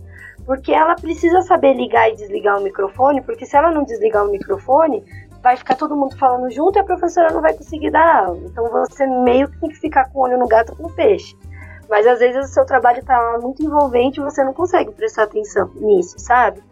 Porque 0.47 0.72
ela 0.72 0.95
precisa 0.95 1.41
saber 1.43 1.75
ligar 1.75 2.11
e 2.11 2.16
desligar 2.16 2.59
o 2.59 2.62
microfone, 2.62 3.22
porque 3.22 3.47
se 3.47 3.57
ela 3.57 3.70
não 3.70 3.83
desligar 3.83 4.27
o 4.27 4.31
microfone, 4.31 5.03
vai 5.45 5.59
ficar 5.59 5.76
todo 5.76 5.95
mundo 5.95 6.16
falando 6.16 6.51
junto 6.51 6.78
e 6.78 6.80
a 6.80 6.84
professora 6.84 7.30
não 7.30 7.42
vai 7.42 7.53
conseguir 7.53 7.90
dar 7.90 8.24
aula. 8.24 8.40
Então 8.47 8.66
você 8.70 9.07
meio 9.07 9.47
que 9.47 9.61
tem 9.61 9.68
que 9.68 9.76
ficar 9.76 10.11
com 10.11 10.20
o 10.20 10.22
olho 10.22 10.38
no 10.38 10.49
gato 10.49 10.74
com 10.74 10.86
o 10.86 10.90
peixe. 10.90 11.36
Mas 11.88 12.07
às 12.07 12.18
vezes 12.18 12.51
o 12.51 12.53
seu 12.53 12.64
trabalho 12.64 13.01
está 13.01 13.38
muito 13.42 13.62
envolvente 13.62 14.18
e 14.18 14.24
você 14.24 14.42
não 14.42 14.55
consegue 14.55 14.90
prestar 14.92 15.24
atenção 15.24 15.70
nisso, 15.74 16.18
sabe? 16.18 16.62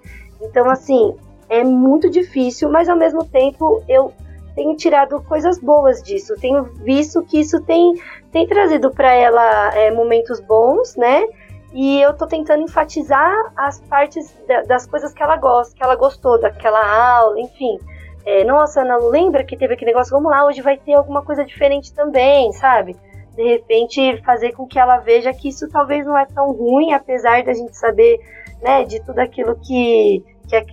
Então, 0.40 0.70
assim, 0.70 1.14
é 1.50 1.62
muito 1.62 2.08
difícil, 2.08 2.70
mas 2.70 2.88
ao 2.88 2.96
mesmo 2.96 3.22
tempo 3.26 3.82
eu 3.86 4.10
tenho 4.54 4.74
tirado 4.74 5.20
coisas 5.20 5.58
boas 5.58 6.02
disso. 6.02 6.34
Tenho 6.40 6.64
visto 6.64 7.22
que 7.24 7.40
isso 7.40 7.60
tem, 7.60 8.00
tem 8.32 8.46
trazido 8.46 8.90
para 8.90 9.12
ela 9.12 9.74
é, 9.74 9.90
momentos 9.90 10.40
bons, 10.40 10.96
né? 10.96 11.26
E 11.74 12.00
eu 12.00 12.14
tô 12.14 12.26
tentando 12.26 12.62
enfatizar 12.62 13.52
as 13.54 13.80
partes 13.80 14.34
das 14.66 14.86
coisas 14.86 15.12
que 15.12 15.22
ela 15.22 15.36
gosta, 15.36 15.76
que 15.76 15.84
ela 15.84 15.94
gostou 15.94 16.40
daquela 16.40 16.80
aula, 17.18 17.38
enfim 17.38 17.78
é, 18.24 18.44
nossa, 18.44 18.82
Ana, 18.82 18.96
lembra 18.96 19.44
que 19.44 19.56
teve 19.56 19.74
aquele 19.74 19.90
negócio? 19.90 20.12
Vamos 20.12 20.30
lá, 20.30 20.46
hoje 20.46 20.62
vai 20.62 20.76
ter 20.76 20.94
alguma 20.94 21.22
coisa 21.22 21.44
diferente 21.44 21.92
também, 21.92 22.52
sabe? 22.52 22.96
De 23.34 23.42
repente 23.42 24.22
fazer 24.22 24.52
com 24.52 24.66
que 24.66 24.78
ela 24.78 24.98
veja 24.98 25.32
que 25.32 25.48
isso 25.48 25.68
talvez 25.68 26.06
não 26.06 26.16
é 26.16 26.26
tão 26.26 26.52
ruim, 26.52 26.92
apesar 26.92 27.42
da 27.42 27.52
gente 27.52 27.76
saber, 27.76 28.20
né, 28.60 28.84
de 28.84 29.00
tudo 29.04 29.18
aquilo 29.18 29.56
que, 29.56 30.22
que 30.48 30.56
é, 30.56 30.64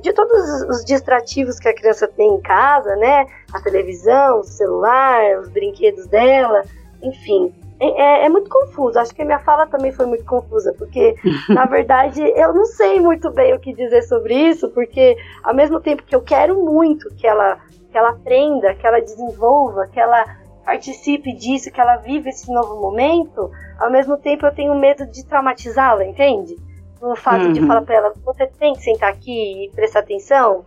de 0.00 0.12
todos 0.12 0.62
os 0.68 0.84
distrativos 0.84 1.58
que 1.58 1.68
a 1.68 1.74
criança 1.74 2.06
tem 2.06 2.28
em 2.28 2.40
casa, 2.40 2.94
né? 2.96 3.26
A 3.52 3.60
televisão, 3.60 4.40
o 4.40 4.44
celular, 4.44 5.38
os 5.40 5.48
brinquedos 5.48 6.06
dela, 6.06 6.62
enfim. 7.02 7.52
É, 7.84 8.26
é, 8.26 8.28
muito 8.28 8.48
confuso. 8.48 8.96
Acho 8.96 9.12
que 9.12 9.22
a 9.22 9.24
minha 9.24 9.40
fala 9.40 9.66
também 9.66 9.90
foi 9.90 10.06
muito 10.06 10.24
confusa, 10.24 10.72
porque, 10.78 11.16
na 11.50 11.64
verdade, 11.64 12.22
eu 12.22 12.54
não 12.54 12.64
sei 12.64 13.00
muito 13.00 13.28
bem 13.30 13.52
o 13.54 13.58
que 13.58 13.74
dizer 13.74 14.02
sobre 14.02 14.34
isso, 14.34 14.68
porque, 14.70 15.16
ao 15.42 15.52
mesmo 15.52 15.80
tempo 15.80 16.04
que 16.04 16.14
eu 16.14 16.22
quero 16.22 16.64
muito 16.64 17.12
que 17.16 17.26
ela, 17.26 17.58
que 17.90 17.98
ela 17.98 18.10
aprenda, 18.10 18.72
que 18.74 18.86
ela 18.86 19.00
desenvolva, 19.00 19.88
que 19.88 19.98
ela 19.98 20.24
participe 20.64 21.32
disso, 21.32 21.72
que 21.72 21.80
ela 21.80 21.96
viva 21.96 22.28
esse 22.28 22.52
novo 22.52 22.80
momento, 22.80 23.50
ao 23.80 23.90
mesmo 23.90 24.16
tempo 24.16 24.46
eu 24.46 24.54
tenho 24.54 24.76
medo 24.76 25.04
de 25.04 25.26
traumatizá-la, 25.26 26.04
entende? 26.04 26.56
O 27.00 27.16
fato 27.16 27.46
uhum. 27.46 27.52
de 27.52 27.66
falar 27.66 27.82
para 27.82 27.96
ela, 27.96 28.12
você 28.24 28.46
tem 28.46 28.74
que 28.74 28.82
sentar 28.82 29.10
aqui 29.10 29.64
e 29.64 29.70
prestar 29.74 30.00
atenção. 30.00 30.64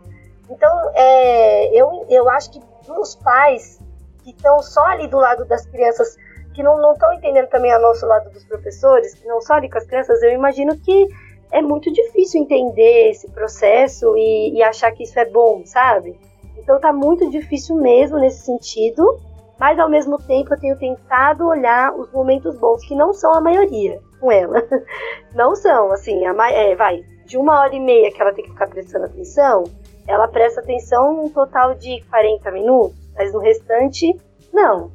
Então, 0.50 0.92
é, 0.94 1.70
eu, 1.74 2.06
eu 2.10 2.30
acho 2.30 2.52
que 2.52 2.60
os 2.90 3.16
pais 3.16 3.80
que 4.22 4.32
estão 4.32 4.62
só 4.62 4.84
ali 4.88 5.08
do 5.08 5.18
lado 5.18 5.46
das 5.46 5.66
crianças 5.66 6.18
que 6.56 6.64
não 6.64 6.94
estão 6.94 7.14
entendendo 7.14 7.48
também 7.48 7.72
a 7.72 7.80
nosso 7.80 8.06
lado 8.06 8.30
dos 8.32 8.46
professores, 8.46 9.14
que 9.14 9.28
não 9.28 9.42
só 9.42 9.60
com 9.60 9.78
as 9.78 9.86
crianças, 9.86 10.24
eu 10.24 10.32
imagino 10.32 10.76
que 10.78 11.08
é 11.52 11.62
muito 11.62 11.92
difícil 11.92 12.42
entender 12.42 13.10
esse 13.10 13.30
processo 13.32 14.16
e, 14.18 14.54
e 14.56 14.64
achar 14.64 14.92
que 14.92 15.04
isso 15.04 15.20
é 15.20 15.26
bom, 15.26 15.64
sabe? 15.66 16.18
Então 16.58 16.80
tá 16.80 16.92
muito 16.92 17.30
difícil 17.30 17.76
mesmo 17.76 18.18
nesse 18.18 18.46
sentido, 18.46 19.20
mas 19.60 19.78
ao 19.78 19.90
mesmo 19.90 20.18
tempo 20.18 20.54
eu 20.54 20.60
tenho 20.60 20.78
tentado 20.78 21.46
olhar 21.46 21.94
os 21.94 22.12
momentos 22.12 22.58
bons, 22.58 22.86
que 22.86 22.96
não 22.96 23.14
são 23.14 23.34
a 23.34 23.42
maioria 23.42 24.00
com 24.20 24.32
ela. 24.32 24.64
Não 25.36 25.54
são, 25.54 25.92
assim, 25.92 26.26
a, 26.26 26.50
é, 26.50 26.74
vai, 26.76 27.04
de 27.26 27.38
uma 27.38 27.60
hora 27.60 27.76
e 27.76 27.80
meia 27.80 28.10
que 28.10 28.22
ela 28.22 28.32
tem 28.32 28.46
que 28.46 28.52
ficar 28.52 28.68
prestando 28.68 29.04
atenção, 29.04 29.66
ela 30.08 30.30
presta 30.30 30.62
atenção 30.62 31.26
um 31.26 31.30
total 31.30 31.76
de 31.76 32.02
40 32.10 32.52
minutos, 32.52 32.98
mas 33.14 33.34
no 33.34 33.40
restante, 33.40 34.18
não. 34.54 34.90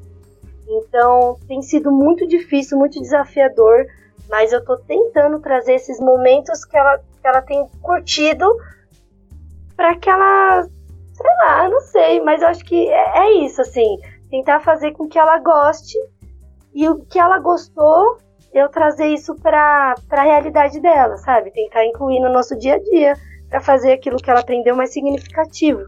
Então 0.71 1.37
tem 1.49 1.61
sido 1.63 1.91
muito 1.91 2.27
difícil, 2.27 2.79
muito 2.79 3.01
desafiador, 3.01 3.87
mas 4.29 4.53
eu 4.53 4.65
tô 4.65 4.77
tentando 4.79 5.41
trazer 5.41 5.75
esses 5.75 5.99
momentos 5.99 6.65
que 6.65 6.77
ela, 6.77 6.99
que 6.99 7.27
ela 7.27 7.43
tem 7.43 7.67
curtido 7.83 8.47
para 9.77 9.97
que 9.97 10.09
ela, 10.09 10.63
sei 10.63 11.37
lá, 11.43 11.69
não 11.69 11.81
sei, 11.81 12.21
mas 12.21 12.41
eu 12.41 12.49
acho 12.49 12.65
que 12.65 12.89
é, 12.89 13.19
é 13.19 13.33
isso, 13.45 13.61
assim, 13.61 13.99
tentar 14.31 14.61
fazer 14.61 14.93
com 14.93 15.09
que 15.09 15.19
ela 15.19 15.39
goste 15.41 15.99
e 16.73 16.89
o 16.89 17.01
que 17.05 17.19
ela 17.19 17.41
gostou, 17.41 18.19
eu 18.53 18.69
trazer 18.69 19.09
isso 19.09 19.35
para 19.37 19.95
a 20.11 20.23
realidade 20.23 20.81
dela, 20.81 21.17
sabe? 21.17 21.51
Tentar 21.51 21.85
incluir 21.85 22.21
no 22.21 22.33
nosso 22.33 22.57
dia 22.57 22.75
a 22.75 22.79
dia 22.79 23.15
para 23.49 23.61
fazer 23.61 23.93
aquilo 23.93 24.19
que 24.19 24.31
ela 24.31 24.41
aprendeu 24.41 24.77
mais 24.77 24.93
significativo. 24.93 25.85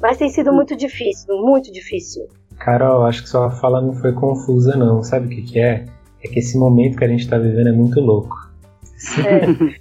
Mas 0.00 0.18
tem 0.18 0.28
sido 0.28 0.52
muito 0.52 0.76
difícil, 0.76 1.34
muito 1.38 1.72
difícil. 1.72 2.28
Carol, 2.58 3.04
acho 3.04 3.22
que 3.22 3.28
sua 3.28 3.50
fala 3.50 3.80
não 3.80 3.92
foi 3.92 4.12
confusa, 4.12 4.76
não. 4.76 5.02
Sabe 5.02 5.26
o 5.26 5.28
que, 5.28 5.42
que 5.42 5.58
é? 5.58 5.84
É 6.22 6.28
que 6.28 6.38
esse 6.38 6.58
momento 6.58 6.96
que 6.96 7.04
a 7.04 7.08
gente 7.08 7.20
está 7.20 7.38
vivendo 7.38 7.68
é 7.68 7.72
muito 7.72 8.00
louco. 8.00 8.34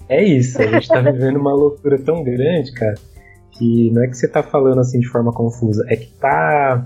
É. 0.09 0.19
é 0.19 0.23
isso, 0.23 0.61
a 0.61 0.67
gente 0.67 0.83
está 0.83 0.99
vivendo 0.99 1.37
uma 1.37 1.53
loucura 1.53 1.97
tão 1.97 2.23
grande, 2.23 2.71
cara, 2.73 2.95
que 3.51 3.89
não 3.91 4.03
é 4.03 4.07
que 4.07 4.17
você 4.17 4.27
tá 4.27 4.43
falando 4.43 4.81
assim 4.81 4.99
de 4.99 5.07
forma 5.07 5.31
confusa, 5.31 5.85
é 5.87 5.95
que 5.95 6.07
tá. 6.19 6.85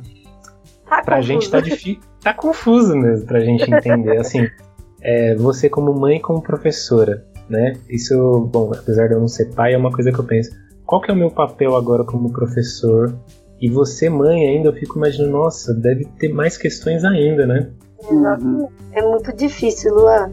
Tá 0.87 1.01
pra 1.03 1.17
confuso. 1.17 1.21
gente 1.21 1.49
tá 1.49 1.59
difícil. 1.59 1.99
Tá 2.21 2.33
confuso 2.33 2.95
mesmo 2.95 3.25
pra 3.25 3.39
gente 3.39 3.69
entender. 3.71 4.17
Assim, 4.17 4.47
é, 5.01 5.35
você 5.35 5.69
como 5.69 5.93
mãe 5.93 6.17
e 6.17 6.19
como 6.19 6.41
professora, 6.41 7.25
né? 7.49 7.73
Isso, 7.89 8.49
bom, 8.51 8.71
apesar 8.73 9.07
de 9.07 9.13
eu 9.13 9.19
não 9.19 9.27
ser 9.27 9.53
pai, 9.53 9.73
é 9.73 9.77
uma 9.77 9.91
coisa 9.91 10.11
que 10.11 10.19
eu 10.19 10.25
penso. 10.25 10.51
Qual 10.85 11.01
que 11.01 11.11
é 11.11 11.13
o 11.13 11.17
meu 11.17 11.31
papel 11.31 11.75
agora 11.75 12.03
como 12.03 12.31
professor? 12.31 13.15
E 13.61 13.69
você, 13.69 14.09
mãe, 14.09 14.47
ainda 14.47 14.69
eu 14.69 14.73
fico 14.73 14.97
imaginando, 14.97 15.31
nossa, 15.31 15.73
deve 15.73 16.05
ter 16.17 16.29
mais 16.29 16.57
questões 16.57 17.03
ainda, 17.03 17.45
né? 17.45 17.69
Exato. 18.09 18.71
É 18.93 19.01
muito 19.01 19.35
difícil, 19.35 19.93
Luan. 19.93 20.31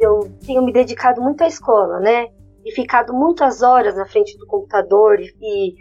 Eu 0.00 0.30
tenho 0.46 0.62
me 0.62 0.72
dedicado 0.72 1.20
muito 1.20 1.42
à 1.44 1.46
escola, 1.46 2.00
né? 2.00 2.28
E 2.64 2.72
ficado 2.72 3.12
muitas 3.12 3.62
horas 3.62 3.94
na 3.94 4.06
frente 4.06 4.38
do 4.38 4.46
computador 4.46 5.20
e, 5.20 5.74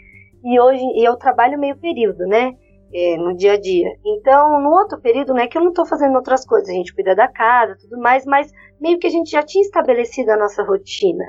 e 0.43 0.59
hoje 0.59 0.83
e 0.95 1.07
eu 1.07 1.15
trabalho 1.15 1.57
meio 1.57 1.77
período, 1.77 2.25
né? 2.25 2.55
É, 2.93 3.17
no 3.17 3.35
dia 3.35 3.53
a 3.53 3.59
dia. 3.59 3.89
Então, 4.05 4.61
no 4.61 4.69
outro 4.69 4.99
período, 4.99 5.33
né, 5.33 5.45
que 5.47 5.57
eu 5.57 5.61
não 5.61 5.69
estou 5.69 5.85
fazendo 5.85 6.15
outras 6.15 6.45
coisas, 6.45 6.69
a 6.69 6.73
gente 6.73 6.95
cuida 6.95 7.13
da 7.13 7.27
casa, 7.27 7.75
tudo 7.81 8.01
mais, 8.01 8.25
mas 8.25 8.49
meio 8.79 8.97
que 8.97 9.07
a 9.07 9.09
gente 9.09 9.29
já 9.29 9.43
tinha 9.43 9.61
estabelecido 9.61 10.29
a 10.29 10.37
nossa 10.37 10.63
rotina. 10.63 11.25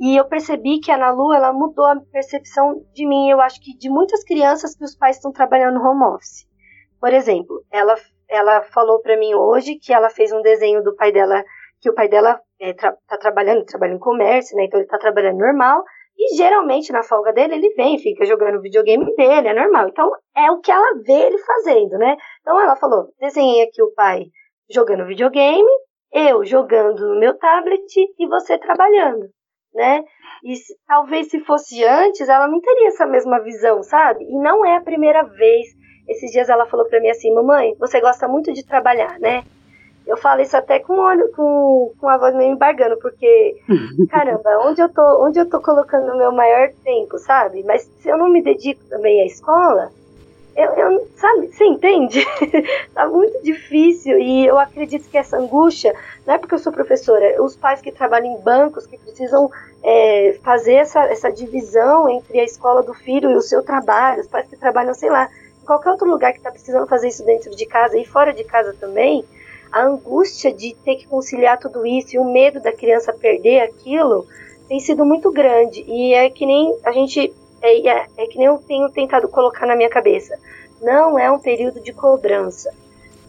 E 0.00 0.16
eu 0.16 0.24
percebi 0.24 0.80
que 0.80 0.90
a 0.90 0.94
Ana 0.94 1.10
Lu, 1.10 1.30
ela 1.30 1.52
mudou 1.52 1.84
a 1.84 2.00
percepção 2.10 2.82
de 2.94 3.06
mim, 3.06 3.28
eu 3.28 3.38
acho 3.38 3.60
que 3.60 3.76
de 3.76 3.90
muitas 3.90 4.24
crianças 4.24 4.74
que 4.74 4.82
os 4.82 4.96
pais 4.96 5.16
estão 5.16 5.30
trabalhando 5.30 5.74
no 5.74 5.86
home 5.86 6.14
office. 6.14 6.48
Por 6.98 7.12
exemplo, 7.12 7.62
ela, 7.70 7.94
ela 8.26 8.62
falou 8.62 9.02
para 9.02 9.18
mim 9.18 9.34
hoje 9.34 9.76
que 9.76 9.92
ela 9.92 10.08
fez 10.08 10.32
um 10.32 10.40
desenho 10.40 10.82
do 10.82 10.96
pai 10.96 11.12
dela, 11.12 11.44
que 11.82 11.90
o 11.90 11.94
pai 11.94 12.08
dela 12.08 12.40
é, 12.58 12.72
tra 12.72 12.96
tá 13.06 13.18
trabalhando, 13.18 13.66
trabalha 13.66 13.92
em 13.92 13.98
comércio, 13.98 14.56
né? 14.56 14.64
Então 14.64 14.80
ele 14.80 14.88
tá 14.88 14.96
trabalhando 14.96 15.38
normal. 15.38 15.84
E 16.16 16.34
geralmente 16.34 16.92
na 16.92 17.02
folga 17.02 17.32
dele 17.34 17.56
ele 17.56 17.74
vem, 17.74 17.98
fica 17.98 18.24
jogando 18.24 18.56
o 18.56 18.62
videogame 18.62 19.04
dele, 19.16 19.48
é 19.48 19.54
normal. 19.54 19.88
Então 19.88 20.10
é 20.34 20.50
o 20.50 20.60
que 20.60 20.70
ela 20.70 20.94
vê 21.04 21.12
ele 21.12 21.38
fazendo, 21.38 21.98
né? 21.98 22.16
Então 22.40 22.58
ela 22.58 22.74
falou: 22.76 23.08
desenhei 23.18 23.64
aqui 23.64 23.82
o 23.82 23.92
pai 23.92 24.24
jogando 24.70 25.06
videogame, 25.06 25.68
eu 26.10 26.42
jogando 26.44 27.06
no 27.06 27.20
meu 27.20 27.36
tablet 27.38 27.84
e 28.18 28.26
você 28.26 28.58
trabalhando, 28.58 29.28
né? 29.74 30.02
E 30.44 30.56
se, 30.56 30.74
talvez 30.86 31.28
se 31.28 31.40
fosse 31.40 31.84
antes, 31.84 32.28
ela 32.28 32.48
não 32.48 32.60
teria 32.60 32.88
essa 32.88 33.06
mesma 33.06 33.40
visão, 33.40 33.82
sabe? 33.82 34.24
E 34.24 34.38
não 34.38 34.64
é 34.64 34.76
a 34.76 34.80
primeira 34.80 35.22
vez. 35.22 35.66
Esses 36.08 36.30
dias 36.32 36.48
ela 36.48 36.66
falou 36.66 36.86
para 36.88 37.00
mim 37.00 37.10
assim: 37.10 37.32
"Mamãe, 37.32 37.74
você 37.78 38.00
gosta 38.00 38.26
muito 38.26 38.52
de 38.52 38.66
trabalhar, 38.66 39.18
né?" 39.18 39.44
Eu 40.06 40.16
falo 40.16 40.40
isso 40.40 40.56
até 40.56 40.80
com 40.80 40.94
olho, 40.94 41.30
com, 41.32 41.92
com 41.98 42.08
a 42.08 42.18
voz 42.18 42.34
meio 42.34 42.52
embargando, 42.52 42.98
porque, 42.98 43.56
caramba, 44.10 44.58
onde 44.66 44.80
eu 44.80 44.88
tô, 44.88 45.24
onde 45.24 45.38
eu 45.38 45.48
tô 45.48 45.60
colocando 45.60 46.12
o 46.12 46.18
meu 46.18 46.32
maior 46.32 46.70
tempo, 46.82 47.16
sabe? 47.18 47.62
Mas 47.64 47.82
se 47.82 48.08
eu 48.08 48.18
não 48.18 48.28
me 48.28 48.42
dedico 48.42 48.82
também 48.88 49.20
à 49.20 49.26
escola, 49.26 49.92
eu, 50.56 50.70
eu 50.72 51.08
sabe, 51.16 51.46
você 51.48 51.64
entende? 51.64 52.24
tá 52.92 53.08
muito 53.08 53.42
difícil 53.42 54.18
e 54.18 54.46
eu 54.46 54.58
acredito 54.58 55.08
que 55.08 55.16
essa 55.16 55.36
angústia, 55.36 55.94
não 56.30 56.36
é 56.36 56.38
porque 56.38 56.54
eu 56.54 56.60
sou 56.60 56.72
professora, 56.72 57.42
os 57.42 57.56
pais 57.56 57.80
que 57.80 57.90
trabalham 57.90 58.32
em 58.32 58.40
bancos, 58.40 58.86
que 58.86 58.96
precisam 58.96 59.50
é, 59.82 60.38
fazer 60.44 60.74
essa, 60.74 61.02
essa 61.06 61.28
divisão 61.28 62.08
entre 62.08 62.38
a 62.38 62.44
escola 62.44 62.84
do 62.84 62.94
filho 62.94 63.32
e 63.32 63.34
o 63.34 63.40
seu 63.40 63.64
trabalho, 63.64 64.20
os 64.20 64.28
pais 64.28 64.46
que 64.48 64.56
trabalham, 64.56 64.94
sei 64.94 65.10
lá, 65.10 65.28
em 65.60 65.66
qualquer 65.66 65.90
outro 65.90 66.08
lugar 66.08 66.30
que 66.30 66.38
está 66.38 66.52
precisando 66.52 66.86
fazer 66.86 67.08
isso 67.08 67.24
dentro 67.24 67.50
de 67.50 67.66
casa 67.66 67.98
e 67.98 68.04
fora 68.04 68.32
de 68.32 68.44
casa 68.44 68.72
também, 68.78 69.24
a 69.72 69.82
angústia 69.82 70.52
de 70.52 70.72
ter 70.84 70.94
que 70.94 71.08
conciliar 71.08 71.58
tudo 71.58 71.84
isso 71.84 72.14
e 72.14 72.18
o 72.20 72.24
medo 72.24 72.60
da 72.60 72.70
criança 72.70 73.12
perder 73.12 73.62
aquilo 73.62 74.24
tem 74.68 74.78
sido 74.78 75.04
muito 75.04 75.32
grande. 75.32 75.84
E 75.84 76.14
é 76.14 76.30
que 76.30 76.46
nem 76.46 76.78
a 76.84 76.92
gente. 76.92 77.34
É, 77.60 77.88
é, 77.88 78.06
é 78.16 78.26
que 78.28 78.38
nem 78.38 78.46
eu 78.46 78.58
tenho 78.58 78.88
tentado 78.90 79.26
colocar 79.26 79.66
na 79.66 79.74
minha 79.74 79.90
cabeça. 79.90 80.38
Não 80.80 81.18
é 81.18 81.28
um 81.28 81.40
período 81.40 81.80
de 81.80 81.92
cobrança. 81.92 82.72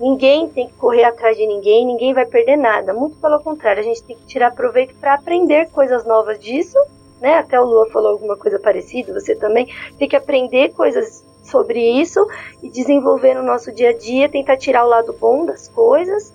Ninguém 0.02 0.50
tem 0.50 0.68
que 0.68 0.74
correr 0.74 1.04
atrás 1.04 1.38
de 1.38 1.46
ninguém, 1.46 1.86
ninguém 1.86 2.12
vai 2.12 2.26
perder 2.26 2.58
nada. 2.58 2.92
Muito 2.92 3.18
pelo 3.18 3.40
contrário, 3.40 3.82
a 3.82 3.84
gente 3.84 4.02
tem 4.02 4.16
que 4.16 4.26
tirar 4.26 4.50
proveito 4.50 4.96
para 4.96 5.14
aprender 5.14 5.70
coisas 5.70 6.04
novas 6.04 6.40
disso, 6.40 6.78
né? 7.22 7.36
Até 7.36 7.62
o 7.62 7.64
Lua 7.64 7.88
falou 7.92 8.14
alguma 8.14 8.36
coisa 8.36 8.58
parecida, 8.58 9.14
você 9.14 9.36
também 9.36 9.68
tem 10.00 10.10
que 10.10 10.16
aprender 10.16 10.74
coisas 10.74 11.24
sobre 11.44 11.80
isso 11.80 12.26
e 12.64 12.70
desenvolver 12.70 13.36
no 13.36 13.44
nosso 13.44 13.72
dia 13.72 13.92
a 13.92 13.94
dia, 13.98 14.28
tentar 14.28 14.58
tirar 14.58 14.86
o 14.86 14.90
lado 14.90 15.14
bom 15.14 15.46
das 15.46 15.68
coisas 15.68 16.34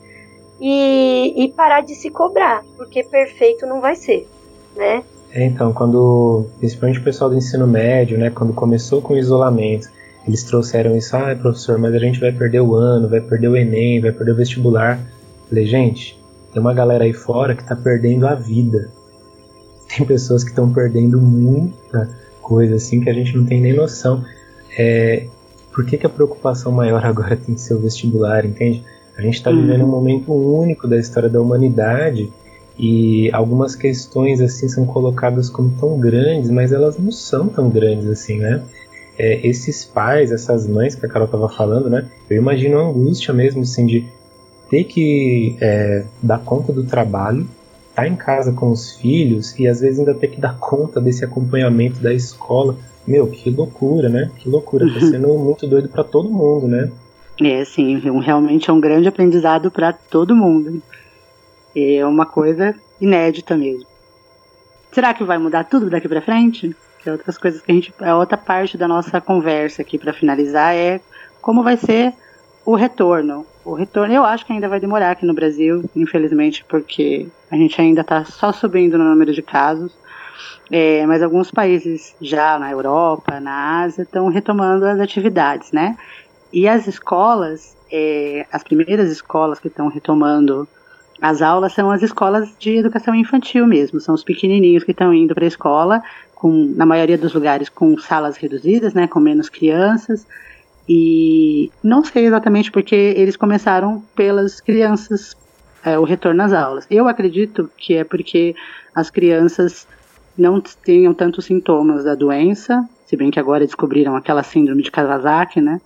e, 0.60 1.34
e 1.36 1.48
parar 1.50 1.80
de 1.80 1.96
se 1.96 2.08
cobrar, 2.08 2.64
porque 2.76 3.02
perfeito 3.02 3.66
não 3.66 3.80
vai 3.80 3.96
ser, 3.96 4.28
né? 4.76 5.02
É, 5.32 5.44
então, 5.44 5.72
quando, 5.72 6.46
principalmente 6.60 7.00
o 7.00 7.04
pessoal 7.04 7.28
do 7.28 7.36
ensino 7.36 7.66
médio, 7.66 8.16
né, 8.16 8.30
quando 8.30 8.52
começou 8.52 9.02
com 9.02 9.14
o 9.14 9.18
isolamento, 9.18 9.88
eles 10.26 10.42
trouxeram 10.42 10.96
isso, 10.96 11.16
ah, 11.16 11.34
professor, 11.36 11.78
mas 11.78 11.94
a 11.94 11.98
gente 11.98 12.18
vai 12.18 12.32
perder 12.32 12.60
o 12.60 12.74
ano, 12.74 13.08
vai 13.08 13.20
perder 13.20 13.48
o 13.48 13.56
Enem, 13.56 14.00
vai 14.00 14.10
perder 14.10 14.32
o 14.32 14.36
vestibular. 14.36 15.00
falei, 15.48 15.66
gente, 15.66 16.18
tem 16.52 16.60
uma 16.60 16.74
galera 16.74 17.04
aí 17.04 17.12
fora 17.12 17.54
que 17.54 17.62
está 17.62 17.76
perdendo 17.76 18.26
a 18.26 18.34
vida. 18.34 18.90
Tem 19.88 20.04
pessoas 20.04 20.42
que 20.42 20.50
estão 20.50 20.72
perdendo 20.72 21.20
muita 21.20 22.10
coisa, 22.42 22.74
assim, 22.74 23.00
que 23.00 23.08
a 23.08 23.12
gente 23.12 23.36
não 23.36 23.44
tem 23.44 23.60
nem 23.60 23.72
noção. 23.72 24.24
É, 24.76 25.26
por 25.72 25.86
que, 25.86 25.96
que 25.96 26.06
a 26.06 26.10
preocupação 26.10 26.72
maior 26.72 27.04
agora 27.06 27.36
tem 27.36 27.54
que 27.54 27.60
ser 27.60 27.74
o 27.74 27.78
vestibular, 27.78 28.44
entende? 28.44 28.82
A 29.16 29.22
gente 29.22 29.34
está 29.34 29.50
vivendo 29.50 29.84
um 29.84 29.88
momento 29.88 30.32
único 30.32 30.88
da 30.88 30.98
história 30.98 31.28
da 31.28 31.40
humanidade 31.40 32.30
e 32.78 33.30
algumas 33.32 33.74
questões 33.74 34.40
assim 34.40 34.68
são 34.68 34.84
colocadas 34.84 35.48
como 35.48 35.70
tão 35.78 35.98
grandes, 35.98 36.50
mas 36.50 36.72
elas 36.72 36.98
não 36.98 37.10
são 37.10 37.48
tão 37.48 37.70
grandes 37.70 38.08
assim, 38.08 38.38
né? 38.38 38.62
É, 39.18 39.46
esses 39.46 39.84
pais, 39.84 40.30
essas 40.30 40.66
mães 40.66 40.94
que 40.94 41.06
a 41.06 41.08
Carol 41.08 41.26
estava 41.26 41.48
falando, 41.48 41.88
né? 41.88 42.06
Eu 42.28 42.36
imagino 42.36 42.78
a 42.78 42.82
angústia 42.82 43.32
mesmo, 43.32 43.62
assim, 43.62 43.86
de 43.86 44.06
ter 44.68 44.84
que 44.84 45.56
é, 45.60 46.04
dar 46.22 46.38
conta 46.38 46.72
do 46.72 46.84
trabalho, 46.84 47.48
estar 47.90 48.02
tá 48.02 48.08
em 48.08 48.16
casa 48.16 48.52
com 48.52 48.70
os 48.70 48.92
filhos 48.92 49.58
e 49.58 49.66
às 49.66 49.80
vezes 49.80 50.00
ainda 50.00 50.14
ter 50.14 50.28
que 50.28 50.40
dar 50.40 50.58
conta 50.58 51.00
desse 51.00 51.24
acompanhamento 51.24 52.00
da 52.00 52.12
escola. 52.12 52.76
Meu, 53.06 53.26
que 53.28 53.48
loucura, 53.50 54.08
né? 54.08 54.30
Que 54.36 54.48
loucura. 54.48 54.86
Tá 54.92 55.00
sendo 55.00 55.28
muito 55.38 55.66
doido 55.66 55.88
para 55.88 56.02
todo 56.02 56.28
mundo, 56.28 56.66
né? 56.66 56.90
É, 57.40 57.64
sim, 57.64 57.98
realmente 57.98 58.70
é 58.70 58.72
um 58.72 58.80
grande 58.80 59.08
aprendizado 59.08 59.70
para 59.70 59.92
todo 59.92 60.34
mundo. 60.34 60.82
É 61.74 62.04
uma 62.04 62.26
coisa 62.26 62.74
inédita 63.00 63.56
mesmo. 63.56 63.86
Será 64.90 65.12
que 65.12 65.22
vai 65.22 65.36
mudar 65.36 65.64
tudo 65.64 65.90
daqui 65.90 66.08
para 66.08 66.22
frente? 66.22 66.74
Que 67.06 67.10
é 67.10 67.12
outras 67.12 67.38
coisas 67.38 67.62
que 67.62 67.70
a 67.70 67.74
gente, 67.74 67.94
a 68.00 68.16
outra 68.16 68.36
parte 68.36 68.76
da 68.76 68.88
nossa 68.88 69.20
conversa 69.20 69.80
aqui 69.80 69.96
para 69.96 70.12
finalizar 70.12 70.74
é 70.74 71.00
como 71.40 71.62
vai 71.62 71.76
ser 71.76 72.12
o 72.64 72.74
retorno. 72.74 73.46
O 73.64 73.74
retorno 73.74 74.12
eu 74.12 74.24
acho 74.24 74.44
que 74.44 74.52
ainda 74.52 74.68
vai 74.68 74.80
demorar 74.80 75.12
aqui 75.12 75.24
no 75.24 75.32
Brasil, 75.32 75.88
infelizmente, 75.94 76.64
porque 76.68 77.28
a 77.48 77.54
gente 77.54 77.80
ainda 77.80 78.00
está 78.00 78.24
só 78.24 78.50
subindo 78.50 78.98
no 78.98 79.04
número 79.04 79.32
de 79.32 79.40
casos. 79.40 79.96
É, 80.68 81.06
mas 81.06 81.22
alguns 81.22 81.48
países 81.52 82.16
já 82.20 82.58
na 82.58 82.72
Europa, 82.72 83.38
na 83.38 83.82
Ásia, 83.82 84.02
estão 84.02 84.26
retomando 84.26 84.84
as 84.84 84.98
atividades, 84.98 85.70
né? 85.70 85.96
E 86.52 86.66
as 86.66 86.88
escolas, 86.88 87.76
é, 87.88 88.46
as 88.50 88.64
primeiras 88.64 89.12
escolas 89.12 89.60
que 89.60 89.68
estão 89.68 89.86
retomando 89.86 90.68
as 91.20 91.40
aulas 91.40 91.72
são 91.72 91.90
as 91.90 92.02
escolas 92.02 92.52
de 92.58 92.76
educação 92.76 93.14
infantil 93.14 93.66
mesmo, 93.66 94.00
são 94.00 94.14
os 94.14 94.24
pequenininhos 94.24 94.84
que 94.84 94.90
estão 94.90 95.14
indo 95.14 95.34
para 95.34 95.44
a 95.44 95.48
escola, 95.48 96.02
com, 96.36 96.74
na 96.76 96.84
maioria 96.84 97.16
dos 97.16 97.32
lugares 97.32 97.70
com 97.70 97.98
salas 97.98 98.36
reduzidas, 98.36 98.92
né, 98.92 99.08
com 99.08 99.18
menos 99.18 99.48
crianças. 99.48 100.26
E 100.88 101.72
não 101.82 102.04
sei 102.04 102.26
exatamente 102.26 102.70
porque 102.70 102.94
eles 102.94 103.36
começaram 103.36 104.04
pelas 104.14 104.60
crianças, 104.60 105.34
é, 105.82 105.98
o 105.98 106.04
retorno 106.04 106.42
às 106.42 106.52
aulas. 106.52 106.86
Eu 106.90 107.08
acredito 107.08 107.68
que 107.76 107.94
é 107.94 108.04
porque 108.04 108.54
as 108.94 109.10
crianças 109.10 109.88
não 110.36 110.60
tenham 110.60 111.14
tantos 111.14 111.46
sintomas 111.46 112.04
da 112.04 112.14
doença, 112.14 112.86
se 113.06 113.16
bem 113.16 113.30
que 113.30 113.40
agora 113.40 113.64
descobriram 113.64 114.14
aquela 114.14 114.42
síndrome 114.42 114.82
de 114.82 114.90
Kawasaki, 114.90 115.62
né? 115.62 115.80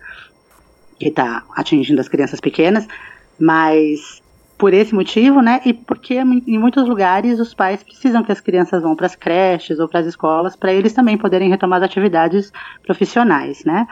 que 0.99 1.09
está 1.09 1.45
atingindo 1.57 2.01
as 2.01 2.09
crianças 2.09 2.41
pequenas, 2.41 2.87
mas 3.39 4.20
por 4.61 4.75
esse 4.75 4.95
motivo, 4.95 5.41
né? 5.41 5.63
E 5.65 5.73
porque 5.73 6.17
em 6.17 6.59
muitos 6.59 6.87
lugares 6.87 7.41
os 7.41 7.55
pais 7.55 7.83
precisam 7.83 8.23
que 8.23 8.31
as 8.31 8.43
crianças 8.43 8.83
vão 8.83 8.95
para 8.95 9.07
as 9.07 9.17
creches 9.17 9.79
ou 9.79 9.89
para 9.89 10.01
as 10.01 10.07
escolas 10.07 10.55
para 10.55 10.71
eles 10.71 10.93
também 10.93 11.17
poderem 11.17 11.49
retomar 11.49 11.79
as 11.79 11.87
atividades 11.87 12.53
profissionais, 12.83 13.65
né? 13.65 13.89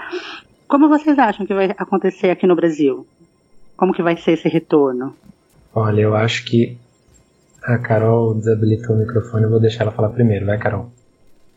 Como 0.69 0.87
vocês 0.87 1.19
acham 1.19 1.47
que 1.47 1.55
vai 1.55 1.75
acontecer 1.79 2.29
aqui 2.29 2.47
no 2.47 2.55
Brasil? 2.55 3.07
Como 3.79 3.95
que 3.95 4.03
vai 4.03 4.19
ser 4.19 4.33
esse 4.33 4.47
retorno? 4.47 5.17
Olha, 5.75 6.03
eu 6.03 6.15
acho 6.15 6.45
que 6.45 6.77
a 7.65 7.79
Carol 7.79 8.35
desabilitou 8.35 8.95
o 8.95 8.99
microfone, 8.99 9.45
eu 9.45 9.51
vou 9.51 9.61
deixar 9.61 9.85
ela 9.85 9.93
falar 9.93 10.11
primeiro, 10.11 10.45
vai, 10.45 10.59
Carol. 10.59 10.93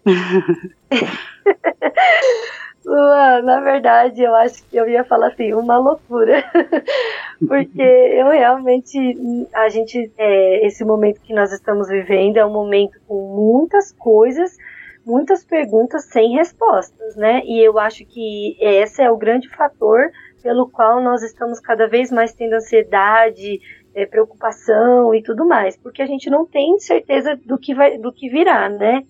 Luan, 2.85 3.43
na 3.43 3.59
verdade, 3.59 4.23
eu 4.23 4.33
acho 4.35 4.63
que 4.65 4.75
eu 4.75 4.89
ia 4.89 5.03
falar 5.03 5.27
assim, 5.27 5.53
uma 5.53 5.77
loucura. 5.77 6.43
Porque 7.47 7.81
eu 7.81 8.29
realmente, 8.29 8.97
a 9.53 9.69
gente, 9.69 10.11
é, 10.17 10.65
esse 10.65 10.83
momento 10.83 11.21
que 11.21 11.33
nós 11.33 11.51
estamos 11.51 11.87
vivendo 11.87 12.37
é 12.37 12.45
um 12.45 12.51
momento 12.51 12.99
com 13.07 13.35
muitas 13.35 13.91
coisas, 13.91 14.57
muitas 15.05 15.43
perguntas 15.43 16.05
sem 16.05 16.35
respostas, 16.35 17.15
né? 17.15 17.41
E 17.45 17.59
eu 17.59 17.77
acho 17.77 18.05
que 18.05 18.57
esse 18.59 19.01
é 19.01 19.11
o 19.11 19.17
grande 19.17 19.47
fator 19.49 20.11
pelo 20.41 20.69
qual 20.69 21.01
nós 21.01 21.21
estamos 21.21 21.59
cada 21.59 21.87
vez 21.87 22.11
mais 22.11 22.33
tendo 22.33 22.53
ansiedade, 22.53 23.59
é, 23.93 24.05
preocupação 24.05 25.13
e 25.13 25.21
tudo 25.21 25.45
mais, 25.45 25.77
porque 25.77 26.01
a 26.01 26.05
gente 26.05 26.29
não 26.29 26.45
tem 26.45 26.79
certeza 26.79 27.35
do 27.45 27.57
que 27.57 27.73
vai, 27.73 27.97
do 27.97 28.11
que 28.11 28.29
virá, 28.29 28.69
né? 28.69 29.03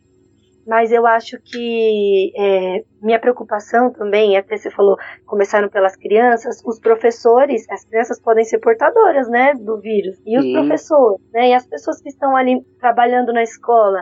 Mas 0.72 0.89
eu 0.89 1.05
acho 1.05 1.38
que 1.43 2.32
é, 2.34 2.86
minha 3.01 3.19
preocupação 3.19 3.91
também, 3.91 4.38
até 4.38 4.55
você 4.55 4.72
falou, 4.72 4.95
começaram 5.26 5.67
pelas 5.67 5.97
crianças, 5.97 6.63
os 6.65 6.80
professores, 6.80 7.69
as 7.69 7.84
crianças 7.84 8.22
podem 8.22 8.45
ser 8.45 8.59
portadoras, 8.59 9.28
né, 9.28 9.53
do 9.53 9.82
vírus, 9.82 10.17
e 10.26 10.38
os 10.38 10.45
Sim. 10.45 10.53
professores, 10.53 11.19
né, 11.34 11.49
e 11.49 11.53
as 11.53 11.65
pessoas 11.65 12.01
que 12.01 12.07
estão 12.07 12.38
ali 12.38 12.63
trabalhando 12.80 13.34
na 13.34 13.43
escola, 13.43 14.01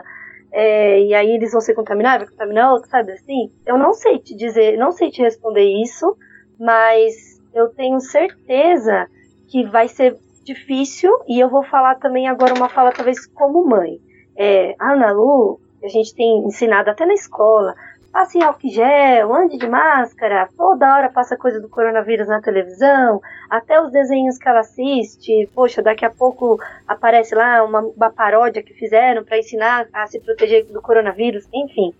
é, 0.52 1.00
e 1.00 1.12
aí 1.12 1.32
eles 1.32 1.50
vão 1.50 1.60
ser 1.60 1.74
contaminados, 1.74 2.28
vai 2.28 2.36
contaminar 2.36 2.72
outro, 2.72 2.88
sabe 2.88 3.10
assim? 3.14 3.50
Eu 3.66 3.76
não 3.76 3.92
sei 3.92 4.20
te 4.20 4.36
dizer, 4.36 4.78
não 4.78 4.92
sei 4.92 5.10
te 5.10 5.20
responder 5.22 5.64
isso, 5.82 6.16
mas 6.56 7.42
eu 7.52 7.70
tenho 7.70 7.98
certeza 7.98 9.08
que 9.48 9.64
vai 9.64 9.88
ser 9.88 10.16
difícil, 10.44 11.10
e 11.26 11.40
eu 11.40 11.50
vou 11.50 11.64
falar 11.64 11.96
também 11.96 12.28
agora 12.28 12.54
uma 12.54 12.68
fala 12.68 12.92
talvez 12.92 13.26
como 13.26 13.66
mãe. 13.66 13.98
É, 14.36 14.76
a 14.78 14.92
Ana 14.92 15.10
Lu, 15.10 15.58
a 15.82 15.88
gente 15.88 16.14
tem 16.14 16.44
ensinado 16.46 16.90
até 16.90 17.06
na 17.06 17.14
escola, 17.14 17.74
passe 18.12 18.42
álcool 18.42 18.68
gel, 18.68 19.34
ande 19.34 19.56
de 19.56 19.68
máscara, 19.68 20.48
toda 20.56 20.94
hora 20.94 21.10
passa 21.10 21.36
coisa 21.36 21.60
do 21.60 21.68
coronavírus 21.68 22.28
na 22.28 22.40
televisão, 22.40 23.20
até 23.48 23.80
os 23.80 23.92
desenhos 23.92 24.36
que 24.36 24.48
ela 24.48 24.60
assiste, 24.60 25.48
poxa, 25.54 25.82
daqui 25.82 26.04
a 26.04 26.10
pouco 26.10 26.58
aparece 26.86 27.34
lá 27.34 27.62
uma, 27.62 27.80
uma 27.80 28.10
paródia 28.10 28.62
que 28.62 28.74
fizeram 28.74 29.24
para 29.24 29.38
ensinar 29.38 29.86
a 29.92 30.06
se 30.06 30.18
proteger 30.20 30.66
do 30.66 30.82
coronavírus, 30.82 31.46
enfim. 31.52 31.94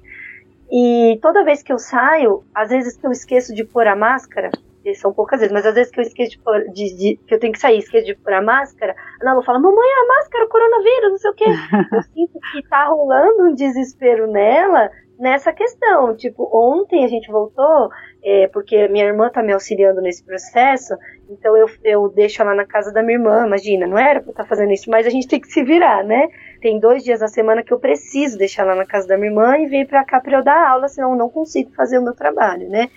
E 0.71 1.19
toda 1.23 1.45
vez 1.45 1.63
que 1.63 1.73
eu 1.73 1.79
saio, 1.79 2.45
às 2.55 2.71
vezes 2.71 2.97
que 2.97 3.07
eu 3.07 3.11
esqueço 3.11 3.55
de 3.55 3.65
pôr 3.65 3.87
a 3.87 3.97
máscara, 3.97 4.51
são 4.95 5.13
poucas 5.13 5.41
vezes, 5.41 5.53
mas 5.53 5.67
às 5.67 5.75
vezes 5.75 5.93
que 5.93 6.01
eu 6.01 6.03
esqueço 6.03 6.39
de, 6.39 6.73
de, 6.73 6.97
de 6.97 7.17
que 7.27 7.35
eu 7.35 7.39
tenho 7.39 7.53
que 7.53 7.59
sair, 7.59 7.79
esqueço 7.79 8.07
de 8.07 8.15
pôr 8.15 8.33
a 8.33 8.43
máscara, 8.43 8.95
a 9.21 9.25
Nalu 9.25 9.43
fala, 9.43 9.59
mamãe, 9.59 9.89
a 9.89 10.07
máscara, 10.07 10.45
o 10.45 10.49
coronavírus, 10.49 11.11
não 11.11 11.19
sei 11.19 11.31
o 11.31 11.35
quê. 11.35 11.45
eu 11.93 12.03
sinto 12.03 12.39
que 12.53 12.69
tá 12.69 12.87
rolando 12.87 13.45
um 13.45 13.55
desespero 13.55 14.27
nela 14.27 14.91
nessa 15.21 15.53
questão. 15.53 16.17
Tipo, 16.17 16.49
ontem 16.51 17.05
a 17.05 17.09
gente 17.09 17.31
voltou, 17.31 17.91
é, 18.25 18.49
porque 18.49 18.89
minha 18.89 19.05
irmã 19.05 19.29
tá 19.29 19.43
me 19.43 19.53
auxiliando 19.53 20.01
nesse 20.01 20.25
processo, 20.25 20.95
então 21.29 21.55
eu, 21.57 21.67
eu 21.85 22.09
deixo 22.09 22.41
ela 22.41 22.55
na 22.55 22.65
casa 22.65 22.91
da 22.91 23.03
minha 23.03 23.19
irmã, 23.19 23.47
imagina, 23.47 23.87
não 23.87 23.99
era 23.99 24.21
pra 24.21 24.31
estar 24.31 24.43
tá 24.43 24.49
fazendo 24.49 24.73
isso, 24.73 24.91
mas 24.91 25.07
a 25.07 25.11
gente 25.11 25.29
tem 25.29 25.39
que 25.39 25.53
se 25.53 25.63
virar, 25.63 26.03
né? 26.03 26.29
Tem 26.61 26.81
dois 26.81 27.05
dias 27.05 27.21
na 27.21 27.29
semana 27.29 27.63
que 27.63 27.73
eu 27.73 27.79
preciso 27.79 28.39
deixar 28.39 28.63
ela 28.63 28.75
na 28.75 28.87
casa 28.87 29.07
da 29.07 29.17
minha 29.17 29.31
irmã 29.31 29.59
e 29.59 29.67
vir 29.67 29.87
pra 29.87 30.05
cá 30.05 30.21
pra 30.21 30.39
eu 30.39 30.43
dar 30.43 30.71
aula, 30.71 30.89
senão 30.89 31.13
eu 31.13 31.19
não 31.19 31.29
consigo 31.29 31.71
fazer 31.73 31.99
o 31.99 32.03
meu 32.03 32.15
trabalho, 32.15 32.69
né? 32.69 32.89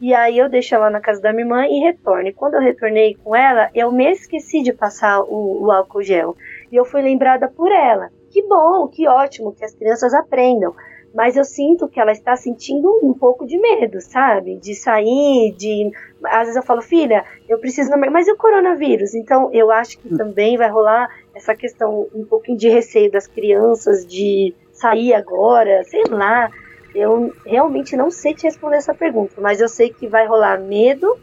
E 0.00 0.12
aí 0.12 0.38
eu 0.38 0.48
deixo 0.48 0.74
ela 0.74 0.90
na 0.90 1.00
casa 1.00 1.20
da 1.22 1.32
minha 1.32 1.46
mãe 1.46 1.70
e 1.70 1.80
retorno. 1.80 2.28
E 2.28 2.32
quando 2.32 2.54
eu 2.54 2.60
retornei 2.60 3.16
com 3.22 3.34
ela, 3.34 3.70
eu 3.74 3.90
me 3.90 4.10
esqueci 4.10 4.62
de 4.62 4.72
passar 4.72 5.20
o, 5.22 5.64
o 5.64 5.70
álcool 5.70 6.02
gel. 6.02 6.36
E 6.70 6.76
eu 6.76 6.84
fui 6.84 7.00
lembrada 7.00 7.48
por 7.48 7.72
ela. 7.72 8.10
Que 8.30 8.42
bom, 8.42 8.86
que 8.88 9.08
ótimo 9.08 9.54
que 9.54 9.64
as 9.64 9.74
crianças 9.74 10.12
aprendam. 10.12 10.74
Mas 11.14 11.34
eu 11.34 11.44
sinto 11.44 11.88
que 11.88 11.98
ela 11.98 12.12
está 12.12 12.36
sentindo 12.36 13.00
um 13.02 13.14
pouco 13.14 13.46
de 13.46 13.58
medo, 13.58 13.98
sabe? 14.02 14.58
De 14.58 14.74
sair, 14.74 15.54
de. 15.56 15.90
Às 16.22 16.40
vezes 16.40 16.56
eu 16.56 16.62
falo, 16.62 16.82
filha, 16.82 17.24
eu 17.48 17.58
preciso. 17.58 17.90
Mas 17.96 18.28
e 18.28 18.32
o 18.32 18.36
coronavírus? 18.36 19.14
Então 19.14 19.50
eu 19.50 19.70
acho 19.70 19.98
que 19.98 20.14
também 20.14 20.58
vai 20.58 20.68
rolar 20.68 21.08
essa 21.34 21.54
questão 21.54 22.06
um 22.14 22.24
pouquinho 22.26 22.58
de 22.58 22.68
receio 22.68 23.10
das 23.10 23.26
crianças 23.26 24.04
de 24.06 24.54
sair 24.72 25.14
agora, 25.14 25.82
sei 25.84 26.02
lá. 26.10 26.50
Eu 26.96 27.34
realmente 27.44 27.94
não 27.94 28.10
sei 28.10 28.34
te 28.34 28.44
responder 28.44 28.76
essa 28.76 28.94
pergunta, 28.94 29.34
mas 29.38 29.60
eu 29.60 29.68
sei 29.68 29.90
que 29.90 30.08
vai 30.08 30.26
rolar 30.26 30.58
medo 30.58 31.18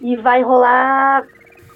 e 0.00 0.16
vai 0.16 0.42
rolar 0.42 1.26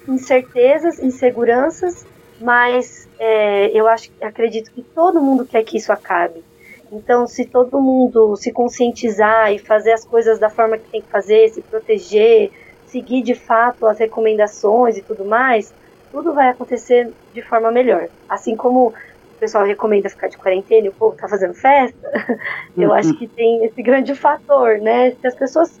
incertezas, 0.07 0.97
inseguranças, 0.97 2.05
mas 2.39 3.09
é, 3.19 3.67
eu 3.77 3.85
acho, 3.87 4.09
acredito 4.21 4.71
que 4.71 4.81
todo 4.81 5.21
mundo 5.21 5.45
quer 5.45 5.63
que 5.63 5.77
isso 5.77 5.91
acabe. 5.91 6.41
Então, 6.89 7.27
se 7.27 7.45
todo 7.45 7.81
mundo 7.81 8.35
se 8.37 8.51
conscientizar 8.51 9.51
e 9.51 9.59
fazer 9.59 9.91
as 9.91 10.05
coisas 10.05 10.39
da 10.39 10.49
forma 10.49 10.77
que 10.77 10.89
tem 10.89 11.01
que 11.01 11.09
fazer, 11.09 11.49
se 11.49 11.61
proteger, 11.61 12.51
seguir 12.87 13.21
de 13.21 13.35
fato 13.35 13.85
as 13.85 13.99
recomendações 13.99 14.97
e 14.97 15.01
tudo 15.01 15.25
mais, 15.25 15.73
tudo 16.11 16.33
vai 16.33 16.49
acontecer 16.49 17.11
de 17.33 17.41
forma 17.41 17.71
melhor. 17.71 18.07
Assim 18.27 18.55
como 18.55 18.93
pessoal 19.41 19.65
recomenda 19.65 20.07
ficar 20.07 20.27
de 20.27 20.37
quarentena 20.37 20.85
e 20.85 20.89
o 20.89 20.93
povo 20.93 21.17
tá 21.17 21.27
fazendo 21.27 21.55
festa, 21.55 22.37
eu 22.77 22.89
uhum. 22.89 22.95
acho 22.95 23.13
que 23.15 23.27
tem 23.27 23.65
esse 23.65 23.81
grande 23.81 24.13
fator, 24.13 24.77
né? 24.77 25.11
Se 25.19 25.27
as 25.27 25.35
pessoas 25.35 25.79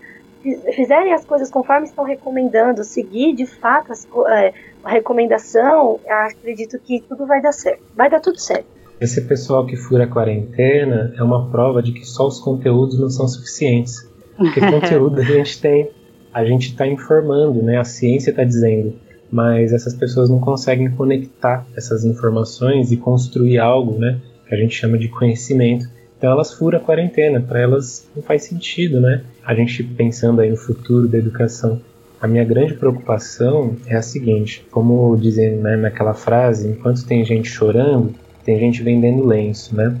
fizerem 0.75 1.13
as 1.13 1.23
coisas 1.23 1.51
conforme 1.51 1.85
estão 1.85 2.03
recomendando, 2.03 2.83
seguir 2.83 3.35
de 3.35 3.45
fato 3.45 3.91
as, 3.91 4.07
é, 4.29 4.51
a 4.83 4.89
recomendação, 4.89 5.99
acredito 6.09 6.79
que 6.79 7.01
tudo 7.07 7.27
vai 7.27 7.39
dar 7.39 7.51
certo. 7.51 7.83
Vai 7.95 8.09
dar 8.09 8.19
tudo 8.19 8.39
certo. 8.39 8.65
Esse 8.99 9.21
pessoal 9.21 9.65
que 9.67 9.75
fura 9.75 10.05
a 10.05 10.07
quarentena 10.07 11.13
é 11.15 11.21
uma 11.21 11.49
prova 11.51 11.83
de 11.83 11.91
que 11.91 12.03
só 12.03 12.25
os 12.25 12.39
conteúdos 12.39 12.99
não 12.99 13.09
são 13.09 13.27
suficientes. 13.27 14.09
Porque 14.35 14.59
conteúdo 14.65 15.21
a 15.21 15.23
gente 15.23 15.61
tem, 15.61 15.91
a 16.33 16.43
gente 16.43 16.69
está 16.69 16.87
informando, 16.87 17.61
né? 17.61 17.77
A 17.77 17.83
ciência 17.83 18.31
está 18.31 18.43
dizendo 18.43 18.95
mas 19.31 19.71
essas 19.71 19.93
pessoas 19.93 20.29
não 20.29 20.39
conseguem 20.39 20.91
conectar 20.91 21.65
essas 21.75 22.03
informações 22.03 22.91
e 22.91 22.97
construir 22.97 23.57
algo, 23.57 23.97
né, 23.97 24.19
que 24.47 24.53
a 24.53 24.57
gente 24.57 24.75
chama 24.75 24.97
de 24.97 25.07
conhecimento. 25.07 25.87
Então 26.17 26.31
elas 26.31 26.53
furam 26.53 26.77
a 26.77 26.81
quarentena, 26.81 27.39
para 27.39 27.59
elas 27.59 28.07
não 28.15 28.21
faz 28.21 28.43
sentido, 28.43 28.99
né? 28.99 29.23
A 29.43 29.55
gente 29.55 29.83
pensando 29.83 30.41
aí 30.41 30.51
no 30.51 30.57
futuro 30.57 31.07
da 31.07 31.17
educação. 31.17 31.81
A 32.21 32.27
minha 32.27 32.43
grande 32.43 32.75
preocupação 32.75 33.75
é 33.87 33.95
a 33.95 34.01
seguinte, 34.03 34.63
como 34.69 35.17
dizem 35.17 35.55
né, 35.55 35.75
naquela 35.75 36.13
frase, 36.13 36.67
enquanto 36.67 37.03
tem 37.07 37.25
gente 37.25 37.49
chorando, 37.49 38.13
tem 38.45 38.59
gente 38.59 38.83
vendendo 38.83 39.25
lenço, 39.25 39.75
né? 39.75 39.97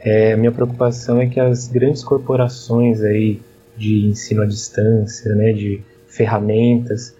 É, 0.00 0.32
a 0.32 0.36
minha 0.36 0.50
preocupação 0.50 1.20
é 1.20 1.26
que 1.26 1.38
as 1.38 1.68
grandes 1.68 2.02
corporações 2.02 3.02
aí 3.02 3.40
de 3.76 4.06
ensino 4.06 4.42
à 4.42 4.46
distância, 4.46 5.34
né, 5.34 5.52
de 5.52 5.82
ferramentas, 6.08 7.14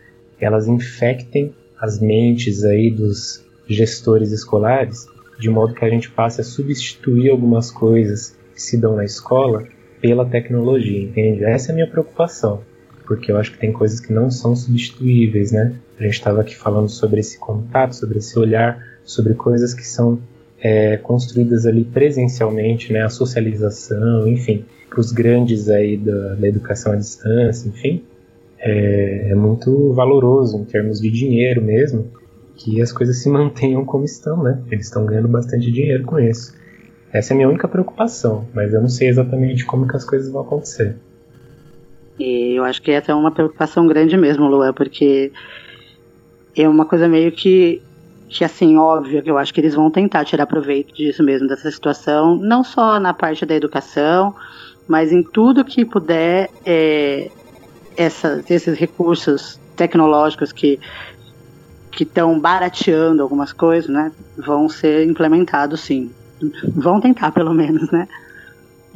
elas 0.45 0.67
infectem 0.67 1.53
as 1.81 1.99
mentes 1.99 2.65
aí 2.65 2.91
dos 2.91 3.45
gestores 3.67 4.33
escolares, 4.33 5.07
de 5.39 5.49
modo 5.49 5.75
que 5.75 5.85
a 5.85 5.89
gente 5.89 6.11
passe 6.11 6.41
a 6.41 6.45
substituir 6.45 7.31
algumas 7.31 7.71
coisas 7.71 8.37
que 8.55 8.61
se 8.61 8.77
dão 8.77 8.97
na 8.97 9.05
escola 9.05 9.65
pela 10.01 10.27
tecnologia, 10.27 11.03
entende? 11.03 11.45
Essa 11.45 11.71
é 11.71 11.73
a 11.73 11.75
minha 11.75 11.87
preocupação, 11.87 12.61
porque 13.07 13.33
eu 13.33 13.39
acho 13.39 13.53
que 13.53 13.59
tem 13.59 13.73
coisas 13.73 14.01
que 14.01 14.13
não 14.13 14.31
são 14.31 14.55
substituíveis, 14.55 15.53
né? 15.53 15.75
A 15.99 16.03
gente 16.03 16.15
estava 16.15 16.41
aqui 16.41 16.57
falando 16.57 16.89
sobre 16.89 17.21
esse 17.21 17.39
contato, 17.39 17.95
sobre 17.95 18.19
esse 18.19 18.39
olhar, 18.39 18.83
sobre 19.05 19.35
coisas 19.35 19.73
que 19.73 19.87
são 19.87 20.21
é, 20.59 20.97
construídas 20.99 21.65
ali 21.65 21.85
presencialmente, 21.85 22.93
né? 22.93 23.03
A 23.03 23.09
socialização, 23.09 24.29
enfim, 24.29 24.65
para 24.89 25.01
os 25.01 25.13
grandes 25.13 25.69
aí 25.69 25.97
da, 25.97 26.35
da 26.35 26.49
educação 26.49 26.93
à 26.93 26.97
distância, 26.97 27.69
enfim 27.69 28.05
é, 28.61 29.31
é 29.31 29.35
muito 29.35 29.93
valoroso 29.93 30.59
em 30.59 30.65
termos 30.65 31.01
de 31.01 31.11
dinheiro 31.11 31.63
mesmo 31.63 32.11
que 32.57 32.81
as 32.81 32.93
coisas 32.93 33.23
se 33.23 33.29
mantenham 33.31 33.85
como 33.85 34.05
estão, 34.05 34.43
né? 34.43 34.63
Eles 34.71 34.87
estão 34.87 35.07
ganhando 35.07 35.29
bastante 35.29 35.71
dinheiro 35.71 36.05
com 36.05 36.19
isso. 36.19 36.55
Essa 37.13 37.33
é 37.33 37.35
a 37.35 37.37
minha 37.37 37.49
única 37.49 37.67
preocupação, 37.67 38.47
mas 38.55 38.73
eu 38.73 38.81
não 38.81 38.89
sei 38.89 39.09
exatamente 39.09 39.65
como 39.65 39.89
que 39.89 39.97
as 39.97 40.05
coisas 40.05 40.31
vão 40.31 40.43
acontecer. 40.43 40.97
E 42.19 42.55
eu 42.55 42.65
acho 42.65 42.81
que 42.83 42.91
essa 42.91 43.11
é 43.11 43.15
uma 43.15 43.33
preocupação 43.33 43.87
grande 43.87 44.17
mesmo, 44.17 44.47
Luan, 44.47 44.73
porque 44.73 45.33
é 46.55 46.69
uma 46.69 46.85
coisa 46.85 47.09
meio 47.09 47.33
que, 47.33 47.83
que 48.29 48.45
assim, 48.45 48.77
óbvia, 48.77 49.23
que 49.23 49.31
eu 49.31 49.39
acho 49.39 49.53
que 49.53 49.61
eles 49.61 49.75
vão 49.75 49.91
tentar 49.91 50.25
tirar 50.25 50.47
proveito 50.47 50.95
disso 50.95 51.23
mesmo, 51.25 51.49
dessa 51.49 51.71
situação, 51.71 52.37
não 52.37 52.63
só 52.63 53.01
na 53.01 53.15
parte 53.15 53.45
da 53.47 53.55
educação, 53.55 54.35
mas 54.87 55.11
em 55.11 55.23
tudo 55.23 55.65
que 55.65 55.85
puder 55.85 56.51
é, 56.65 57.31
essa, 57.97 58.43
esses 58.49 58.79
recursos 58.79 59.61
tecnológicos 59.77 60.53
que 60.53 60.79
que 61.91 62.05
estão 62.05 62.39
barateando 62.39 63.23
algumas 63.23 63.53
coisas, 63.53 63.91
né, 63.91 64.13
vão 64.39 64.69
ser 64.69 65.07
implementados 65.09 65.81
sim. 65.81 66.11
Vão 66.75 67.01
tentar, 67.01 67.33
pelo 67.33 67.53
menos, 67.53 67.91
né? 67.91 68.07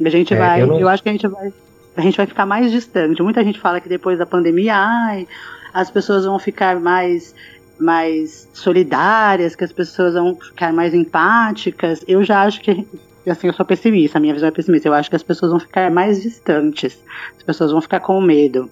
A 0.03 0.09
gente 0.09 0.33
é, 0.33 0.37
vai, 0.37 0.61
eu, 0.61 0.67
não... 0.67 0.79
eu, 0.79 0.87
acho 0.87 1.03
que 1.03 1.09
a 1.09 1.11
gente 1.11 1.27
vai, 1.27 1.53
a 1.95 2.01
gente 2.01 2.17
vai 2.17 2.25
ficar 2.25 2.45
mais 2.45 2.71
distante. 2.71 3.21
Muita 3.21 3.43
gente 3.43 3.59
fala 3.59 3.79
que 3.79 3.87
depois 3.87 4.17
da 4.17 4.25
pandemia, 4.25 4.75
ai, 4.75 5.27
as 5.73 5.91
pessoas 5.91 6.25
vão 6.25 6.39
ficar 6.39 6.79
mais 6.79 7.35
mais 7.77 8.47
solidárias, 8.53 9.53
que 9.53 9.65
as 9.65 9.71
pessoas 9.73 10.13
vão 10.13 10.33
ficar 10.35 10.71
mais 10.71 10.93
empáticas. 10.93 12.03
Eu 12.07 12.23
já 12.23 12.43
acho 12.43 12.61
que 12.61 12.87
assim, 13.27 13.47
eu 13.47 13.53
sou 13.53 13.65
pessimista, 13.65 14.17
a 14.17 14.21
minha 14.21 14.33
visão 14.33 14.47
é 14.47 14.51
pessimista. 14.51 14.87
Eu 14.87 14.93
acho 14.93 15.09
que 15.09 15.15
as 15.15 15.23
pessoas 15.23 15.51
vão 15.51 15.59
ficar 15.59 15.91
mais 15.91 16.21
distantes. 16.21 16.97
As 17.35 17.43
pessoas 17.43 17.71
vão 17.71 17.81
ficar 17.81 17.99
com 17.99 18.19
medo. 18.21 18.69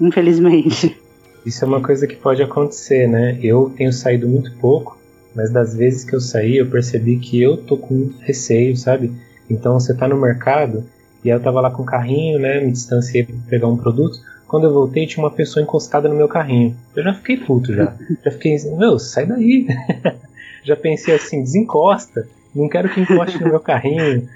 Infelizmente. 0.00 0.96
Isso 1.44 1.64
é 1.64 1.68
uma 1.68 1.80
coisa 1.80 2.06
que 2.06 2.16
pode 2.16 2.42
acontecer, 2.42 3.08
né? 3.08 3.38
Eu 3.40 3.72
tenho 3.76 3.92
saído 3.92 4.28
muito 4.28 4.52
pouco, 4.56 4.98
mas 5.34 5.50
das 5.50 5.76
vezes 5.76 6.04
que 6.04 6.14
eu 6.14 6.20
saí, 6.20 6.56
eu 6.56 6.66
percebi 6.66 7.18
que 7.18 7.40
eu 7.40 7.56
tô 7.56 7.76
com 7.76 8.10
receio, 8.20 8.76
sabe? 8.76 9.12
Então 9.48 9.78
você 9.78 9.94
tá 9.94 10.08
no 10.08 10.20
mercado 10.20 10.84
e 11.24 11.28
eu 11.28 11.40
tava 11.40 11.60
lá 11.60 11.70
com 11.70 11.82
o 11.82 11.86
carrinho, 11.86 12.38
né? 12.38 12.60
Me 12.60 12.72
distanciei 12.72 13.24
para 13.24 13.36
pegar 13.48 13.68
um 13.68 13.76
produto. 13.76 14.18
Quando 14.48 14.64
eu 14.64 14.72
voltei, 14.72 15.06
tinha 15.06 15.24
uma 15.24 15.30
pessoa 15.30 15.62
encostada 15.62 16.08
no 16.08 16.14
meu 16.14 16.28
carrinho. 16.28 16.76
Eu 16.94 17.04
já 17.04 17.14
fiquei 17.14 17.36
puto 17.36 17.72
já. 17.72 17.94
Já 18.24 18.30
fiquei 18.30 18.56
meu, 18.76 18.98
sai 18.98 19.26
daí. 19.26 19.66
já 20.62 20.76
pensei 20.76 21.14
assim, 21.14 21.42
desencosta. 21.42 22.28
Não 22.54 22.68
quero 22.68 22.88
que 22.88 23.00
encoste 23.00 23.40
no 23.40 23.48
meu 23.48 23.60
carrinho. 23.60 24.28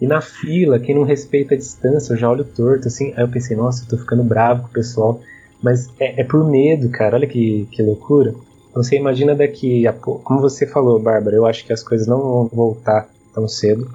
E 0.00 0.06
na 0.06 0.20
fila, 0.20 0.78
quem 0.78 0.94
não 0.94 1.02
respeita 1.02 1.54
a 1.54 1.58
distância, 1.58 2.12
eu 2.12 2.16
já 2.16 2.30
olho 2.30 2.44
torto, 2.44 2.88
assim. 2.88 3.12
Aí 3.16 3.24
eu 3.24 3.28
pensei, 3.28 3.56
nossa, 3.56 3.84
eu 3.84 3.88
tô 3.88 3.98
ficando 3.98 4.22
bravo 4.22 4.62
com 4.62 4.68
o 4.68 4.72
pessoal. 4.72 5.20
Mas 5.62 5.90
é, 5.98 6.20
é 6.20 6.24
por 6.24 6.44
medo, 6.48 6.88
cara. 6.88 7.16
Olha 7.16 7.26
que, 7.26 7.66
que 7.72 7.82
loucura. 7.82 8.34
Você 8.74 8.96
imagina 8.96 9.34
daqui 9.34 9.86
a 9.86 9.92
pouco. 9.92 10.22
Como 10.22 10.40
você 10.40 10.66
falou, 10.66 11.00
Bárbara, 11.00 11.34
eu 11.34 11.46
acho 11.46 11.64
que 11.64 11.72
as 11.72 11.82
coisas 11.82 12.06
não 12.06 12.20
vão 12.20 12.50
voltar 12.52 13.08
tão 13.34 13.48
cedo. 13.48 13.90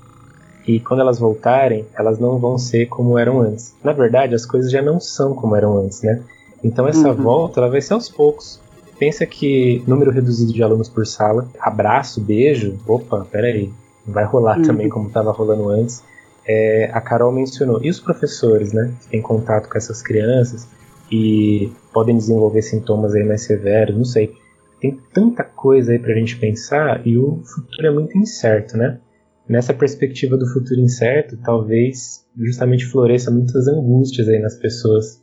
E 0.68 0.80
quando 0.80 1.01
elas 1.01 1.20
voltarem, 1.20 1.86
elas 1.97 2.20
não 2.20 2.38
vão 2.38 2.58
ser 2.58 2.88
como 2.88 3.18
eram 3.18 3.41
antes. 3.41 3.74
Na 3.84 3.93
verdade, 3.93 4.36
as 4.36 4.45
coisas 4.45 4.72
já 4.72 4.82
não 4.82 4.99
são 4.99 5.34
como 5.34 5.56
eram 5.56 5.78
antes, 5.78 6.01
né? 6.01 6.22
Então 6.64 6.88
essa 6.88 7.10
uhum. 7.10 7.16
volta 7.16 7.60
ela 7.60 7.70
vai 7.70 7.82
ser 7.82 7.93
aos 7.93 8.10
poucos. 8.10 8.60
Pensa 8.97 9.26
que 9.26 9.84
número 9.86 10.12
reduzido 10.12 10.54
de 10.54 10.64
alunos 10.64 10.88
por 10.88 11.06
sala, 11.06 11.47
abraço, 11.60 12.22
beijo, 12.22 12.78
opa, 12.88 13.28
peraí, 13.30 13.70
vai 14.06 14.26
rolar 14.26 14.58
uhum. 14.58 14.64
também 14.64 14.89
como 14.89 15.08
estava 15.08 15.32
rolando 15.32 15.70
antes. 15.70 16.04
É, 16.45 16.89
a 16.91 16.99
Carol 16.99 17.32
mencionou. 17.32 17.84
E 17.84 17.89
os 17.89 17.99
professores, 17.99 18.74
né? 18.74 18.93
Que 19.01 19.10
têm 19.10 19.22
contato 19.22 19.70
com 19.70 19.78
essas 19.78 20.01
crianças, 20.01 20.68
e 21.12 21.72
podem 21.93 22.18
desenvolver 22.18 22.64
sintomas 22.64 23.14
aí 23.14 23.24
mais 23.24 23.43
severos, 23.43 23.95
não 23.95 24.04
sei. 24.04 24.34
Tem 24.82 24.99
tanta 25.14 25.43
coisa 25.43 25.91
aí 25.91 25.99
pra 25.99 26.16
gente 26.16 26.38
pensar 26.38 27.06
e 27.06 27.18
o 27.18 27.41
futuro 27.43 27.88
é 27.88 27.91
muito 27.91 28.18
incerto, 28.18 28.76
né? 28.76 28.99
Nessa 29.47 29.74
perspectiva 29.74 30.36
do 30.36 30.47
futuro 30.51 30.80
incerto, 30.80 31.38
talvez 31.38 32.26
justamente 32.36 32.86
floresça 32.86 33.30
muitas 33.30 33.68
angústias 33.68 34.28
aí 34.28 34.39
nas 34.39 34.58
pessoas. 34.58 35.22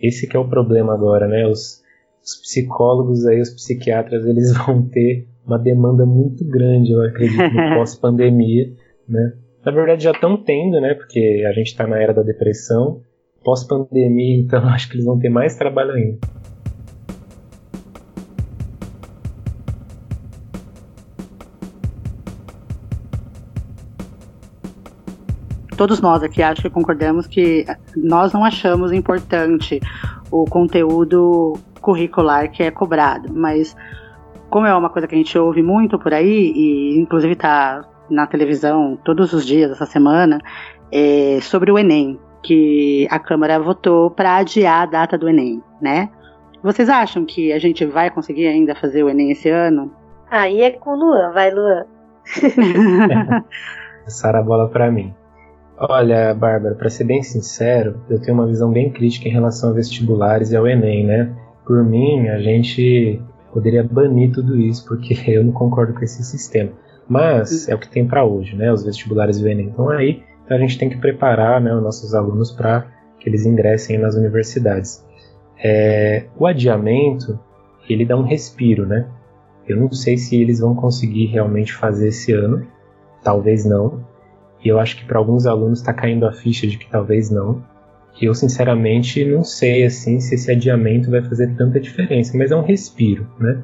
Esse 0.00 0.26
que 0.26 0.36
é 0.36 0.40
o 0.40 0.48
problema 0.48 0.94
agora, 0.94 1.26
né? 1.26 1.46
Os, 1.46 1.82
os 2.22 2.40
psicólogos 2.42 3.26
aí, 3.26 3.40
os 3.40 3.50
psiquiatras, 3.50 4.24
eles 4.24 4.52
vão 4.64 4.88
ter 4.88 5.26
uma 5.46 5.58
demanda 5.58 6.06
muito 6.06 6.44
grande, 6.44 6.92
eu 6.92 7.02
acredito, 7.02 7.54
no 7.54 7.74
pós-pandemia, 7.76 8.72
né? 9.08 9.32
Na 9.64 9.72
verdade 9.72 10.04
já 10.04 10.10
estão 10.12 10.36
tendo, 10.36 10.80
né? 10.80 10.94
Porque 10.94 11.44
a 11.48 11.52
gente 11.52 11.68
está 11.68 11.86
na 11.86 11.98
era 12.00 12.12
da 12.12 12.22
depressão, 12.22 13.00
pós-pandemia, 13.44 14.40
então 14.40 14.64
acho 14.70 14.88
que 14.88 14.96
eles 14.96 15.04
vão 15.04 15.18
ter 15.18 15.28
mais 15.28 15.56
trabalho 15.56 15.92
ainda. 15.92 16.18
Todos 25.76 26.00
nós 26.00 26.22
aqui 26.22 26.40
acho 26.42 26.62
que 26.62 26.70
concordamos 26.70 27.26
que 27.26 27.64
nós 27.96 28.32
não 28.32 28.44
achamos 28.44 28.92
importante 28.92 29.80
o 30.30 30.44
conteúdo 30.44 31.54
curricular 31.80 32.50
que 32.52 32.62
é 32.62 32.70
cobrado, 32.70 33.32
mas 33.34 33.74
como 34.52 34.66
é 34.66 34.76
uma 34.76 34.90
coisa 34.90 35.08
que 35.08 35.14
a 35.14 35.18
gente 35.18 35.36
ouve 35.38 35.62
muito 35.62 35.98
por 35.98 36.12
aí, 36.12 36.52
e 36.54 37.00
inclusive 37.00 37.32
está 37.32 37.88
na 38.10 38.26
televisão 38.26 38.98
todos 39.02 39.32
os 39.32 39.46
dias 39.46 39.70
essa 39.70 39.86
semana, 39.86 40.38
é 40.92 41.38
sobre 41.40 41.72
o 41.72 41.78
Enem 41.78 42.20
que 42.42 43.08
a 43.10 43.18
Câmara 43.18 43.58
votou 43.58 44.10
para 44.10 44.36
adiar 44.36 44.82
a 44.82 44.86
data 44.86 45.16
do 45.16 45.26
Enem, 45.26 45.62
né? 45.80 46.10
Vocês 46.62 46.90
acham 46.90 47.24
que 47.24 47.50
a 47.50 47.58
gente 47.58 47.86
vai 47.86 48.10
conseguir 48.10 48.46
ainda 48.46 48.74
fazer 48.74 49.02
o 49.02 49.08
Enem 49.08 49.30
esse 49.30 49.48
ano? 49.48 49.90
Aí 50.30 50.60
é 50.60 50.70
com 50.72 50.90
o 50.90 50.96
Luan, 50.96 51.32
vai 51.32 51.50
Luan. 51.50 51.86
Passar 54.04 54.36
a 54.36 54.42
bola 54.42 54.68
para 54.68 54.90
mim. 54.90 55.14
Olha, 55.78 56.34
Bárbara, 56.34 56.74
para 56.74 56.90
ser 56.90 57.04
bem 57.04 57.22
sincero, 57.22 58.02
eu 58.10 58.20
tenho 58.20 58.34
uma 58.34 58.46
visão 58.46 58.70
bem 58.70 58.92
crítica 58.92 59.28
em 59.28 59.32
relação 59.32 59.70
a 59.70 59.72
vestibulares 59.72 60.52
e 60.52 60.56
ao 60.56 60.66
Enem, 60.66 61.06
né? 61.06 61.34
Por 61.64 61.82
mim, 61.82 62.28
a 62.28 62.38
gente 62.38 63.22
poderia 63.52 63.84
banir 63.84 64.32
tudo 64.32 64.56
isso, 64.56 64.84
porque 64.86 65.14
eu 65.30 65.44
não 65.44 65.52
concordo 65.52 65.94
com 65.94 66.02
esse 66.02 66.24
sistema. 66.24 66.72
Mas 67.08 67.68
é 67.68 67.74
o 67.74 67.78
que 67.78 67.88
tem 67.88 68.06
para 68.06 68.24
hoje, 68.24 68.56
né? 68.56 68.72
Os 68.72 68.84
vestibulares 68.84 69.38
e 69.38 69.44
o 69.44 69.48
Enem 69.48 69.68
estão 69.68 69.88
aí, 69.88 70.22
então 70.44 70.56
a 70.56 70.60
gente 70.60 70.78
tem 70.78 70.88
que 70.88 70.96
preparar 70.96 71.60
né, 71.60 71.74
os 71.74 71.82
nossos 71.82 72.14
alunos 72.14 72.52
para 72.52 72.86
que 73.18 73.28
eles 73.28 73.44
ingressem 73.44 73.98
nas 73.98 74.14
universidades. 74.14 75.04
É, 75.62 76.26
o 76.36 76.46
adiamento 76.46 77.38
ele 77.88 78.04
dá 78.04 78.16
um 78.16 78.22
respiro, 78.22 78.86
né? 78.86 79.06
Eu 79.66 79.76
não 79.76 79.92
sei 79.92 80.16
se 80.16 80.40
eles 80.40 80.60
vão 80.60 80.74
conseguir 80.74 81.26
realmente 81.26 81.72
fazer 81.72 82.08
esse 82.08 82.32
ano, 82.32 82.66
talvez 83.22 83.64
não. 83.64 84.04
E 84.64 84.68
eu 84.68 84.78
acho 84.78 84.96
que 84.96 85.04
para 85.04 85.18
alguns 85.18 85.46
alunos 85.46 85.80
está 85.80 85.92
caindo 85.92 86.26
a 86.26 86.32
ficha 86.32 86.66
de 86.66 86.78
que 86.78 86.88
talvez 86.88 87.30
não. 87.30 87.62
Eu 88.20 88.34
sinceramente 88.34 89.24
não 89.24 89.42
sei 89.42 89.84
assim 89.84 90.20
se 90.20 90.34
esse 90.34 90.50
adiamento 90.50 91.10
vai 91.10 91.22
fazer 91.22 91.54
tanta 91.56 91.80
diferença, 91.80 92.36
mas 92.36 92.50
é 92.50 92.56
um 92.56 92.62
respiro, 92.62 93.26
né? 93.38 93.62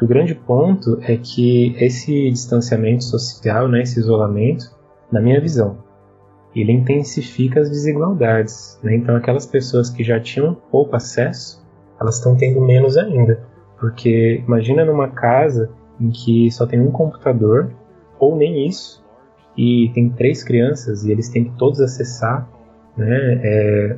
O 0.00 0.06
grande 0.06 0.34
ponto 0.34 0.98
é 1.02 1.16
que 1.16 1.74
esse 1.78 2.30
distanciamento 2.30 3.04
social, 3.04 3.68
né, 3.68 3.82
esse 3.82 3.98
isolamento, 4.00 4.64
na 5.10 5.20
minha 5.20 5.40
visão, 5.40 5.78
ele 6.54 6.72
intensifica 6.72 7.60
as 7.60 7.70
desigualdades. 7.70 8.78
Né? 8.82 8.96
Então, 8.96 9.16
aquelas 9.16 9.46
pessoas 9.46 9.90
que 9.90 10.02
já 10.02 10.20
tinham 10.20 10.54
pouco 10.70 10.94
acesso, 10.96 11.64
elas 12.00 12.16
estão 12.16 12.36
tendo 12.36 12.60
menos 12.60 12.96
ainda. 12.96 13.46
Porque 13.78 14.42
imagina 14.46 14.84
numa 14.84 15.08
casa 15.08 15.70
em 16.00 16.10
que 16.10 16.50
só 16.50 16.66
tem 16.66 16.80
um 16.80 16.90
computador, 16.90 17.72
ou 18.18 18.36
nem 18.36 18.66
isso, 18.66 19.04
e 19.56 19.90
tem 19.94 20.10
três 20.10 20.42
crianças 20.42 21.04
e 21.04 21.12
eles 21.12 21.28
têm 21.28 21.44
que 21.44 21.56
todos 21.56 21.80
acessar. 21.80 22.48
Né? 22.96 23.40
É, 23.42 23.96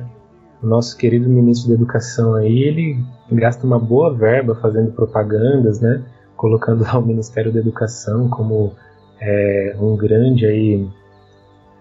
o 0.61 0.67
nosso 0.67 0.97
querido 0.97 1.29
ministro 1.29 1.69
da 1.69 1.75
Educação 1.75 2.35
aí, 2.35 2.63
ele 2.63 3.03
gasta 3.31 3.65
uma 3.65 3.79
boa 3.79 4.13
verba 4.13 4.55
fazendo 4.55 4.91
propagandas, 4.91 5.79
né? 5.79 6.03
colocando 6.35 6.83
lá 6.83 6.97
o 6.97 7.05
Ministério 7.05 7.51
da 7.51 7.59
Educação 7.59 8.29
como 8.29 8.73
é, 9.19 9.75
um 9.79 9.95
grande 9.95 10.45
aí 10.45 10.87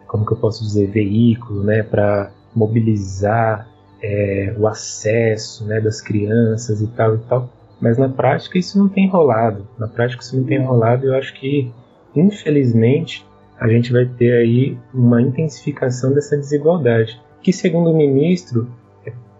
como 0.07 0.25
que 0.25 0.33
eu 0.33 0.37
posso 0.37 0.63
dizer, 0.63 0.91
veículo, 0.91 1.63
né, 1.63 1.83
para 1.83 2.31
mobilizar 2.55 3.69
é, 4.03 4.55
o 4.57 4.67
acesso, 4.67 5.67
né, 5.67 5.81
das 5.81 6.01
crianças 6.01 6.81
e 6.81 6.87
tal 6.87 7.17
e 7.17 7.19
tal. 7.19 7.51
Mas 7.81 7.99
na 7.99 8.09
prática 8.09 8.57
isso 8.57 8.79
não 8.79 8.89
tem 8.89 9.09
rolado. 9.09 9.67
Na 9.79 9.87
prática 9.87 10.23
isso 10.23 10.37
não 10.37 10.45
tem 10.45 10.65
rolado. 10.65 11.05
E 11.05 11.09
eu 11.09 11.15
acho 11.15 11.35
que, 11.35 11.71
infelizmente, 12.15 13.27
a 13.59 13.69
gente 13.69 13.93
vai 13.93 14.05
ter 14.05 14.33
aí 14.33 14.79
uma 14.93 15.21
intensificação 15.21 16.13
dessa 16.13 16.37
desigualdade, 16.37 17.21
que 17.43 17.53
segundo 17.53 17.91
o 17.91 17.97
ministro 17.97 18.69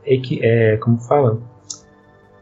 é, 0.05 0.17
que 0.17 0.41
é 0.43 0.77
como 0.77 0.99
fala, 0.99 1.39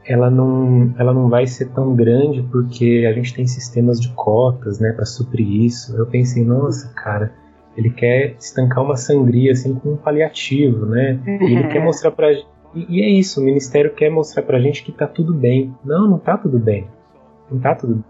ela 0.06 0.30
não, 0.30 0.94
ela 0.98 1.14
não 1.14 1.28
vai 1.28 1.46
ser 1.46 1.70
tão 1.70 1.94
grande 1.94 2.42
porque 2.42 3.06
a 3.08 3.12
gente 3.12 3.34
tem 3.34 3.46
sistemas 3.46 4.00
de 4.00 4.10
cotas, 4.10 4.78
né, 4.78 4.92
para 4.92 5.06
suprir 5.06 5.48
isso. 5.48 5.96
Eu 5.96 6.06
pensei, 6.06 6.44
nossa, 6.44 6.92
cara, 6.94 7.32
ele 7.76 7.90
quer 7.90 8.36
estancar 8.38 8.84
uma 8.84 8.96
sangria 8.96 9.52
assim 9.52 9.74
com 9.74 9.94
um 9.94 9.96
paliativo, 9.96 10.86
né? 10.86 11.18
E 11.26 11.54
ele 11.54 11.68
quer 11.68 11.82
mostrar 11.82 12.10
pra 12.10 12.30
e, 12.32 12.44
e 12.88 13.02
é 13.02 13.08
isso, 13.08 13.40
o 13.40 13.44
ministério 13.44 13.94
quer 13.94 14.10
mostrar 14.10 14.42
pra 14.42 14.60
gente 14.60 14.82
que 14.84 14.92
tá 14.92 15.06
tudo 15.06 15.32
bem. 15.32 15.74
Não, 15.84 16.08
não 16.08 16.18
tá 16.18 16.36
tudo 16.36 16.58
bem. 16.58 16.86
Não 17.50 17.58
tá 17.58 17.74
tudo 17.74 17.94
bem. 17.94 18.04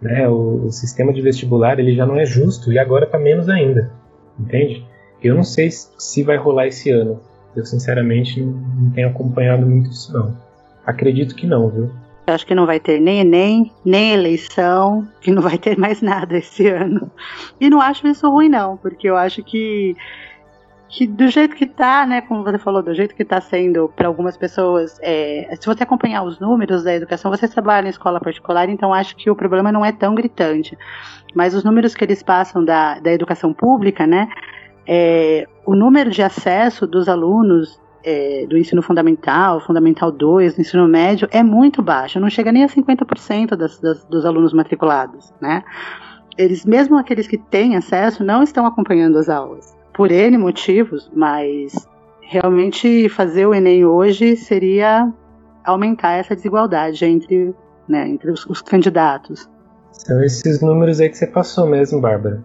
Né? 0.00 0.28
O, 0.28 0.66
o 0.66 0.72
sistema 0.72 1.12
de 1.12 1.22
vestibular 1.22 1.78
ele 1.78 1.94
já 1.94 2.04
não 2.04 2.16
é 2.16 2.24
justo 2.24 2.72
e 2.72 2.78
agora 2.78 3.06
tá 3.06 3.18
menos 3.18 3.48
ainda. 3.48 3.90
Entende? 4.38 4.84
Eu 5.22 5.34
não 5.34 5.44
sei 5.44 5.70
se 5.70 6.22
vai 6.22 6.36
rolar 6.36 6.66
esse 6.66 6.90
ano. 6.90 7.20
Eu 7.56 7.64
sinceramente 7.64 8.40
não, 8.42 8.90
tenho 8.90 9.08
acompanhado 9.08 9.64
muito 9.66 9.90
isso 9.90 10.12
não. 10.12 10.36
Acredito 10.84 11.34
que 11.34 11.46
não, 11.46 11.68
viu? 11.68 11.90
acho 12.26 12.46
que 12.46 12.54
não 12.54 12.64
vai 12.64 12.80
ter 12.80 13.00
nem 13.00 13.20
Enem, 13.20 13.70
nem 13.84 14.12
eleição, 14.12 15.06
que 15.20 15.30
não 15.30 15.42
vai 15.42 15.58
ter 15.58 15.78
mais 15.78 16.00
nada 16.00 16.38
esse 16.38 16.66
ano. 16.68 17.10
E 17.60 17.68
não 17.68 17.80
acho 17.80 18.06
isso 18.06 18.28
ruim, 18.30 18.48
não, 18.48 18.76
porque 18.76 19.08
eu 19.08 19.16
acho 19.16 19.42
que 19.42 19.94
que 20.88 21.06
do 21.06 21.28
jeito 21.28 21.56
que 21.56 21.66
tá, 21.66 22.06
né, 22.06 22.20
como 22.20 22.44
você 22.44 22.58
falou, 22.58 22.82
do 22.82 22.94
jeito 22.94 23.14
que 23.14 23.24
tá 23.24 23.40
sendo 23.40 23.90
para 23.96 24.06
algumas 24.06 24.36
pessoas, 24.36 24.98
é, 25.02 25.54
se 25.60 25.66
você 25.66 25.82
acompanhar 25.82 26.22
os 26.22 26.38
números 26.38 26.84
da 26.84 26.94
educação, 26.94 27.30
você 27.30 27.48
trabalha 27.48 27.86
em 27.86 27.90
escola 27.90 28.20
particular, 28.20 28.68
então 28.68 28.92
acho 28.92 29.16
que 29.16 29.30
o 29.30 29.34
problema 29.34 29.72
não 29.72 29.84
é 29.84 29.92
tão 29.92 30.14
gritante. 30.14 30.76
Mas 31.34 31.54
os 31.54 31.64
números 31.64 31.94
que 31.94 32.04
eles 32.04 32.22
passam 32.22 32.64
da, 32.64 33.00
da 33.00 33.12
educação 33.12 33.52
pública, 33.52 34.06
né, 34.06 34.28
é, 34.86 35.48
o 35.66 35.74
número 35.74 36.10
de 36.10 36.22
acesso 36.22 36.86
dos 36.86 37.08
alunos 37.08 37.80
é, 38.04 38.46
do 38.46 38.56
ensino 38.58 38.82
fundamental, 38.82 39.60
fundamental 39.60 40.12
2, 40.12 40.54
do 40.54 40.60
ensino 40.60 40.86
médio, 40.86 41.26
é 41.32 41.42
muito 41.42 41.82
baixo, 41.82 42.20
não 42.20 42.28
chega 42.28 42.52
nem 42.52 42.62
a 42.62 42.68
50% 42.68 43.56
das, 43.56 43.80
das, 43.80 44.04
dos 44.04 44.26
alunos 44.26 44.52
matriculados, 44.52 45.32
né? 45.40 45.64
Eles, 46.36 46.64
mesmo 46.64 46.98
aqueles 46.98 47.26
que 47.26 47.38
têm 47.38 47.76
acesso, 47.76 48.22
não 48.22 48.42
estão 48.42 48.66
acompanhando 48.66 49.16
as 49.18 49.28
aulas 49.28 49.73
por 49.94 50.10
N 50.10 50.36
motivos, 50.36 51.10
mas 51.14 51.72
realmente 52.20 53.08
fazer 53.08 53.46
o 53.46 53.54
Enem 53.54 53.84
hoje 53.84 54.36
seria 54.36 55.10
aumentar 55.64 56.12
essa 56.12 56.34
desigualdade 56.34 57.04
entre, 57.04 57.54
né, 57.88 58.08
entre 58.08 58.30
os, 58.30 58.44
os 58.46 58.60
candidatos. 58.60 59.48
São 59.92 60.22
esses 60.22 60.60
números 60.60 61.00
aí 61.00 61.08
que 61.08 61.16
você 61.16 61.26
passou 61.26 61.66
mesmo, 61.66 62.00
Bárbara. 62.00 62.44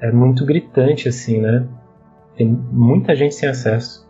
É 0.00 0.10
muito 0.10 0.44
gritante, 0.44 1.08
assim, 1.08 1.40
né? 1.40 1.66
Tem 2.36 2.48
muita 2.48 3.14
gente 3.14 3.34
sem 3.34 3.48
acesso. 3.48 4.09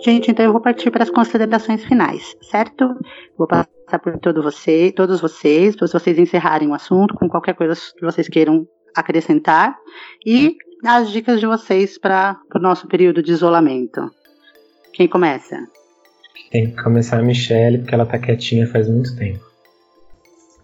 Gente, 0.00 0.30
então 0.30 0.44
eu 0.44 0.52
vou 0.52 0.60
partir 0.60 0.90
para 0.90 1.02
as 1.02 1.10
considerações 1.10 1.84
finais, 1.84 2.36
certo? 2.42 2.94
Vou 3.36 3.48
passar 3.48 3.98
por 4.02 4.18
todo 4.18 4.42
você, 4.42 4.92
todos 4.94 5.20
vocês, 5.20 5.74
para 5.74 5.88
vocês 5.88 6.18
encerrarem 6.18 6.68
o 6.68 6.74
assunto 6.74 7.14
com 7.14 7.28
qualquer 7.28 7.54
coisa 7.54 7.74
que 7.74 8.04
vocês 8.04 8.28
queiram 8.28 8.66
acrescentar 8.94 9.76
e 10.24 10.56
as 10.84 11.10
dicas 11.10 11.40
de 11.40 11.46
vocês 11.46 11.98
para 11.98 12.40
o 12.54 12.58
nosso 12.60 12.86
período 12.86 13.22
de 13.22 13.32
isolamento. 13.32 14.10
Quem 14.92 15.08
começa? 15.08 15.56
Tem 16.50 16.70
que 16.70 16.82
começar 16.82 17.18
a 17.18 17.22
Michelle, 17.22 17.78
porque 17.78 17.94
ela 17.94 18.04
está 18.04 18.18
quietinha 18.18 18.66
faz 18.66 18.88
muito 18.88 19.16
tempo. 19.16 19.44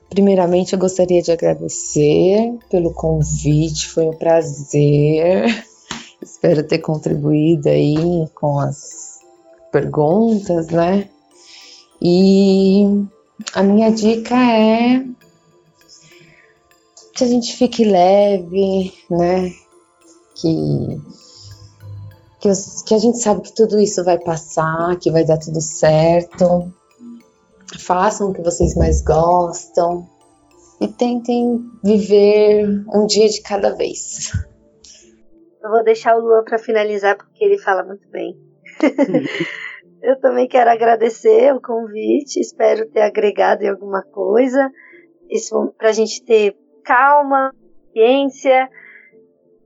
Primeiramente, 0.09 0.74
eu 0.74 0.78
gostaria 0.78 1.20
de 1.20 1.32
agradecer 1.32 2.57
pelo 2.70 2.95
convite, 2.95 3.89
foi 3.89 4.05
um 4.05 4.16
prazer. 4.16 5.47
Espero 6.22 6.62
ter 6.62 6.78
contribuído 6.78 7.68
aí 7.68 7.97
com 8.35 8.61
as 8.61 9.13
perguntas, 9.74 10.68
né? 10.68 11.10
E 12.00 12.84
a 13.52 13.60
minha 13.60 13.90
dica 13.90 14.36
é 14.36 15.04
que 17.12 17.24
a 17.24 17.26
gente 17.26 17.56
fique 17.56 17.84
leve, 17.84 18.94
né? 19.10 19.50
Que, 20.36 21.00
que, 22.40 22.48
que 22.86 22.94
a 22.94 22.98
gente 22.98 23.18
sabe 23.18 23.42
que 23.42 23.52
tudo 23.52 23.80
isso 23.80 24.04
vai 24.04 24.16
passar, 24.16 24.96
que 25.00 25.10
vai 25.10 25.24
dar 25.24 25.38
tudo 25.38 25.60
certo. 25.60 26.72
Façam 27.76 28.30
o 28.30 28.32
que 28.32 28.42
vocês 28.42 28.76
mais 28.76 29.02
gostam 29.02 30.08
e 30.80 30.86
tentem 30.86 31.68
viver 31.82 32.84
um 32.94 33.06
dia 33.06 33.28
de 33.28 33.42
cada 33.42 33.74
vez. 33.74 34.30
Eu 35.60 35.70
vou 35.70 35.82
deixar 35.82 36.16
o 36.16 36.20
Luan 36.20 36.44
para 36.44 36.58
finalizar 36.58 37.16
porque 37.16 37.42
ele 37.44 37.58
fala 37.58 37.82
muito 37.82 38.08
bem. 38.08 38.53
Eu 40.03 40.20
também 40.20 40.47
quero 40.47 40.68
agradecer 40.68 41.55
o 41.55 41.62
convite, 41.62 42.39
espero 42.39 42.87
ter 42.91 43.01
agregado 43.01 43.62
em 43.62 43.70
alguma 43.70 44.03
coisa. 44.03 44.70
Isso 45.30 45.72
para 45.78 45.89
a 45.89 45.93
gente 45.93 46.22
ter 46.22 46.55
calma, 46.85 47.51
ciência. 47.91 48.68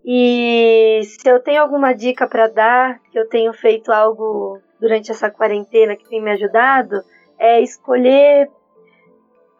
E 0.04 1.00
se 1.04 1.28
eu 1.28 1.42
tenho 1.42 1.60
alguma 1.60 1.92
dica 1.92 2.28
para 2.28 2.46
dar, 2.46 3.00
que 3.10 3.18
eu 3.18 3.28
tenho 3.28 3.52
feito 3.52 3.90
algo 3.90 4.60
durante 4.80 5.10
essa 5.10 5.28
quarentena 5.28 5.96
que 5.96 6.08
tem 6.08 6.22
me 6.22 6.30
ajudado, 6.30 7.02
é 7.36 7.60
escolher 7.60 8.48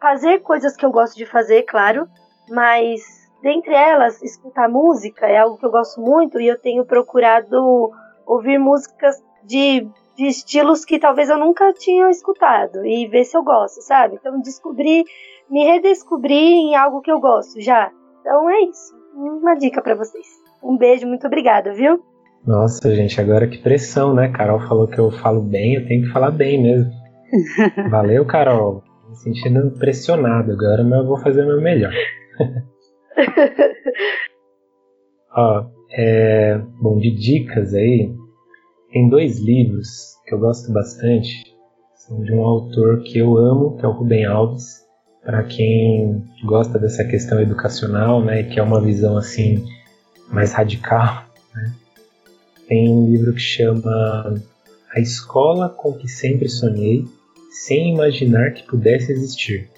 fazer 0.01 0.39
coisas 0.39 0.77
que 0.77 0.85
eu 0.85 0.91
gosto 0.91 1.17
de 1.17 1.25
fazer, 1.25 1.63
claro, 1.63 2.07
mas 2.49 3.01
dentre 3.43 3.73
elas, 3.73 4.21
escutar 4.23 4.69
música 4.69 5.27
é 5.27 5.37
algo 5.37 5.57
que 5.57 5.65
eu 5.65 5.71
gosto 5.71 5.99
muito 5.99 6.39
e 6.39 6.47
eu 6.47 6.57
tenho 6.57 6.85
procurado 6.85 7.91
ouvir 8.25 8.57
músicas 8.57 9.21
de, 9.49 9.85
de 10.15 10.27
estilos 10.27 10.85
que 10.85 10.99
talvez 10.99 11.27
eu 11.27 11.39
nunca 11.39 11.73
tinha 11.73 12.07
escutado 12.11 12.85
e 12.85 13.07
ver 13.07 13.23
se 13.23 13.35
eu 13.35 13.43
gosto, 13.43 13.81
sabe? 13.81 14.15
Então 14.15 14.39
descobrir, 14.39 15.03
me 15.49 15.65
redescobrir 15.65 16.37
em 16.37 16.75
algo 16.75 17.01
que 17.01 17.11
eu 17.11 17.19
gosto 17.19 17.59
já. 17.59 17.91
Então 18.21 18.47
é 18.47 18.61
isso. 18.61 18.95
Uma 19.15 19.55
dica 19.55 19.81
para 19.81 19.95
vocês. 19.95 20.27
Um 20.63 20.77
beijo, 20.77 21.07
muito 21.07 21.25
obrigada, 21.25 21.73
viu? 21.73 21.99
Nossa, 22.45 22.93
gente, 22.95 23.19
agora 23.19 23.47
que 23.47 23.57
pressão, 23.57 24.13
né? 24.13 24.29
Carol 24.29 24.59
falou 24.61 24.87
que 24.87 24.99
eu 24.99 25.11
falo 25.11 25.41
bem, 25.41 25.73
eu 25.73 25.87
tenho 25.87 26.03
que 26.03 26.13
falar 26.13 26.31
bem 26.31 26.61
mesmo. 26.61 26.91
Valeu, 27.89 28.23
Carol. 28.25 28.83
Me 29.09 29.15
sentindo 29.15 29.71
pressionado 29.79 30.51
agora, 30.51 30.83
mas 30.83 30.99
eu 30.99 31.07
vou 31.07 31.17
fazer 31.17 31.41
o 31.43 31.47
meu 31.47 31.59
melhor. 31.59 31.91
Ó, 35.35 35.65
é, 35.91 36.59
bom, 36.79 36.97
de 36.97 37.15
dicas 37.15 37.73
aí, 37.73 38.13
tem 38.91 39.09
dois 39.09 39.39
livros 39.39 40.15
que 40.25 40.33
eu 40.33 40.39
gosto 40.39 40.71
bastante, 40.71 41.55
são 41.95 42.21
de 42.23 42.31
um 42.31 42.41
autor 42.41 43.01
que 43.01 43.17
eu 43.17 43.37
amo, 43.37 43.77
que 43.77 43.85
é 43.85 43.87
o 43.87 43.91
Rubem 43.91 44.25
Alves. 44.25 44.83
Para 45.23 45.43
quem 45.43 46.23
gosta 46.43 46.79
dessa 46.79 47.03
questão 47.03 47.39
educacional, 47.39 48.23
né, 48.23 48.43
que 48.43 48.59
é 48.59 48.63
uma 48.63 48.81
visão 48.81 49.17
assim 49.17 49.63
mais 50.31 50.53
radical, 50.53 51.25
né, 51.53 51.73
tem 52.67 52.89
um 52.89 53.11
livro 53.11 53.33
que 53.33 53.39
chama 53.39 54.41
A 54.95 54.99
Escola 54.99 55.69
com 55.69 55.93
que 55.93 56.07
sempre 56.07 56.47
sonhei, 56.47 57.05
sem 57.51 57.93
imaginar 57.93 58.51
que 58.51 58.63
pudesse 58.63 59.11
existir. 59.11 59.69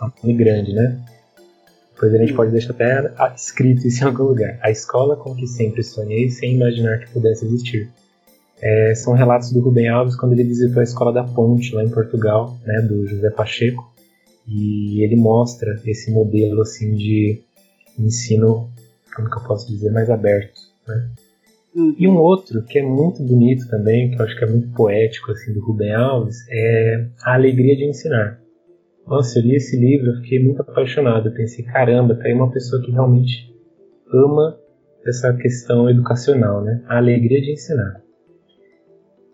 É 0.00 0.04
um 0.04 0.12
nome 0.22 0.34
grande, 0.34 0.72
né? 0.72 0.98
Depois 1.92 2.14
a 2.14 2.18
gente 2.18 2.32
pode 2.32 2.50
deixar 2.50 2.72
até 2.72 3.34
escrito 3.34 3.86
isso 3.86 4.02
em 4.02 4.06
algum 4.06 4.24
lugar. 4.24 4.58
A 4.62 4.70
escola 4.70 5.16
com 5.16 5.34
que 5.34 5.46
sempre 5.46 5.82
sonhei, 5.82 6.30
sem 6.30 6.54
imaginar 6.54 6.98
que 7.00 7.10
pudesse 7.10 7.44
existir. 7.44 7.90
É, 8.62 8.94
são 8.94 9.14
relatos 9.14 9.52
do 9.52 9.60
Rubem 9.60 9.88
Alves 9.88 10.16
quando 10.16 10.32
ele 10.32 10.44
visitou 10.44 10.80
a 10.80 10.84
Escola 10.84 11.12
da 11.12 11.24
Ponte, 11.24 11.74
lá 11.74 11.82
em 11.82 11.88
Portugal, 11.88 12.56
né, 12.64 12.82
do 12.82 13.06
José 13.06 13.30
Pacheco, 13.30 13.90
e 14.46 15.02
ele 15.02 15.16
mostra 15.16 15.80
esse 15.86 16.10
modelo 16.10 16.60
assim 16.60 16.94
de 16.94 17.40
ensino, 17.98 18.68
como 19.14 19.30
que 19.30 19.36
eu 19.36 19.42
posso 19.44 19.66
dizer, 19.68 19.90
mais 19.90 20.10
aberto. 20.10 20.60
Né? 20.86 21.10
E 21.98 22.08
um 22.08 22.16
outro 22.16 22.62
que 22.64 22.78
é 22.78 22.82
muito 22.82 23.22
bonito 23.22 23.68
também, 23.68 24.10
que 24.10 24.20
eu 24.20 24.24
acho 24.24 24.36
que 24.36 24.44
é 24.44 24.48
muito 24.48 24.68
poético 24.72 25.30
assim 25.30 25.52
do 25.52 25.64
Rubem 25.64 25.94
Alves, 25.94 26.36
é 26.50 27.06
A 27.22 27.34
Alegria 27.34 27.76
de 27.76 27.84
Ensinar. 27.84 28.40
Nossa, 29.06 29.38
eu 29.38 29.42
li 29.42 29.56
esse 29.56 29.76
livro, 29.76 30.10
eu 30.10 30.16
fiquei 30.16 30.42
muito 30.42 30.60
apaixonado. 30.62 31.28
Eu 31.28 31.34
pensei, 31.34 31.64
caramba, 31.64 32.14
tá 32.14 32.24
aí 32.26 32.34
uma 32.34 32.50
pessoa 32.50 32.82
que 32.82 32.90
realmente 32.90 33.52
ama 34.12 34.58
essa 35.06 35.32
questão 35.34 35.88
educacional, 35.88 36.62
né? 36.62 36.82
A 36.86 36.98
alegria 36.98 37.40
de 37.40 37.52
ensinar. 37.52 38.02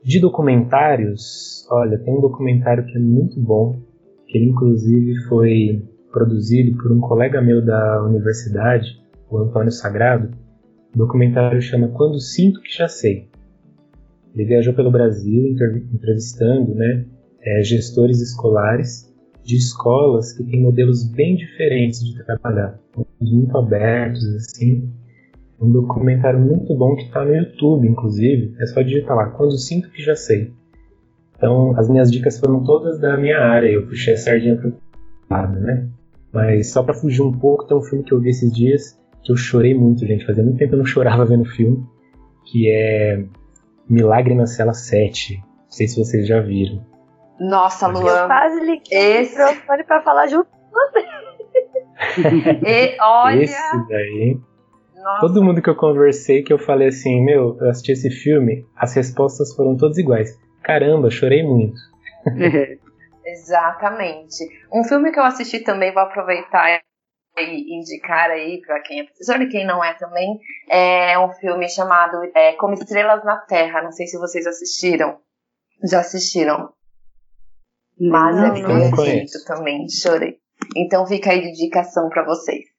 De 0.07 0.21
documentários, 0.21 1.67
olha, 1.69 1.99
tem 1.99 2.17
um 2.17 2.21
documentário 2.21 2.87
que 2.87 2.97
é 2.97 3.01
muito 3.01 3.41
bom, 3.41 3.83
que 4.29 4.39
ele 4.39 4.51
inclusive 4.51 5.17
foi 5.29 5.83
produzido 6.13 6.77
por 6.81 6.93
um 6.93 7.01
colega 7.01 7.43
meu 7.43 7.61
da 7.61 8.05
universidade, 8.05 9.03
o 9.29 9.37
Antônio 9.39 9.73
Sagrado. 9.73 10.31
O 10.95 10.99
documentário 10.99 11.61
chama 11.61 11.89
Quando 11.89 12.21
Sinto 12.21 12.61
Que 12.61 12.73
Já 12.73 12.87
Sei. 12.87 13.29
Ele 14.33 14.45
viajou 14.45 14.75
pelo 14.75 14.93
Brasil 14.93 15.49
entrevistando 15.93 16.73
né, 16.73 17.05
é, 17.43 17.65
gestores 17.65 18.21
escolares 18.21 19.13
de 19.43 19.57
escolas 19.57 20.33
que 20.33 20.45
têm 20.45 20.63
modelos 20.63 21.03
bem 21.11 21.35
diferentes 21.35 21.99
de 22.05 22.25
trabalhar, 22.25 22.79
muito 23.21 23.59
abertos, 23.59 24.25
assim, 24.37 24.89
um 25.61 25.71
documentário 25.71 26.39
muito 26.39 26.75
bom 26.75 26.95
que 26.95 27.05
está 27.05 27.25
no 27.25 27.35
YouTube, 27.35 27.89
inclusive. 27.89 28.55
É 28.61 28.67
só 28.67 28.83
digitar 28.83 29.17
lá, 29.17 29.27
quando 29.31 29.57
sinto 29.59 29.91
que 29.91 30.03
já 30.03 30.15
sei. 30.15 30.53
Então, 31.37 31.79
as 31.79 31.89
minhas 31.89 32.11
dicas 32.11 32.39
foram 32.39 32.63
todas 32.63 32.99
da 33.01 33.17
minha 33.17 33.39
área. 33.39 33.69
Eu 33.69 33.87
puxei 33.87 34.15
a 34.15 34.17
sardinha 34.17 34.57
para 34.57 34.73
lado, 35.39 35.61
né? 35.61 35.89
Mas 36.33 36.71
só 36.71 36.83
para 36.83 36.95
fugir 36.95 37.23
um 37.23 37.33
pouco, 37.33 37.65
tem 37.65 37.77
um 37.77 37.83
filme 37.83 38.05
que 38.05 38.13
eu 38.13 38.21
vi 38.21 38.31
esses 38.31 38.53
dias 38.53 38.99
que 39.23 39.33
eu 39.33 39.37
chorei 39.37 39.75
muito, 39.75 40.07
gente. 40.07 40.27
Fazia 40.27 40.43
muito 40.43 40.59
tempo 40.59 40.71
que 40.71 40.75
eu 40.75 40.79
não 40.79 40.87
chorava 40.87 41.25
vendo 41.25 41.43
o 41.43 41.51
filme, 41.51 41.85
que 42.45 42.71
é 42.71 43.25
Milagre 43.89 44.35
na 44.35 44.47
Cela 44.47 44.73
7. 44.73 45.39
Não 45.39 45.71
sei 45.71 45.89
se 45.89 45.99
vocês 45.99 46.27
já 46.27 46.41
viram. 46.41 46.85
Nossa, 47.41 47.87
Luan. 47.87 48.23
Eu 48.23 48.27
quase 48.27 48.61
liguei 48.61 49.21
esse... 49.21 49.43
o 49.43 49.85
para 49.87 50.03
falar 50.03 50.27
junto 50.27 50.49
com 50.49 50.71
você. 50.73 51.07
e, 52.67 52.97
olha... 53.01 53.43
Esse 53.43 53.89
daí 53.89 54.39
nossa. 55.07 55.21
Todo 55.21 55.43
mundo 55.43 55.63
que 55.63 55.71
eu 55.71 55.77
conversei, 55.77 56.43
que 56.43 56.53
eu 56.53 56.59
falei 56.59 56.89
assim, 56.89 57.25
meu, 57.25 57.57
eu 57.61 57.71
assisti 57.71 57.93
esse 57.93 58.11
filme, 58.11 58.67
as 58.75 58.93
respostas 58.93 59.55
foram 59.55 59.77
todas 59.77 59.99
iguais. 59.99 60.37
Caramba, 60.65 61.11
chorei 61.11 61.45
muito. 61.45 61.77
Exatamente. 63.25 64.45
Um 64.73 64.83
filme 64.83 65.13
que 65.13 65.19
eu 65.21 65.25
assisti 65.25 65.61
também, 65.61 65.95
vou 65.95 66.03
aproveitar 66.03 66.81
indicar 67.39 68.31
aí 68.31 68.61
para 68.67 68.81
quem 68.81 69.01
é 69.01 69.05
professor 69.05 69.41
e 69.43 69.49
quem 69.49 69.67
não 69.67 69.85
é 69.85 69.93
também, 69.95 70.41
é 70.71 71.19
um 71.19 71.31
filme 71.35 71.69
chamado 71.69 72.17
é, 72.35 72.55
Como 72.55 72.75
Estrelas 72.75 73.23
na 73.25 73.37
Terra. 73.37 73.83
Não 73.83 73.93
sei 73.93 74.07
se 74.07 74.19
vocês 74.19 74.47
assistiram. 74.47 75.21
Já 75.89 76.01
assistiram? 76.01 76.73
Mas 78.01 78.37
não, 78.37 78.57
é 78.57 78.91
perfeito 78.91 79.45
também, 79.47 79.87
chorei. 79.89 80.39
Então 80.75 81.07
fica 81.07 81.31
aí 81.31 81.43
de 81.43 81.49
indicação 81.51 82.09
para 82.09 82.25
vocês. 82.25 82.76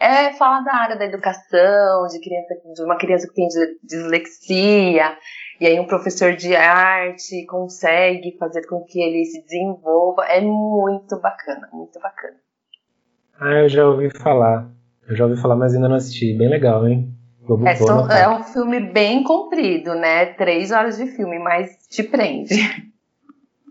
É 0.00 0.32
falar 0.32 0.60
da 0.60 0.74
área 0.74 0.96
da 0.96 1.04
educação, 1.04 2.06
de 2.06 2.18
criança, 2.20 2.54
de 2.74 2.82
uma 2.82 2.96
criança 2.96 3.28
que 3.28 3.34
tem 3.34 3.46
dislexia, 3.84 5.14
e 5.60 5.66
aí 5.66 5.78
um 5.78 5.86
professor 5.86 6.34
de 6.34 6.56
arte 6.56 7.44
consegue 7.44 8.34
fazer 8.38 8.66
com 8.66 8.82
que 8.82 8.98
ele 8.98 9.26
se 9.26 9.42
desenvolva. 9.42 10.24
É 10.24 10.40
muito 10.40 11.20
bacana, 11.20 11.68
muito 11.70 12.00
bacana. 12.00 12.36
Ah, 13.38 13.62
eu 13.62 13.68
já 13.68 13.86
ouvi 13.86 14.08
falar. 14.08 14.70
Eu 15.06 15.14
já 15.14 15.26
ouvi 15.26 15.38
falar, 15.38 15.56
mas 15.56 15.74
ainda 15.74 15.88
não 15.88 15.96
assisti. 15.96 16.32
Bem 16.32 16.48
legal, 16.48 16.88
hein? 16.88 17.14
É, 17.66 17.74
só, 17.74 18.06
é, 18.08 18.28
um 18.28 18.42
filme 18.44 18.80
bem 18.80 19.22
comprido, 19.22 19.94
né? 19.94 20.26
Três 20.26 20.70
horas 20.70 20.96
de 20.96 21.06
filme, 21.08 21.38
mas 21.38 21.86
te 21.88 22.02
prende. 22.02 22.54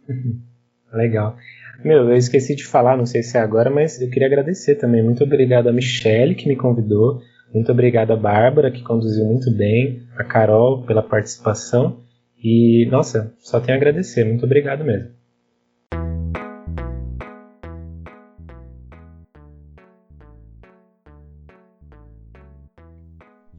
legal. 0.91 1.37
Meu, 1.83 2.09
eu 2.09 2.17
esqueci 2.17 2.55
de 2.55 2.65
falar, 2.65 2.97
não 2.97 3.05
sei 3.05 3.23
se 3.23 3.37
é 3.37 3.41
agora, 3.41 3.69
mas 3.69 4.01
eu 4.01 4.09
queria 4.09 4.27
agradecer 4.27 4.75
também. 4.75 5.01
Muito 5.01 5.23
obrigado 5.23 5.69
a 5.69 5.71
Michelle 5.71 6.35
que 6.35 6.47
me 6.47 6.55
convidou. 6.55 7.21
Muito 7.53 7.71
obrigado 7.71 8.11
a 8.11 8.17
Bárbara 8.17 8.69
que 8.69 8.83
conduziu 8.83 9.25
muito 9.25 9.49
bem, 9.51 10.03
a 10.17 10.23
Carol 10.23 10.83
pela 10.83 11.01
participação. 11.01 11.99
E, 12.43 12.87
nossa, 12.91 13.33
só 13.39 13.59
tenho 13.59 13.77
a 13.77 13.77
agradecer. 13.77 14.25
Muito 14.25 14.45
obrigado 14.45 14.83
mesmo. 14.83 15.19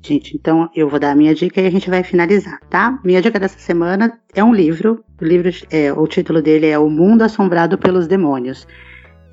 Gente, 0.02 0.36
então 0.36 0.68
eu 0.74 0.88
vou 0.88 0.98
dar 0.98 1.12
a 1.12 1.14
minha 1.14 1.34
dica 1.34 1.60
e 1.60 1.66
a 1.66 1.70
gente 1.70 1.88
vai 1.88 2.02
finalizar, 2.02 2.58
tá? 2.68 2.98
Minha 3.04 3.22
dica 3.22 3.38
dessa 3.38 3.58
semana 3.58 4.18
é 4.34 4.42
um 4.42 4.52
livro. 4.52 5.04
O 5.20 5.24
livro, 5.24 5.50
é, 5.70 5.92
o 5.92 6.06
título 6.06 6.40
dele 6.40 6.66
é 6.66 6.78
O 6.78 6.88
Mundo 6.88 7.22
Assombrado 7.22 7.76
pelos 7.76 8.06
Demônios. 8.06 8.66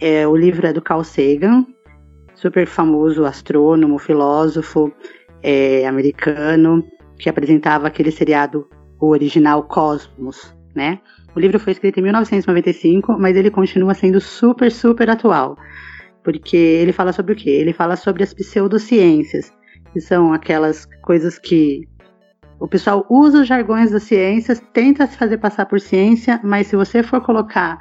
É, 0.02 0.28
o 0.28 0.36
livro 0.36 0.68
é 0.68 0.74
do 0.74 0.82
Carl 0.82 1.04
Sagan, 1.04 1.66
super 2.36 2.68
famoso 2.68 3.26
astrônomo, 3.26 3.98
filósofo 3.98 4.92
é, 5.42 5.88
americano, 5.88 6.84
que 7.18 7.30
apresentava 7.30 7.88
aquele 7.88 8.12
seriado, 8.12 8.68
o 9.00 9.08
original 9.08 9.64
Cosmos, 9.64 10.54
né? 10.76 11.00
O 11.36 11.40
livro 11.40 11.60
foi 11.60 11.72
escrito 11.72 12.00
em 12.00 12.04
1995, 12.04 13.18
mas 13.18 13.38
ele 13.38 13.50
continua 13.50 13.94
sendo 13.94 14.20
super, 14.20 14.72
super 14.72 15.10
atual. 15.10 15.56
Porque 16.24 16.58
ele 16.58 16.92
fala 16.92 17.14
sobre 17.14 17.34
o 17.34 17.36
quê? 17.36 17.52
Ele 17.52 17.72
fala 17.72 17.96
sobre 17.96 18.24
as 18.24 18.34
pseudociências 18.34 19.54
que 19.94 20.02
são 20.02 20.34
aquelas 20.34 20.86
coisas 21.02 21.40
que 21.40 21.88
o 22.60 22.68
pessoal 22.68 23.05
usa 23.10 23.41
os 23.41 23.47
jargões 23.47 23.91
das 23.91 24.03
ciências, 24.03 24.60
tenta 24.74 25.05
se 25.08 25.18
fazer 25.18 25.38
passar 25.38 25.66
por 25.66 25.80
ciência, 25.80 26.39
mas 26.43 26.68
se 26.68 26.76
você 26.76 27.03
for 27.03 27.22
colocar 27.22 27.78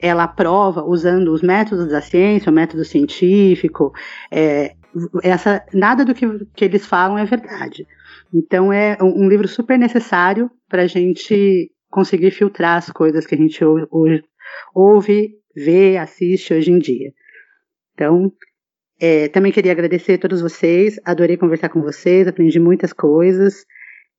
ela 0.00 0.24
à 0.24 0.28
prova 0.28 0.82
usando 0.82 1.32
os 1.32 1.42
métodos 1.42 1.88
da 1.88 2.00
ciência, 2.00 2.50
o 2.50 2.54
método 2.54 2.84
científico, 2.84 3.92
é, 4.30 4.74
essa, 5.22 5.64
nada 5.72 6.04
do 6.04 6.14
que, 6.14 6.26
que 6.54 6.64
eles 6.64 6.86
falam 6.86 7.18
é 7.18 7.24
verdade. 7.24 7.86
Então 8.32 8.72
é 8.72 8.96
um, 9.00 9.28
livro 9.28 9.46
super 9.48 9.78
necessário 9.78 10.50
para 10.68 10.82
a 10.82 10.86
gente 10.86 11.70
conseguir 11.90 12.30
filtrar 12.30 12.76
as 12.76 12.90
coisas 12.90 13.26
que 13.26 13.34
a 13.34 13.38
gente 13.38 13.64
ouve, 13.64 14.22
ouve, 14.74 15.30
vê, 15.54 15.96
assiste 15.96 16.52
hoje 16.52 16.70
em 16.70 16.78
dia. 16.78 17.12
Então, 17.94 18.30
é, 19.00 19.28
também 19.28 19.52
queria 19.52 19.72
agradecer 19.72 20.14
a 20.14 20.18
todos 20.18 20.42
vocês, 20.42 20.98
adorei 21.04 21.36
conversar 21.36 21.68
com 21.68 21.80
vocês, 21.80 22.26
aprendi 22.26 22.58
muitas 22.58 22.92
coisas. 22.92 23.64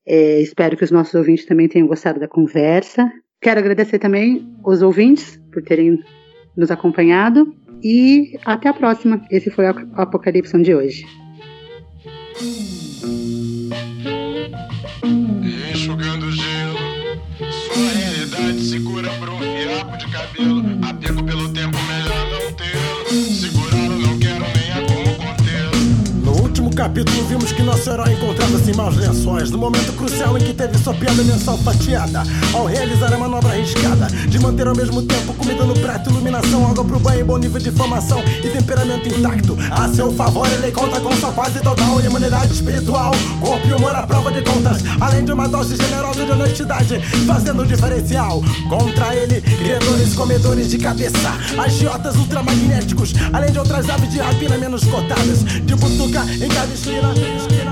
É, 0.08 0.40
espero 0.42 0.78
que 0.78 0.86
os 0.86 0.92
nossos 0.92 1.14
ouvintes 1.14 1.46
também 1.46 1.68
tenham 1.68 1.86
gostado 1.86 2.18
da 2.18 2.28
conversa. 2.30 3.12
Quero 3.42 3.60
agradecer 3.60 4.00
também 4.00 4.48
os 4.66 4.82
ouvintes 4.82 5.38
por 5.52 5.62
terem 5.62 6.00
nos 6.56 6.72
acompanhado 6.72 7.54
e 7.84 8.40
até 8.46 8.70
a 8.70 8.74
próxima. 8.74 9.22
Esse 9.30 9.52
foi 9.52 9.66
o 9.66 9.76
Apocalipse 9.96 10.58
de 10.62 10.74
hoje. 10.74 11.06
Enxugando 15.74 16.32
gelo, 16.32 16.78
sua 17.52 17.90
realidade 17.92 18.80
por 19.20 19.30
um 19.30 19.40
fiapo 19.40 19.98
de 19.98 20.12
cabelo, 20.12 20.64
apego 20.90 21.24
pelo 21.26 21.47
capítulo 26.78 27.24
vimos 27.24 27.52
que 27.52 27.64
nosso 27.64 27.90
herói 27.90 28.14
encontrava-se 28.14 28.70
em 28.70 28.76
maus 28.76 28.96
lençóis. 28.96 29.50
No 29.50 29.58
momento 29.58 29.92
crucial 29.94 30.38
em 30.38 30.42
que 30.42 30.54
teve 30.54 30.78
sua 30.78 30.94
piada 30.94 31.24
mensal 31.24 31.58
fatiada 31.58 32.22
Ao 32.54 32.68
realizar 32.68 33.12
a 33.12 33.18
manobra 33.18 33.50
arriscada 33.50 34.06
De 34.30 34.38
manter 34.40 34.68
ao 34.68 34.76
mesmo 34.76 35.02
tempo 35.02 35.34
comida 35.34 35.64
no 35.64 35.74
prato 35.74 36.12
Iluminação, 36.12 36.68
água 36.70 36.86
pro 36.86 37.00
banho, 37.00 37.26
bom 37.26 37.38
nível 37.38 37.60
de 37.60 37.72
formação 37.72 38.20
E 38.44 38.50
temperamento 38.50 39.10
intacto. 39.10 39.58
A 39.72 39.88
seu 39.90 40.12
favor 40.12 40.48
ele 40.52 40.72
conta 40.72 41.02
com 41.02 41.12
sua 41.14 41.32
quase 41.32 41.60
total 41.62 42.00
Imunidade 42.00 42.54
espiritual, 42.54 43.12
corpo 43.42 43.68
e 43.68 43.74
humor 43.74 43.96
à 43.96 44.06
prova 44.06 44.32
de 44.32 44.44
contas 44.44 44.84
Além 45.02 45.26
de 45.26 45.32
uma 45.32 45.48
dose 45.48 45.76
generosa 45.76 46.26
de 46.26 46.32
honestidade 46.32 47.02
Fazendo 47.26 47.66
diferencial 47.66 48.44
Contra 48.70 49.16
ele, 49.16 49.42
criadores 49.42 50.14
comedores 50.14 50.70
de 50.70 50.78
cabeça 50.78 51.34
Agiotas 51.58 52.16
ultramagnéticos 52.18 53.14
Além 53.34 53.52
de 53.52 53.58
outras 53.58 53.90
aves 53.90 54.12
de 54.12 54.20
rapina 54.20 54.58
menos 54.60 54.84
cotadas 54.84 55.44
De 55.66 55.76
butuca 55.76 56.24
em 56.24 56.48
cada 56.48 56.67
esquina, 56.74 57.14
esquina. 57.14 57.67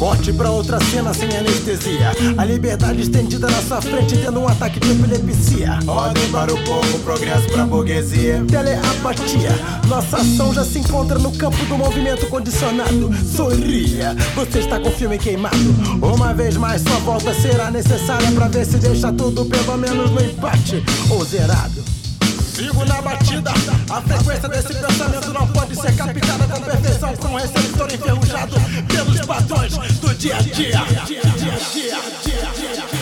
Corte 0.00 0.32
pra 0.32 0.50
outra 0.50 0.82
cena 0.86 1.12
sem 1.12 1.28
anestesia. 1.36 2.12
A 2.38 2.42
liberdade 2.46 3.02
estendida 3.02 3.46
na 3.50 3.60
sua 3.60 3.82
frente, 3.82 4.16
tendo 4.16 4.40
um 4.40 4.48
ataque 4.48 4.80
de 4.80 4.92
epilepsia. 4.92 5.78
Ordem 5.86 6.26
para 6.30 6.54
o 6.54 6.64
povo, 6.64 6.98
progresso 7.00 7.46
pra 7.50 7.66
burguesia. 7.66 8.42
Teleapatia. 8.48 9.50
Nossa 9.86 10.16
ação 10.16 10.54
já 10.54 10.64
se 10.64 10.78
encontra 10.78 11.18
no 11.18 11.30
campo 11.36 11.62
do 11.66 11.76
movimento 11.76 12.26
condicionado. 12.28 13.10
Sorria, 13.36 14.16
você 14.34 14.60
está 14.60 14.80
com 14.80 14.88
o 14.88 14.92
filme 14.92 15.18
queimado. 15.18 15.54
Uma 16.00 16.32
vez 16.32 16.56
mais, 16.56 16.80
sua 16.80 16.96
volta 17.00 17.34
será 17.34 17.70
necessária 17.70 18.32
pra 18.32 18.48
ver 18.48 18.64
se 18.64 18.78
deixa 18.78 19.12
tudo 19.12 19.44
pelo 19.44 19.76
menos 19.76 20.10
no 20.10 20.24
empate 20.24 20.82
ou 21.10 21.22
zerado. 21.26 21.79
Sigo 22.60 22.84
na 22.84 23.00
batida. 23.00 23.50
A 23.88 24.02
frequência 24.02 24.46
desse 24.50 24.74
pensamento 24.74 25.32
não 25.32 25.46
pode 25.46 25.74
ser 25.74 25.96
captada 25.96 26.46
com 26.46 26.60
perfeição. 26.60 27.16
Com 27.16 27.34
receptor 27.36 27.90
enferrujado 27.90 28.56
pelos 28.86 29.20
padrões 29.24 29.78
do 29.98 30.14
dia 30.14 30.36
a 30.36 30.42
dia. 30.42 30.54
dia, 31.06 31.22
dia, 31.22 31.22
dia 31.72 32.90
no 32.92 32.99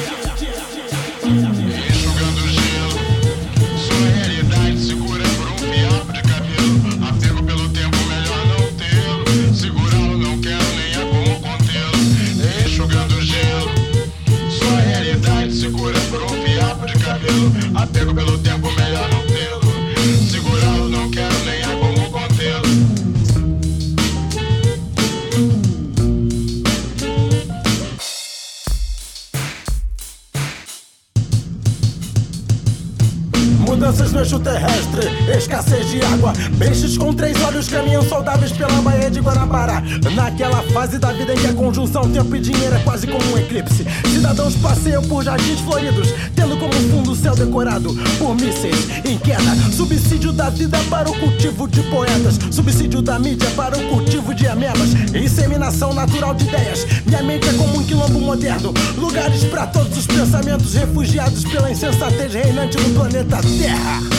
água. 36.29 36.33
Peixes 36.59 36.96
com 36.96 37.13
três 37.13 37.41
olhos 37.42 37.68
caminham 37.68 38.03
saudáveis 38.03 38.53
pela 38.53 38.80
Baía 38.83 39.11
de 39.11 39.21
Guanabara. 39.21 39.83
Naquela 40.14 40.63
fase 40.63 40.99
da 40.99 41.13
vida 41.13 41.34
em 41.34 41.37
que 41.37 41.46
a 41.46 41.53
conjunção 41.53 42.11
tempo 42.11 42.34
e 42.37 42.41
dinheiro 42.41 42.75
é 42.75 42.79
quase 42.80 43.07
como 43.07 43.25
um 43.33 43.38
eclipse. 43.38 43.87
Cidadãos 44.13 44.55
passeiam 44.57 45.03
por 45.05 45.25
jardins 45.25 45.61
floridos, 45.61 46.09
tendo 46.34 46.57
como 46.57 46.72
fundo 46.72 47.13
o 47.13 47.17
céu 47.17 47.34
decorado 47.34 47.95
por 48.18 48.34
mísseis 48.34 48.88
em 49.05 49.18
queda. 49.18 49.55
Subsídio 49.72 50.33
da 50.33 50.50
vida 50.50 50.79
para 50.91 51.11
o 51.11 51.18
cultivo 51.18 51.68
de 51.68 51.83
poetas. 51.83 52.38
Subsídio 52.50 53.03
da 53.03 53.18
mídia 53.18 53.49
para 53.57 53.76
o 53.76 53.88
cultivo 53.88 54.34
de 54.34 54.46
amebas. 54.46 54.92
Inseminação 55.14 55.92
natural 55.95 56.34
de 56.34 56.45
ideias. 56.45 56.87
Minha 57.07 57.22
mente 57.22 57.49
é 57.49 57.53
como 57.53 57.79
um 57.79 57.84
quilombo 57.84 58.21
moderno. 58.21 58.72
Lugares 58.96 59.45
para 59.45 59.67
todos 59.67 59.96
os 59.96 60.07
pensamentos 60.07 60.75
refugiados 60.75 61.45
pela 61.45 61.71
insensatez 61.71 62.34
reinante 62.34 62.76
no 62.79 62.95
planeta 62.95 63.38
Terra. 63.59 64.17